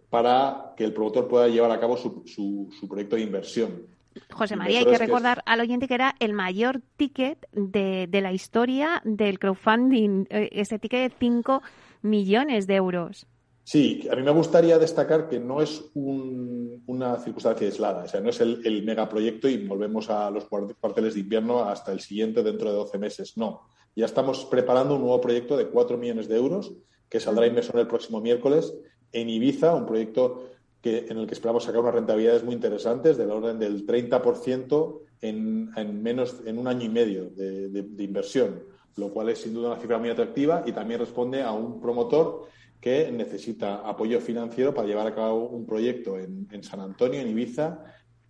para 0.10 0.74
que 0.78 0.84
el 0.84 0.94
promotor 0.94 1.28
pueda 1.28 1.48
llevar 1.48 1.72
a 1.72 1.80
cabo 1.80 1.98
su, 1.98 2.24
su, 2.26 2.88
proyecto 2.88 3.16
de 3.16 3.24
inversión. 3.24 3.88
José 4.32 4.56
María, 4.56 4.80
hay 4.80 4.86
que 4.86 4.98
recordar 4.98 5.41
al 5.46 5.60
oyente 5.60 5.88
que 5.88 5.96
era 5.96 6.16
el 6.20 6.34
mayor 6.34 6.82
ticket 6.98 7.48
de, 7.52 8.08
de 8.08 8.22
la 8.22 8.32
historia 8.32 9.02
del 9.04 9.39
crowdfunding, 9.39 10.26
eh, 10.30 10.50
ese 10.52 10.78
ticket 10.78 11.12
de 11.12 11.18
5 11.18 11.62
millones 12.04 12.68
de 12.68 12.76
euros. 12.76 13.26
Sí, 13.66 14.08
a 14.12 14.16
mí 14.16 14.24
me 14.24 14.32
gustaría 14.32 14.78
destacar 14.78 15.30
que 15.30 15.39
no 15.39 15.62
es 15.62 15.86
una 15.94 17.18
circunstancia 17.20 17.66
aislada, 17.66 18.04
o 18.04 18.08
sea, 18.08 18.20
no 18.20 18.30
es 18.30 18.41
el, 18.41 18.62
el, 18.66 18.84
megaproyecto 18.84 19.48
y 19.48 19.66
volvemos 19.66 20.10
a 20.10 20.30
los 20.30 20.46
cuarteles 20.46 21.14
de 21.14 21.22
invierno 21.22 21.64
hasta 21.64 21.94
el 21.94 22.02
siguiente 22.02 22.44
dentro 22.44 22.70
de 22.70 22.76
12 22.76 22.98
meses. 22.98 23.38
No, 23.38 23.62
ya 23.96 24.06
estamos 24.06 24.46
preparando 24.46 24.96
un 24.96 25.02
nuevo 25.02 25.22
proyecto 25.22 25.56
de 25.56 25.68
4 25.68 25.98
millones 25.98 26.28
de 26.28 26.36
euros 26.36 26.74
que 27.08 27.22
saldrá 27.22 27.48
inversor 27.48 27.80
el 27.80 27.88
próximo 27.88 28.20
miércoles 28.20 28.74
en 29.14 29.30
Ibiza, 29.30 29.74
un 29.76 29.86
proyecto 29.86 30.49
que, 30.82 31.05
en 31.07 31.18
el 31.18 31.28
que 31.28 31.34
esperamos 31.34 31.64
sacar 31.64 31.80
unas 31.80 31.93
rentabilidades 31.93 32.43
muy 32.43 32.53
interesantes, 32.53 33.16
del 33.18 33.32
orden 33.32 33.57
del 33.57 33.86
30% 33.86 34.99
en, 35.22 35.72
en, 35.78 36.03
menos, 36.03 36.41
en 36.45 36.57
un 36.57 36.68
año 36.68 36.86
y 36.86 36.89
medio 36.89 37.30
de, 37.30 38.03
inversión, 38.03 38.64
lo 38.97 39.09
cual 39.09 39.30
es 39.30 39.39
sin 39.39 39.53
duda 39.53 39.70
una 39.70 39.80
cifra 39.80 39.97
muy 39.97 40.09
atractiva 40.09 40.64
y 40.66 40.74
también 40.74 40.99
responde 40.99 41.41
a 41.41 41.53
un 41.53 41.80
promotor 41.80 42.47
que 42.82 43.09
necesita 43.11 43.76
apoyo 43.88 44.20
financiero 44.20 44.74
para 44.74 44.88
llevar 44.88 45.07
a 45.07 45.16
cabo 45.16 45.47
un 45.47 45.66
proyecto 45.66 46.20
en, 46.20 46.49
en 46.51 46.64
San 46.64 46.82
Antonio, 46.82 47.22
en 47.22 47.30
Ibiza, 47.30 47.80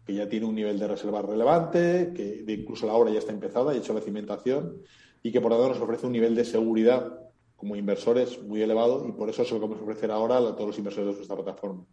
que 0.05 0.13
ya 0.13 0.29
tiene 0.29 0.45
un 0.45 0.53
nivel 0.53 0.77
de 0.77 0.87
reserva 0.87 1.21
relevante, 1.21 2.11
que 2.13 2.43
incluso 2.47 2.85
la 2.85 2.93
obra 2.93 3.09
ya 3.09 3.19
está 3.19 3.31
empezada, 3.31 3.73
y 3.73 3.77
hecho 3.77 3.93
la 3.93 4.01
cimentación, 4.01 4.81
y 5.23 5.31
que 5.31 5.41
por 5.41 5.51
lo 5.51 5.57
tanto 5.57 5.73
nos 5.73 5.81
ofrece 5.81 6.05
un 6.05 6.11
nivel 6.11 6.35
de 6.35 6.45
seguridad 6.45 7.23
como 7.63 7.77
inversores 7.77 8.43
muy 8.43 8.61
elevado 8.61 9.07
y 9.07 9.13
por 9.13 9.29
eso 9.29 9.41
es 9.41 9.51
lo 9.51 9.57
que 9.57 9.61
vamos 9.61 9.79
a 9.79 9.83
ofrecer 9.83 10.11
ahora 10.11 10.37
a 10.37 10.53
todos 10.53 10.67
los 10.67 10.77
inversores 10.77 11.11
de 11.11 11.15
nuestra 11.15 11.37
plataforma. 11.37 11.85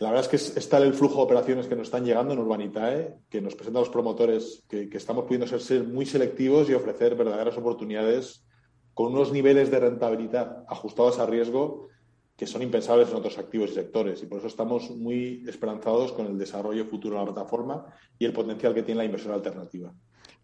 La 0.00 0.10
verdad 0.10 0.20
es 0.20 0.28
que 0.28 0.58
está 0.58 0.78
el 0.78 0.94
flujo 0.94 1.16
de 1.16 1.22
operaciones 1.24 1.66
que 1.66 1.76
nos 1.76 1.88
están 1.88 2.06
llegando 2.06 2.32
en 2.32 2.38
Urbanitae, 2.38 3.16
que 3.28 3.42
nos 3.42 3.54
presentan 3.54 3.82
los 3.82 3.90
promotores, 3.90 4.64
que, 4.66 4.88
estamos 4.92 5.26
pudiendo 5.26 5.46
ser, 5.46 5.84
muy 5.84 6.06
selectivos 6.06 6.70
y 6.70 6.74
ofrecer 6.74 7.16
verdaderas 7.16 7.58
oportunidades 7.58 8.46
con 8.94 9.12
unos 9.12 9.30
niveles 9.30 9.70
de 9.70 9.78
rentabilidad 9.78 10.64
ajustados 10.68 11.18
a 11.18 11.26
riesgo 11.26 11.88
que 12.34 12.46
son 12.46 12.62
impensables 12.62 13.10
en 13.10 13.16
otros 13.16 13.36
activos 13.36 13.72
y 13.72 13.74
sectores. 13.74 14.22
Y 14.22 14.26
por 14.26 14.38
eso 14.38 14.46
estamos 14.46 14.90
muy 14.90 15.44
esperanzados 15.46 16.12
con 16.12 16.24
el 16.24 16.38
desarrollo 16.38 16.86
futuro 16.86 17.18
de 17.18 17.26
la 17.26 17.32
plataforma 17.34 17.84
y 18.18 18.24
el 18.24 18.32
potencial 18.32 18.72
que 18.72 18.84
tiene 18.84 19.00
la 19.00 19.04
inversión 19.04 19.34
alternativa. 19.34 19.92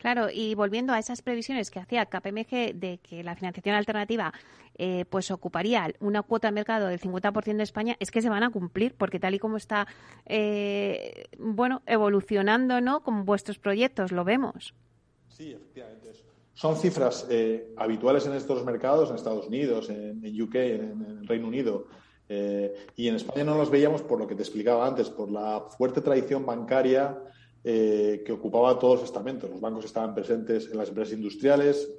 Claro, 0.04 0.28
y 0.30 0.54
volviendo 0.54 0.92
a 0.92 0.98
esas 0.98 1.22
previsiones 1.22 1.70
que 1.70 1.80
hacía 1.80 2.04
KPMG 2.04 2.74
de 2.74 3.00
que 3.02 3.24
la 3.24 3.34
financiación 3.34 3.74
alternativa 3.74 4.34
eh, 4.76 5.06
pues 5.08 5.30
ocuparía 5.30 5.94
una 5.98 6.20
cuota 6.20 6.48
de 6.48 6.52
mercado 6.52 6.88
del 6.88 7.00
50% 7.00 7.56
de 7.56 7.62
España, 7.62 7.96
es 7.98 8.10
que 8.10 8.20
se 8.20 8.28
van 8.28 8.42
a 8.42 8.50
cumplir, 8.50 8.94
porque 8.98 9.18
tal 9.18 9.34
y 9.34 9.38
como 9.38 9.56
está 9.56 9.86
eh, 10.26 11.24
bueno 11.38 11.80
evolucionando 11.86 12.82
¿no? 12.82 13.02
con 13.02 13.24
vuestros 13.24 13.58
proyectos, 13.58 14.12
lo 14.12 14.24
vemos. 14.24 14.74
Sí, 15.28 15.52
efectivamente. 15.52 16.12
Son 16.52 16.76
cifras 16.76 17.26
eh, 17.30 17.72
habituales 17.78 18.26
en 18.26 18.34
estos 18.34 18.62
mercados, 18.62 19.08
en 19.08 19.16
Estados 19.16 19.46
Unidos, 19.46 19.88
en, 19.88 20.20
UK, 20.42 20.54
en, 20.56 21.18
el 21.22 21.26
Reino 21.26 21.48
Unido. 21.48 21.86
y 22.28 23.08
en 23.08 23.14
España 23.14 23.44
no 23.44 23.56
los 23.56 23.70
veíamos 23.70 24.02
por 24.02 24.18
lo 24.18 24.26
que 24.26 24.34
te 24.34 24.42
explicaba 24.42 24.86
antes, 24.86 25.08
por 25.08 25.30
la 25.30 25.62
fuerte 25.78 26.02
tradición 26.02 26.44
bancaria 26.44 27.16
eh, 27.66 28.22
que 28.26 28.32
ocupaba 28.32 28.78
todos 28.78 29.00
los 29.00 29.04
estamentos. 29.04 29.48
Los 29.48 29.60
bancos 29.60 29.86
estaban 29.86 30.14
presentes 30.14 30.70
en 30.70 30.76
las 30.76 30.90
empresas 30.90 31.14
industriales, 31.14 31.90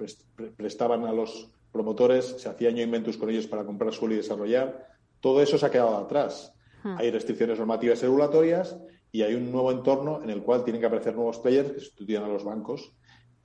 prestaban 0.55 1.05
a 1.05 1.11
los 1.11 1.49
promotores, 1.72 2.36
se 2.38 2.47
hacía 2.47 2.70
año 2.70 2.84
inventus 2.84 3.18
con 3.18 3.32
ellos 3.32 3.47
para 3.47 3.66
comprar 3.66 3.91
suelo 3.91 4.13
y 4.13 4.18
desarrollar. 4.18 4.88
Todo 5.20 5.41
eso 5.41 5.57
se 5.57 5.66
ha 5.66 5.72
quedado 5.72 5.97
atrás. 5.97 6.53
Hmm. 6.84 6.97
Hay 6.99 7.09
restricciones 7.09 7.57
normativas 7.57 7.97
y 7.97 8.03
regulatorias 8.03 8.78
y 9.11 9.24
hay 9.24 9.34
un 9.34 9.51
nuevo 9.51 9.72
entorno 9.72 10.22
en 10.22 10.30
el 10.30 10.43
cual 10.43 10.63
tienen 10.63 10.82
que 10.82 10.86
aparecer 10.86 11.16
nuevos 11.16 11.39
players 11.39 11.72
que 11.72 11.80
sustituyan 11.80 12.26
a 12.26 12.28
los 12.28 12.43
bancos 12.43 12.91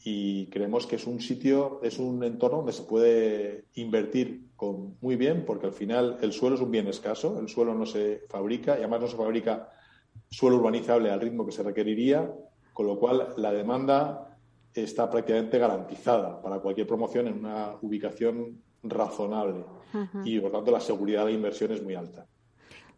y 0.04 0.46
creemos 0.48 0.86
que 0.86 0.96
es 0.96 1.06
un 1.06 1.20
sitio, 1.20 1.80
es 1.82 1.98
un 1.98 2.22
entorno 2.22 2.58
donde 2.58 2.72
se 2.72 2.82
puede 2.82 3.64
invertir 3.74 4.48
con, 4.56 4.96
muy 5.00 5.16
bien 5.16 5.44
porque 5.46 5.66
al 5.66 5.72
final 5.72 6.18
el 6.20 6.32
suelo 6.32 6.56
es 6.56 6.60
un 6.60 6.70
bien 6.70 6.86
escaso, 6.88 7.38
el 7.40 7.48
suelo 7.48 7.74
no 7.74 7.86
se 7.86 8.24
fabrica 8.28 8.74
y 8.74 8.80
además 8.80 9.00
no 9.00 9.08
se 9.08 9.16
fabrica 9.16 9.70
suelo 10.30 10.56
urbanizable 10.56 11.10
al 11.10 11.20
ritmo 11.20 11.44
que 11.44 11.52
se 11.52 11.62
requeriría, 11.62 12.30
con 12.72 12.86
lo 12.86 12.98
cual 12.98 13.34
la 13.36 13.52
demanda 13.52 14.38
está 14.72 15.10
prácticamente 15.10 15.58
garantizada 15.58 16.40
para 16.40 16.60
cualquier 16.60 16.86
promoción 16.86 17.26
en 17.26 17.38
una 17.38 17.74
ubicación 17.82 18.62
razonable 18.82 19.64
y 20.24 20.38
por 20.38 20.52
tanto 20.52 20.70
la 20.70 20.80
seguridad 20.80 21.26
de 21.26 21.32
inversión 21.32 21.72
es 21.72 21.82
muy 21.82 21.94
alta. 21.94 22.26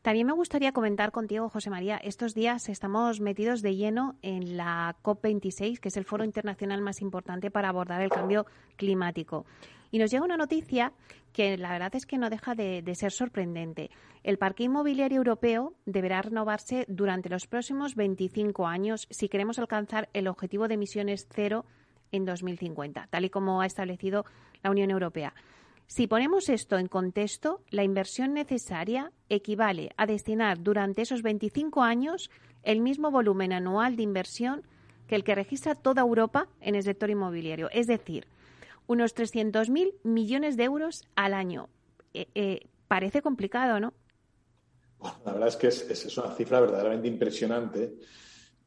También 0.03 0.27
me 0.27 0.33
gustaría 0.33 0.73
comentar 0.73 1.13
contigo, 1.13 1.49
José 1.49 1.71
María, 1.71 1.97
estos 1.97 2.35
días 2.35 2.69
estamos 2.69 3.21
metidos 3.21 3.63
de 3.63 3.77
lleno 3.77 4.17
en 4.21 4.57
la 4.57 4.97
COP26, 5.03 5.79
que 5.79 5.89
es 5.89 5.97
el 5.97 6.05
foro 6.05 6.25
internacional 6.25 6.83
más 6.83 7.01
importante 7.01 7.53
para 7.53 7.69
abordar 7.69 8.03
el 8.03 8.11
cambio 8.11 8.45
climático. 8.77 9.47
Y 9.93 9.99
nos 9.99 10.11
llega 10.11 10.25
una 10.25 10.39
noticia 10.39 10.93
que 11.33 11.57
la 11.59 11.71
verdad 11.71 11.95
es 11.95 12.07
que 12.07 12.17
no 12.17 12.31
deja 12.31 12.55
de, 12.55 12.83
ser 12.95 13.13
sorprendente. 13.13 13.91
El 14.23 14.39
parque 14.39 14.65
inmobiliario 14.65 15.19
europeo 15.19 15.75
deberá 15.85 16.23
renovarse 16.23 16.87
durante 16.89 17.29
los 17.29 17.47
próximos 17.47 17.95
25 17.95 18.67
años 18.67 19.07
si 19.11 19.29
queremos 19.29 19.59
alcanzar 19.59 20.09
el 20.15 20.29
objetivo 20.29 20.67
de 20.67 20.75
emisiones 20.75 21.29
cero 21.31 21.67
en 22.11 22.25
2050, 22.25 23.07
tal 23.11 23.25
y 23.27 23.31
como 23.31 23.61
ha 23.61 23.67
establecido 23.67 24.25
la 24.63 24.71
Unión 24.71 24.91
Europea. 24.91 25.35
Si 25.87 26.07
ponemos 26.07 26.49
esto 26.49 26.79
en 26.79 26.87
contexto, 26.87 27.61
la 27.69 27.85
inversión 27.85 28.33
necesaria 28.33 29.13
equivale 29.29 29.93
a 29.99 30.07
destinar 30.07 30.63
durante 30.63 31.03
esos 31.03 31.21
25 31.21 31.83
años 31.83 32.31
el 32.63 32.81
mismo 32.81 33.11
volumen 33.11 33.53
anual 33.53 33.97
de 33.97 34.05
inversión 34.05 34.63
que 35.07 35.17
el 35.17 35.25
que 35.25 35.35
registra 35.35 35.75
toda 35.75 36.01
Europa 36.01 36.49
en 36.61 36.77
el 36.77 36.83
sector 36.83 37.11
inmobiliario. 37.11 37.69
Es 37.73 37.87
decir, 37.87 38.27
unos 38.93 39.17
300.000 39.17 39.95
millones 40.05 40.57
de 40.57 40.65
euros 40.65 41.05
al 41.17 41.35
año. 41.35 41.69
Eh, 42.15 42.29
eh, 42.35 42.67
parece 42.89 43.23
complicado, 43.23 43.81
¿no? 43.81 43.95
La 45.25 45.33
verdad 45.33 45.49
es 45.49 45.57
que 45.57 45.67
es, 45.69 46.19
una 46.19 46.35
cifra 46.35 46.61
verdaderamente 46.61 47.09
impresionante 47.09 47.95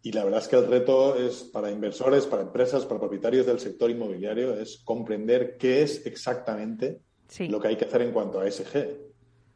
y 0.01 0.11
la 0.11 0.23
verdad 0.23 0.41
es 0.41 0.47
que 0.47 0.57
el 0.57 0.67
reto 0.67 1.15
es 1.15 1.43
para 1.43 1.71
inversores, 1.71 2.25
para 2.25 2.41
empresas, 2.41 2.85
para 2.85 2.99
propietarios 2.99 3.45
del 3.45 3.59
sector 3.59 3.89
inmobiliario, 3.89 4.53
es 4.53 4.81
comprender 4.83 5.57
qué 5.57 5.81
es 5.81 6.05
exactamente 6.05 7.01
lo 7.47 7.59
que 7.59 7.69
hay 7.69 7.75
que 7.75 7.85
hacer 7.85 8.01
en 8.01 8.11
cuanto 8.11 8.39
a 8.39 8.47
ESG. 8.47 9.05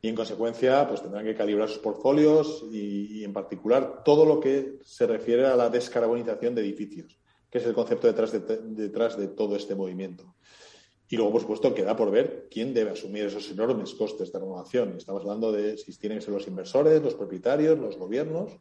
Y 0.02 0.08
en 0.08 0.16
consecuencia, 0.16 0.88
pues 0.88 1.02
tendrán 1.02 1.26
que 1.26 1.36
calibrar 1.36 1.68
sus 1.68 1.80
portfolios 1.80 2.66
y, 2.72 3.20
y 3.20 3.24
en 3.26 3.34
particular 3.34 4.02
todo 4.06 4.26
lo 4.26 4.40
que 4.40 4.78
se 4.84 5.06
refiere 5.06 5.46
a 5.46 5.58
la 5.58 5.70
descarbonización 5.70 6.56
de 6.56 6.62
edificios, 6.62 7.20
que 7.50 7.58
es 7.58 7.66
el 7.66 7.74
concepto 7.74 8.08
detrás 8.08 8.32
de, 8.32 8.40
detrás 8.40 9.18
de 9.18 9.28
todo 9.28 9.58
este 9.58 9.76
movimiento. 9.76 10.36
Y 11.12 11.18
luego, 11.18 11.32
por 11.32 11.42
supuesto, 11.42 11.74
queda 11.74 11.96
por 11.96 12.12
ver 12.12 12.48
quién 12.52 12.74
debe 12.74 12.92
asumir 12.92 13.26
esos 13.26 13.50
enormes 13.50 13.96
costes 13.96 14.32
de 14.32 14.40
renovación. 14.40 14.94
Estamos 14.96 15.24
hablando 15.24 15.52
de 15.52 15.76
si 15.78 15.98
tienen 15.98 16.20
que 16.20 16.26
ser 16.26 16.34
los 16.36 16.48
inversores, 16.48 17.02
los 17.02 17.16
propietarios, 17.16 17.80
los 17.80 17.98
gobiernos 17.98 18.52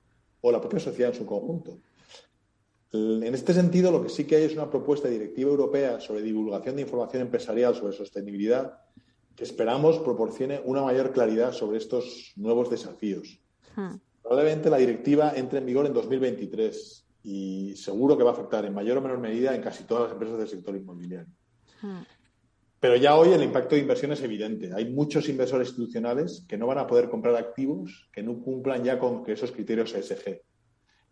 o 0.41 0.51
la 0.51 0.61
propia 0.61 0.81
sociedad 0.81 1.13
en 1.13 1.19
su 1.19 1.27
conjunto. 1.27 1.79
En 2.91 3.35
este 3.35 3.53
sentido, 3.53 3.93
lo 3.93 4.03
que 4.03 4.09
sí 4.09 4.25
que 4.25 4.37
hay 4.37 4.45
es 4.45 4.55
una 4.55 4.71
propuesta 4.71 5.09
directiva 5.09 5.51
europea 5.51 6.01
sobre 6.01 6.23
divulgación 6.23 6.77
de 6.77 6.83
información 6.83 7.21
empresarial 7.21 7.75
sobre 7.75 7.95
sostenibilidad 7.95 8.79
que 9.37 9.45
esperamos 9.45 9.99
proporcione 9.99 10.61
una 10.65 10.83
mayor 10.83 11.13
claridad 11.13 11.53
sobre 11.53 11.77
estos 11.77 12.33
nuevos 12.37 12.71
desafíos. 12.71 13.41
Hmm. 13.77 13.97
Probablemente 14.23 14.71
la 14.71 14.79
directiva 14.79 15.33
entre 15.37 15.59
en 15.59 15.67
vigor 15.67 15.87
en 15.87 15.93
2023 15.93 17.07
y 17.25 17.77
seguro 17.77 18.17
que 18.17 18.25
va 18.25 18.31
a 18.31 18.33
afectar 18.33 18.65
en 18.65 18.75
mayor 18.75 18.99
o 18.99 19.03
menor 19.03 19.19
medida 19.19 19.55
en 19.55 19.61
casi 19.61 19.85
todas 19.85 20.05
las 20.05 20.13
empresas 20.13 20.39
del 20.39 20.49
sector 20.49 20.75
inmobiliario. 20.75 21.33
Hmm. 21.83 22.01
Pero 22.81 22.97
ya 22.97 23.17
hoy 23.17 23.33
el 23.33 23.43
impacto 23.43 23.75
de 23.75 23.81
inversión 23.81 24.13
es 24.13 24.23
evidente. 24.23 24.73
Hay 24.73 24.91
muchos 24.91 25.29
inversores 25.29 25.69
institucionales 25.69 26.45
que 26.49 26.57
no 26.57 26.67
van 26.67 26.79
a 26.79 26.87
poder 26.87 27.09
comprar 27.09 27.35
activos 27.35 28.09
que 28.13 28.23
no 28.23 28.41
cumplan 28.41 28.85
ya 28.85 28.99
con 28.99 29.25
esos 29.27 29.51
criterios 29.51 29.95
ESG. 29.95 30.43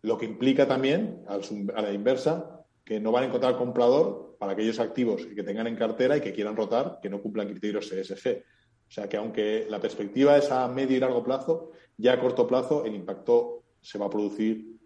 Lo 0.03 0.17
que 0.17 0.25
implica 0.25 0.67
también, 0.67 1.23
a 1.27 1.81
la 1.81 1.91
inversa, 1.91 2.63
que 2.85 2.99
no 3.01 3.11
van 3.11 3.25
a 3.25 3.27
encontrar 3.27 3.57
comprador 3.57 4.37
para 4.39 4.53
aquellos 4.53 4.79
activos 4.79 5.25
que 5.25 5.43
tengan 5.43 5.67
en 5.67 5.75
cartera 5.75 6.15
y 6.15 6.21
que 6.21 6.31
quieran 6.31 6.55
rotar 6.55 6.99
que 7.01 7.09
no 7.09 7.21
cumplan 7.21 7.49
criterios 7.49 7.91
ESG. 7.91 8.43
O 8.87 8.91
sea 8.91 9.09
que 9.09 9.17
aunque 9.17 9.67
la 9.69 9.81
perspectiva 9.81 10.37
es 10.37 10.49
a 10.51 10.67
medio 10.69 10.95
y 10.95 10.99
largo 10.99 11.23
plazo, 11.23 11.71
ya 11.97 12.13
a 12.13 12.21
corto 12.21 12.47
plazo 12.47 12.85
el 12.85 12.95
impacto 12.95 13.63
se 13.81 13.97
va 13.97 14.05
a 14.05 14.09
producir 14.09 14.77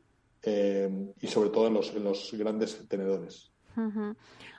eh, 0.42 0.90
y 1.20 1.28
sobre 1.28 1.52
todo 1.52 1.68
en 1.68 1.76
los, 1.76 1.96
en 1.96 2.04
los 2.04 2.34
grandes 2.34 2.88
tenedores. 2.88 3.52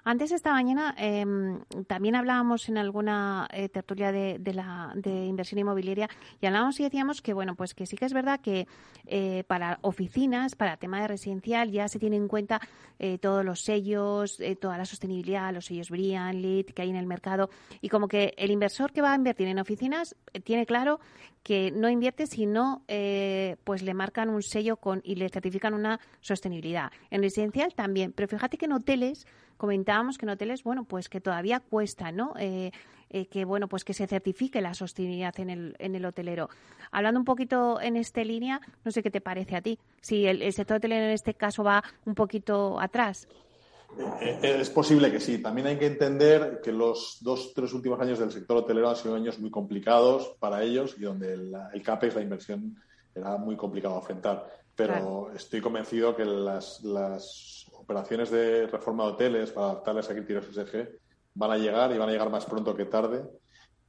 Antes 0.04 0.32
esta 0.32 0.50
mañana 0.50 0.96
em, 0.98 1.60
también 1.86 2.16
hablábamos 2.16 2.68
en 2.68 2.76
alguna 2.76 3.46
eh, 3.52 3.68
tertulia 3.68 4.10
de, 4.10 4.40
la 4.52 4.92
de 4.96 5.26
inversión 5.26 5.60
inmobiliaria 5.60 6.08
y 6.40 6.46
hablábamos 6.46 6.80
y 6.80 6.82
decíamos 6.82 7.22
que 7.22 7.32
bueno 7.32 7.54
pues 7.54 7.72
que 7.72 7.86
sí 7.86 7.96
que 7.96 8.06
es 8.06 8.12
verdad 8.12 8.40
que 8.40 8.66
eh, 9.06 9.44
para 9.46 9.78
oficinas, 9.82 10.56
para 10.56 10.76
tema 10.76 11.00
de 11.00 11.06
residencial 11.06 11.70
ya 11.70 11.86
se 11.86 12.00
tienen 12.00 12.22
en 12.22 12.28
cuenta 12.28 12.60
eh, 12.98 13.18
todos 13.18 13.44
los 13.44 13.60
sellos, 13.60 14.38
toda 14.60 14.76
la 14.76 14.86
sostenibilidad, 14.86 15.54
los 15.54 15.66
sellos 15.66 15.88
Brian, 15.88 16.42
Lead 16.42 16.66
que 16.66 16.82
hay 16.82 16.90
en 16.90 16.96
el 16.96 17.06
mercado 17.06 17.48
y 17.80 17.88
como 17.88 18.08
que 18.08 18.34
el 18.36 18.50
inversor 18.50 18.90
que 18.90 19.02
va 19.02 19.12
a 19.12 19.16
invertir 19.16 19.46
en 19.46 19.60
oficinas 19.60 20.16
tiene 20.42 20.66
claro 20.66 20.98
que 21.44 21.70
no 21.70 21.88
invierte 21.88 22.26
si 22.26 22.46
no 22.46 22.82
pues 23.64 23.82
le 23.82 23.94
marcan 23.94 24.30
un 24.30 24.42
sello 24.42 24.76
con 24.76 25.00
y 25.04 25.14
le 25.14 25.28
certifican 25.28 25.74
una 25.74 26.00
sostenibilidad. 26.20 26.90
En 27.10 27.22
residencial 27.22 27.72
también, 27.74 28.12
pero 28.12 28.26
fíjate 28.26 28.58
que 28.58 28.66
en 28.66 28.72
hoteles 28.72 29.26
comentábamos 29.62 30.18
que 30.18 30.26
en 30.26 30.30
hoteles, 30.30 30.64
bueno, 30.64 30.82
pues 30.82 31.08
que 31.08 31.20
todavía 31.20 31.60
cuesta, 31.60 32.10
¿no? 32.10 32.34
Eh, 32.36 32.72
eh, 33.10 33.26
que 33.26 33.44
bueno, 33.44 33.68
pues 33.68 33.84
que 33.84 33.94
se 33.94 34.08
certifique 34.08 34.60
la 34.60 34.74
sostenibilidad 34.74 35.38
en 35.38 35.50
el, 35.50 35.76
en 35.78 35.94
el 35.94 36.04
hotelero. 36.04 36.48
Hablando 36.90 37.20
un 37.20 37.24
poquito 37.24 37.80
en 37.80 37.94
esta 37.94 38.24
línea, 38.24 38.60
no 38.84 38.90
sé 38.90 39.04
qué 39.04 39.10
te 39.12 39.20
parece 39.20 39.54
a 39.54 39.62
ti. 39.62 39.78
Si 40.00 40.26
el, 40.26 40.52
sector 40.52 40.78
hotelero 40.78 41.04
en 41.04 41.12
este 41.12 41.34
caso 41.34 41.62
va 41.62 41.84
un 42.06 42.16
poquito 42.16 42.80
atrás. 42.80 43.28
Eh, 44.20 44.40
es 44.42 44.68
posible 44.68 45.12
que 45.12 45.20
sí. 45.20 45.38
También 45.40 45.68
hay 45.68 45.78
que 45.78 45.86
entender 45.86 46.60
que 46.60 46.72
los 46.72 47.18
dos, 47.20 47.52
tres 47.54 47.72
últimos 47.72 48.00
años 48.00 48.18
del 48.18 48.32
sector 48.32 48.56
hotelero 48.56 48.90
han 48.90 48.96
sido 48.96 49.14
años 49.14 49.38
muy 49.38 49.52
complicados 49.52 50.34
para 50.40 50.64
ellos 50.64 50.96
y 50.98 51.02
donde 51.02 51.34
el, 51.34 51.54
el 51.72 51.82
CAPEX, 51.84 52.16
la 52.16 52.22
inversión, 52.22 52.82
era 53.14 53.36
muy 53.36 53.54
complicado 53.54 53.96
afrontar. 53.96 54.44
Pero 54.74 55.30
estoy 55.36 55.60
convencido 55.60 56.16
que 56.16 56.24
las, 56.24 56.82
las 56.82 57.61
operaciones 57.82 58.30
de 58.30 58.66
reforma 58.66 59.04
de 59.04 59.10
hoteles 59.10 59.50
para 59.50 59.66
adaptarles 59.66 60.08
a 60.08 60.14
criterios 60.14 60.46
SG 60.46 60.88
van 61.34 61.50
a 61.50 61.58
llegar 61.58 61.92
y 61.92 61.98
van 61.98 62.08
a 62.08 62.12
llegar 62.12 62.30
más 62.30 62.46
pronto 62.46 62.74
que 62.74 62.86
tarde. 62.86 63.24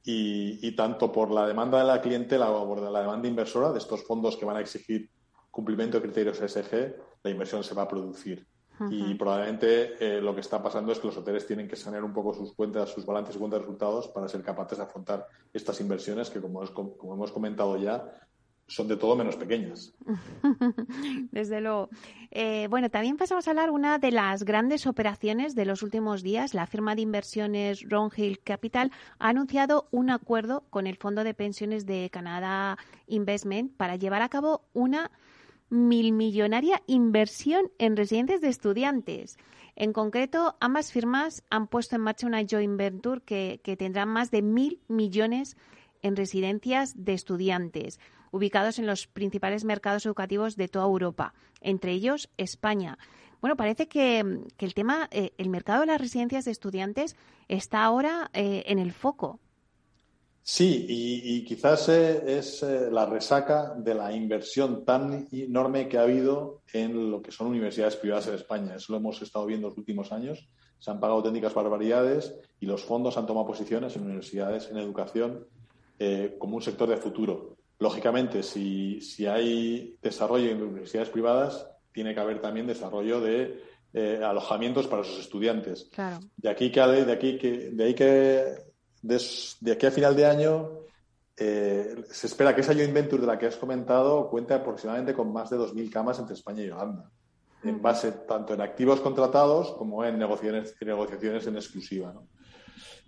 Y, 0.06 0.76
tanto 0.76 1.10
por 1.10 1.30
la 1.30 1.46
demanda 1.46 1.78
de 1.78 1.84
la 1.84 2.00
clientela 2.02 2.46
como 2.48 2.68
por 2.68 2.90
la 2.90 3.00
demanda 3.00 3.26
inversora 3.26 3.72
de 3.72 3.78
estos 3.78 4.04
fondos 4.04 4.36
que 4.36 4.44
van 4.44 4.56
a 4.56 4.60
exigir 4.60 5.08
cumplimiento 5.50 5.98
de 5.98 6.02
criterios 6.02 6.38
SG, 6.38 6.94
la 7.22 7.30
inversión 7.30 7.64
se 7.64 7.74
va 7.74 7.82
a 7.82 7.88
producir. 7.88 8.46
Y 8.90 9.14
probablemente 9.14 9.94
eh, 10.00 10.20
lo 10.20 10.34
que 10.34 10.40
está 10.40 10.60
pasando 10.60 10.92
es 10.92 10.98
que 10.98 11.06
los 11.06 11.16
hoteles 11.16 11.46
tienen 11.46 11.68
que 11.68 11.76
sanear 11.76 12.02
un 12.02 12.12
poco 12.12 12.34
sus 12.34 12.54
cuentas, 12.54 12.90
sus 12.90 13.06
balances 13.06 13.36
y 13.36 13.38
cuentas 13.38 13.60
de 13.60 13.66
resultados 13.66 14.08
para 14.08 14.28
ser 14.28 14.42
capaces 14.42 14.76
de 14.76 14.84
afrontar 14.84 15.26
estas 15.52 15.80
inversiones 15.80 16.28
que, 16.28 16.40
como, 16.40 16.60
como 16.74 17.14
hemos 17.14 17.30
comentado 17.30 17.76
ya, 17.76 18.04
son 18.66 18.88
de 18.88 18.96
todo 18.96 19.14
menos 19.14 19.36
pequeñas. 19.36 19.92
Desde 21.30 21.60
luego. 21.60 21.90
Eh, 22.30 22.66
bueno, 22.70 22.90
también 22.90 23.16
pasamos 23.16 23.46
a 23.46 23.50
hablar 23.50 23.70
una 23.70 23.98
de 23.98 24.10
las 24.10 24.44
grandes 24.44 24.86
operaciones 24.86 25.54
de 25.54 25.66
los 25.66 25.82
últimos 25.82 26.22
días. 26.22 26.54
La 26.54 26.66
firma 26.66 26.94
de 26.94 27.02
inversiones 27.02 27.84
Hill 28.16 28.40
Capital 28.42 28.90
ha 29.18 29.28
anunciado 29.28 29.88
un 29.90 30.10
acuerdo 30.10 30.64
con 30.70 30.86
el 30.86 30.96
Fondo 30.96 31.24
de 31.24 31.34
Pensiones 31.34 31.84
de 31.84 32.08
Canadá 32.10 32.78
Investment 33.06 33.76
para 33.76 33.96
llevar 33.96 34.22
a 34.22 34.30
cabo 34.30 34.62
una 34.72 35.10
milmillonaria 35.68 36.82
inversión 36.86 37.70
en 37.78 37.96
residencias 37.96 38.40
de 38.40 38.48
estudiantes. 38.48 39.38
En 39.76 39.92
concreto, 39.92 40.56
ambas 40.60 40.92
firmas 40.92 41.42
han 41.50 41.66
puesto 41.66 41.96
en 41.96 42.02
marcha 42.02 42.26
una 42.26 42.44
joint 42.48 42.78
venture 42.78 43.20
que 43.20 43.76
tendrá 43.76 44.06
más 44.06 44.30
de 44.30 44.40
mil 44.40 44.80
millones 44.88 45.56
en 46.02 46.16
residencias 46.16 46.92
de 47.04 47.14
estudiantes 47.14 47.98
ubicados 48.34 48.80
en 48.80 48.86
los 48.86 49.06
principales 49.06 49.64
mercados 49.64 50.04
educativos 50.06 50.56
de 50.56 50.66
toda 50.66 50.86
Europa, 50.86 51.34
entre 51.60 51.92
ellos 51.92 52.28
España. 52.36 52.98
Bueno, 53.40 53.56
parece 53.56 53.86
que, 53.86 54.18
el 54.58 54.74
tema, 54.74 55.08
eh, 55.12 55.30
el 55.38 55.50
mercado 55.50 55.82
de 55.82 55.86
las 55.86 56.00
residencias 56.00 56.44
de 56.44 56.50
estudiantes 56.50 57.14
está 57.46 57.84
ahora 57.84 58.30
eh, 58.32 58.64
en 58.66 58.80
el 58.80 58.92
foco. 58.92 59.38
Sí, 60.42 60.84
y, 60.88 61.44
quizás 61.44 61.88
eh, 61.88 62.38
es 62.38 62.62
la 62.62 63.06
resaca 63.06 63.74
de 63.76 63.94
la 63.94 64.12
inversión 64.12 64.84
tan 64.84 65.28
enorme 65.30 65.88
que 65.88 65.96
ha 65.96 66.02
habido 66.02 66.62
en 66.72 67.12
lo 67.12 67.22
que 67.22 67.30
son 67.30 67.46
universidades 67.46 67.96
privadas 67.96 68.26
en 68.26 68.34
España. 68.34 68.74
Eso 68.74 68.92
lo 68.92 68.98
hemos 68.98 69.22
estado 69.22 69.46
viendo 69.46 69.68
en 69.68 69.70
los 69.70 69.78
últimos 69.78 70.10
años. 70.10 70.48
Se 70.80 70.90
han 70.90 70.98
pagado 70.98 71.18
auténticas 71.18 71.54
barbaridades 71.54 72.34
y 72.58 72.66
los 72.66 72.82
fondos 72.82 73.16
han 73.16 73.26
tomado 73.26 73.46
posiciones 73.46 73.94
en 73.94 74.02
universidades, 74.02 74.68
en 74.70 74.76
educación, 74.78 75.46
como 76.38 76.56
un 76.56 76.62
sector 76.62 76.88
de 76.88 76.96
futuro. 76.96 77.56
Lógicamente, 77.84 78.42
si, 78.42 78.98
si 79.02 79.26
hay 79.26 79.98
desarrollo 80.00 80.50
en 80.50 80.62
universidades 80.62 81.10
privadas, 81.10 81.68
tiene 81.92 82.14
que 82.14 82.20
haber 82.20 82.40
también 82.40 82.66
desarrollo 82.66 83.20
de 83.20 83.62
eh, 83.92 84.22
alojamientos 84.24 84.86
para 84.86 85.04
sus 85.04 85.18
estudiantes. 85.18 85.90
De 86.34 86.48
aquí 86.48 86.72
que 86.72 86.80
de 86.80 87.12
aquí 87.12 87.36
que 87.36 87.72
de 87.72 87.84
ahí 87.84 87.94
que 87.94 88.54
de, 89.02 89.72
aquí 89.72 89.84
a 89.84 89.90
final 89.90 90.16
de 90.16 90.24
año 90.24 90.70
eh, 91.36 92.04
se 92.10 92.26
espera 92.26 92.54
que 92.54 92.62
esa 92.62 92.72
joint 92.72 92.94
venture 92.94 93.20
de 93.20 93.26
la 93.26 93.38
que 93.38 93.48
has 93.48 93.56
comentado 93.56 94.30
cuente 94.30 94.54
aproximadamente 94.54 95.12
con 95.12 95.30
más 95.30 95.50
de 95.50 95.58
2.000 95.58 95.90
camas 95.92 96.18
entre 96.18 96.36
España 96.36 96.62
y 96.62 96.70
Holanda, 96.70 97.10
en 97.64 97.82
base 97.82 98.12
tanto 98.26 98.54
en 98.54 98.62
activos 98.62 99.02
contratados 99.02 99.72
como 99.72 100.02
en 100.06 100.18
negociaciones, 100.18 100.74
negociaciones 100.80 101.46
en 101.48 101.56
exclusiva. 101.56 102.14
¿no? 102.14 102.28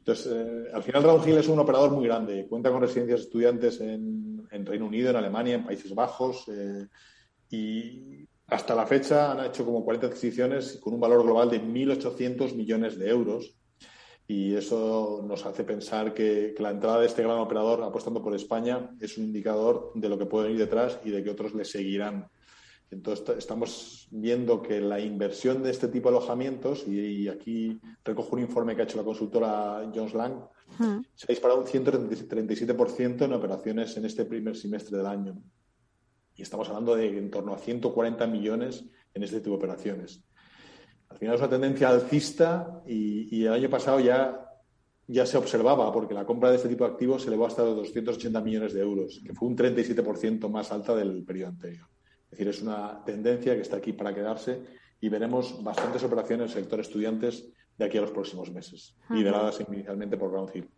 Entonces, 0.07 0.32
eh, 0.32 0.70
al 0.72 0.84
final 0.84 1.02
Raúl 1.02 1.22
Gil 1.22 1.36
es 1.36 1.48
un 1.48 1.59
operador 1.59 1.90
muy 1.90 2.07
grande. 2.07 2.46
Cuenta 2.48 2.70
con 2.70 2.80
residencias 2.80 3.18
de 3.18 3.24
estudiantes 3.24 3.80
en, 3.80 4.46
Reino 4.64 4.86
Unido, 4.86 5.11
en 5.11 5.16
Alemania, 5.16 5.57
en 5.57 5.64
Países 5.64 5.92
Bajos. 5.92 6.44
Eh, 6.48 6.86
y 7.50 8.24
hasta 8.46 8.76
la 8.76 8.86
fecha 8.86 9.32
han 9.32 9.46
hecho 9.46 9.64
como 9.64 9.84
40 9.84 10.07
adquisiciones 10.07 10.78
con 10.80 10.94
un 10.94 11.00
valor 11.00 11.24
global 11.24 11.50
de 11.50 11.61
1.800 11.61 12.54
millones 12.54 12.96
de 13.00 13.11
euros. 13.11 13.57
Y 14.28 14.54
eso 14.54 15.24
nos 15.26 15.44
hace 15.44 15.64
pensar 15.64 16.14
que, 16.14 16.54
que, 16.57 16.62
la 16.62 16.70
entrada 16.70 17.00
de 17.00 17.07
este 17.07 17.24
gran 17.24 17.38
operador 17.38 17.82
apostando 17.82 18.22
por 18.22 18.32
España 18.32 18.90
es 19.00 19.18
un 19.18 19.24
indicador 19.24 19.90
de 19.96 20.09
lo 20.09 20.16
que 20.16 20.26
puede 20.26 20.52
ir 20.52 20.59
detrás 20.59 21.00
y 21.04 21.11
de 21.11 21.24
que 21.24 21.30
otros 21.30 21.52
le 21.52 21.64
seguirán 21.64 22.28
entonces 22.91 23.37
estamos 23.37 24.07
viendo 24.11 24.62
que 24.62 24.80
la 24.80 25.01
inversión 25.01 25.62
de 25.62 25.70
este 25.70 25.89
tipo 25.89 26.09
de 26.09 26.16
alojamientos, 26.16 26.87
y, 26.87 27.28
aquí 27.28 27.80
recojo 28.05 28.37
un 28.37 28.43
informe 28.43 28.76
que 28.76 28.82
ha 28.82 28.84
hecho 28.84 28.99
la 28.99 29.05
consultora 29.05 29.91
Jones 29.93 30.14
Lang, 30.14 30.34
se 31.14 31.26
ha 31.26 31.32
disparado 31.32 31.61
un 31.61 31.66
137% 31.66 33.24
en 33.24 33.32
operaciones 33.32 33.97
en 33.97 34.05
este 34.05 34.24
primer 34.24 34.57
semestre 34.57 34.97
del 34.97 35.07
año. 35.07 35.37
Y 36.37 36.43
estamos 36.43 36.68
hablando 36.68 36.95
de 36.95 37.18
en 37.18 37.30
torno 37.30 37.55
a 37.55 37.59
140 37.59 38.26
millones 38.26 38.84
en 39.14 39.22
este 39.22 39.41
tipo 39.41 39.51
de 39.51 39.57
operaciones. 39.57 40.22
Al 41.09 41.18
final 41.18 41.34
es 41.34 41.41
una 41.41 41.51
tendencia 41.51 41.89
alcista 41.89 42.82
y, 42.87 43.45
el 43.45 43.53
año 43.53 43.70
pasado 43.70 43.99
ya, 43.99 44.49
ya 45.09 45.26
se 45.26 45.39
observaba, 45.39 45.93
porque 45.93 46.14
la 46.14 46.26
compra 46.26 46.51
de 46.51 46.57
este 46.57 46.68
tipo 46.68 46.84
de 46.84 46.91
activos 46.91 47.22
se 47.22 47.28
elevó 47.28 47.47
hasta 47.47 47.64
los 47.64 47.76
280 47.76 48.41
millones 48.43 48.74
de 48.74 48.80
euros, 48.80 49.20
que 49.24 49.34
fue 49.34 49.49
un 49.49 49.57
37% 49.57 50.49
más 50.49 50.70
alta 50.70 50.95
del 50.95 51.24
periodo 51.24 51.51
anterior. 51.51 51.89
Es 52.37 52.41
decir, 52.41 52.49
es 52.49 52.61
una 52.61 53.03
tendencia 53.03 53.55
que 53.55 53.62
está 53.62 53.78
aquí 53.78 53.95
para 53.95 54.14
quedarse 54.14 54.61
y 55.01 55.09
veremos 55.09 55.64
bastantes 55.64 56.05
operaciones 56.05 56.53
en 56.53 56.59
el 56.59 56.64
sector 56.64 56.80
estudiantes 56.80 57.49
de 57.78 57.84
aquí 57.87 57.97
a 57.97 58.03
los 58.03 58.11
próximos 58.11 58.53
meses, 58.53 58.95
lideradas 59.09 59.59
inicialmente 59.66 60.18
por 60.18 60.30
Ground 60.30 60.51
Hill. 60.55 60.68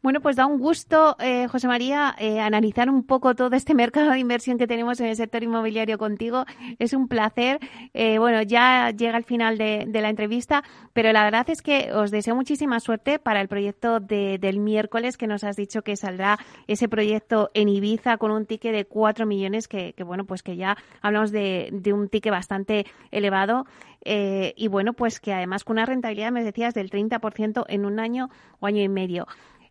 Bueno, 0.00 0.20
pues 0.20 0.36
da 0.36 0.46
un 0.46 0.60
gusto, 0.60 1.16
eh, 1.18 1.48
José 1.48 1.66
María, 1.66 2.14
eh, 2.20 2.38
analizar 2.38 2.88
un 2.88 3.02
poco 3.02 3.34
todo 3.34 3.56
este 3.56 3.74
mercado 3.74 4.12
de 4.12 4.20
inversión 4.20 4.56
que 4.56 4.68
tenemos 4.68 5.00
en 5.00 5.06
el 5.06 5.16
sector 5.16 5.42
inmobiliario 5.42 5.98
contigo. 5.98 6.44
Es 6.78 6.92
un 6.92 7.08
placer. 7.08 7.58
Eh, 7.94 8.20
bueno, 8.20 8.40
ya 8.42 8.92
llega 8.92 9.18
el 9.18 9.24
final 9.24 9.58
de, 9.58 9.88
la 9.92 10.08
entrevista, 10.08 10.62
pero 10.92 11.12
la 11.12 11.24
verdad 11.24 11.50
es 11.50 11.62
que 11.62 11.92
os 11.92 12.12
deseo 12.12 12.36
muchísima 12.36 12.78
suerte 12.78 13.18
para 13.18 13.40
el 13.40 13.48
proyecto 13.48 13.98
del 13.98 14.60
miércoles 14.60 15.16
que 15.16 15.26
nos 15.26 15.42
has 15.42 15.56
dicho 15.56 15.82
que 15.82 15.96
saldrá 15.96 16.38
ese 16.68 16.88
proyecto 16.88 17.50
en 17.54 17.68
Ibiza 17.68 18.18
con 18.18 18.30
un 18.30 18.46
ticket 18.46 18.72
de 18.72 18.84
4 18.84 19.26
millones, 19.26 19.66
que, 19.66 19.92
bueno, 20.04 20.24
pues 20.26 20.44
que 20.44 20.56
ya 20.56 20.76
hablamos 21.02 21.32
de, 21.32 21.70
de 21.72 21.92
un 21.92 22.08
ticket 22.08 22.30
bastante 22.30 22.86
elevado. 23.10 23.66
y 24.04 24.68
bueno, 24.68 24.92
pues 24.92 25.18
que 25.18 25.32
además 25.32 25.64
con 25.64 25.74
una 25.74 25.86
rentabilidad, 25.86 26.30
me 26.30 26.44
decías, 26.44 26.72
del 26.72 26.88
30% 26.88 27.64
en 27.68 27.84
un 27.84 27.98
año 27.98 28.30
o 28.60 28.66
año 28.66 28.80
y 28.80 28.88
medio. 28.88 29.26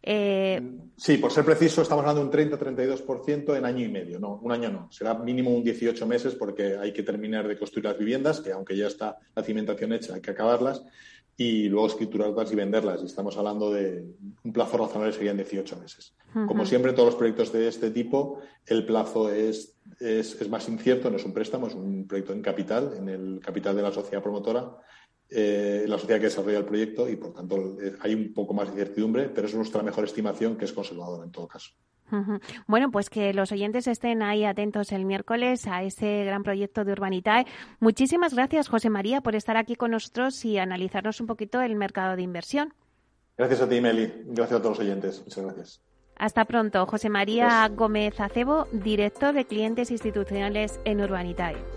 Eh, 0.10 0.62
sí, 0.96 1.18
por 1.18 1.34
ser 1.34 1.44
preciso, 1.44 1.82
estamos 1.82 2.06
hablando 2.06 2.22
de 2.22 2.46
un 2.46 2.52
30-32% 2.52 3.58
en 3.58 3.66
año 3.66 3.84
y 3.84 3.90
medio. 3.90 4.20
No, 4.22 4.40
un 4.42 4.54
año 4.54 4.72
no. 4.72 4.90
Será 4.90 5.16
mínimo 5.16 5.54
un 5.54 5.66
18 5.66 6.08
meses 6.08 6.34
porque 6.34 6.78
hay 6.78 6.94
que 6.94 7.04
terminar 7.04 7.46
de 7.46 7.58
construir 7.58 7.88
las 7.88 7.98
viviendas, 7.98 8.40
que 8.40 8.54
aunque 8.54 8.78
ya 8.78 8.88
está 8.88 9.18
la 9.36 9.44
cimentación 9.44 9.92
hecha, 9.92 10.14
hay 10.14 10.22
que 10.22 10.32
acabarlas 10.32 10.82
y 11.36 11.68
luego 11.68 11.88
escriturarlas 11.88 12.50
y 12.54 12.56
venderlas. 12.56 13.02
Y 13.04 13.08
estamos 13.08 13.36
hablando 13.36 13.70
de 13.70 14.06
un 14.46 14.54
plazo 14.54 14.78
razonable 14.78 15.12
serían 15.12 15.36
18 15.36 15.76
meses. 15.76 16.16
Como 16.48 16.66
siempre, 16.66 16.94
todos 16.94 17.08
los 17.08 17.16
proyectos 17.16 17.52
de 17.52 17.68
este 17.68 17.92
tipo, 17.92 18.40
el 18.66 18.86
plazo 18.86 19.30
es, 19.32 19.76
es, 20.00 20.50
más 20.50 20.70
incierto, 20.70 21.10
no 21.10 21.18
es 21.18 21.26
un 21.26 21.34
préstamo, 21.34 21.68
es 21.68 21.74
un 21.74 22.08
proyecto 22.08 22.32
en 22.32 22.42
capital, 22.42 22.94
en 22.98 23.10
el 23.10 23.40
capital 23.42 23.76
de 23.76 23.82
la 23.82 23.92
sociedad 23.92 24.24
promotora, 24.24 24.78
eh, 25.30 25.86
la 25.88 25.98
sociedad 25.98 26.20
que 26.20 26.26
desarrolla 26.26 26.60
el 26.60 26.66
proyecto 26.66 27.10
y, 27.10 27.16
por 27.16 27.34
tanto, 27.34 27.78
eh, 27.82 27.96
hay 28.00 28.14
un 28.14 28.34
poco 28.34 28.54
más 28.54 28.68
de 28.68 28.74
incertidumbre, 28.74 29.30
pero 29.30 29.48
es 29.48 29.56
nuestra 29.56 29.84
mejor 29.84 30.06
estimación, 30.06 30.56
que 30.56 30.66
es 30.66 30.74
conservadora 30.74 31.24
en 31.24 31.32
todo 31.32 31.48
caso. 31.48 31.72
Bueno, 32.68 32.90
pues 32.90 33.10
que 33.10 33.34
los 33.34 33.52
oyentes 33.52 33.86
estén 33.88 34.22
ahí 34.22 34.46
atentos 34.46 34.94
el 34.94 35.04
miércoles 35.04 35.68
a 35.68 35.84
ese 35.84 36.24
gran 36.24 36.42
proyecto 36.44 36.86
de 36.86 36.94
Urbanitae. 36.94 37.46
Muchísimas 37.82 38.34
gracias, 38.34 38.70
José 38.70 38.90
María, 38.90 39.20
por 39.20 39.36
estar 39.36 39.58
aquí 39.58 39.76
con 39.76 39.92
nosotros 39.92 40.46
y 40.46 40.58
analizarnos 40.58 41.20
un 41.20 41.28
poquito 41.28 41.62
el 41.62 41.76
mercado 41.76 42.16
de 42.16 42.22
inversión. 42.22 42.74
Gracias 43.38 43.62
a 43.62 43.68
ti, 43.68 43.82
Meli. 43.82 44.12
Gracias 44.28 44.60
a 44.60 44.62
todos 44.62 44.78
los 44.78 44.88
oyentes. 44.88 45.22
Muchas 45.26 45.44
gracias. 45.44 45.82
Hasta 46.16 46.46
pronto. 46.46 46.86
José 46.88 47.10
María 47.10 47.68
Gómez 47.68 48.20
Acebo, 48.20 48.68
director 48.72 49.34
de 49.34 49.46
clientes 49.46 49.92
institucionales 49.92 50.80
en 50.86 51.02
Urbanitae. 51.02 51.77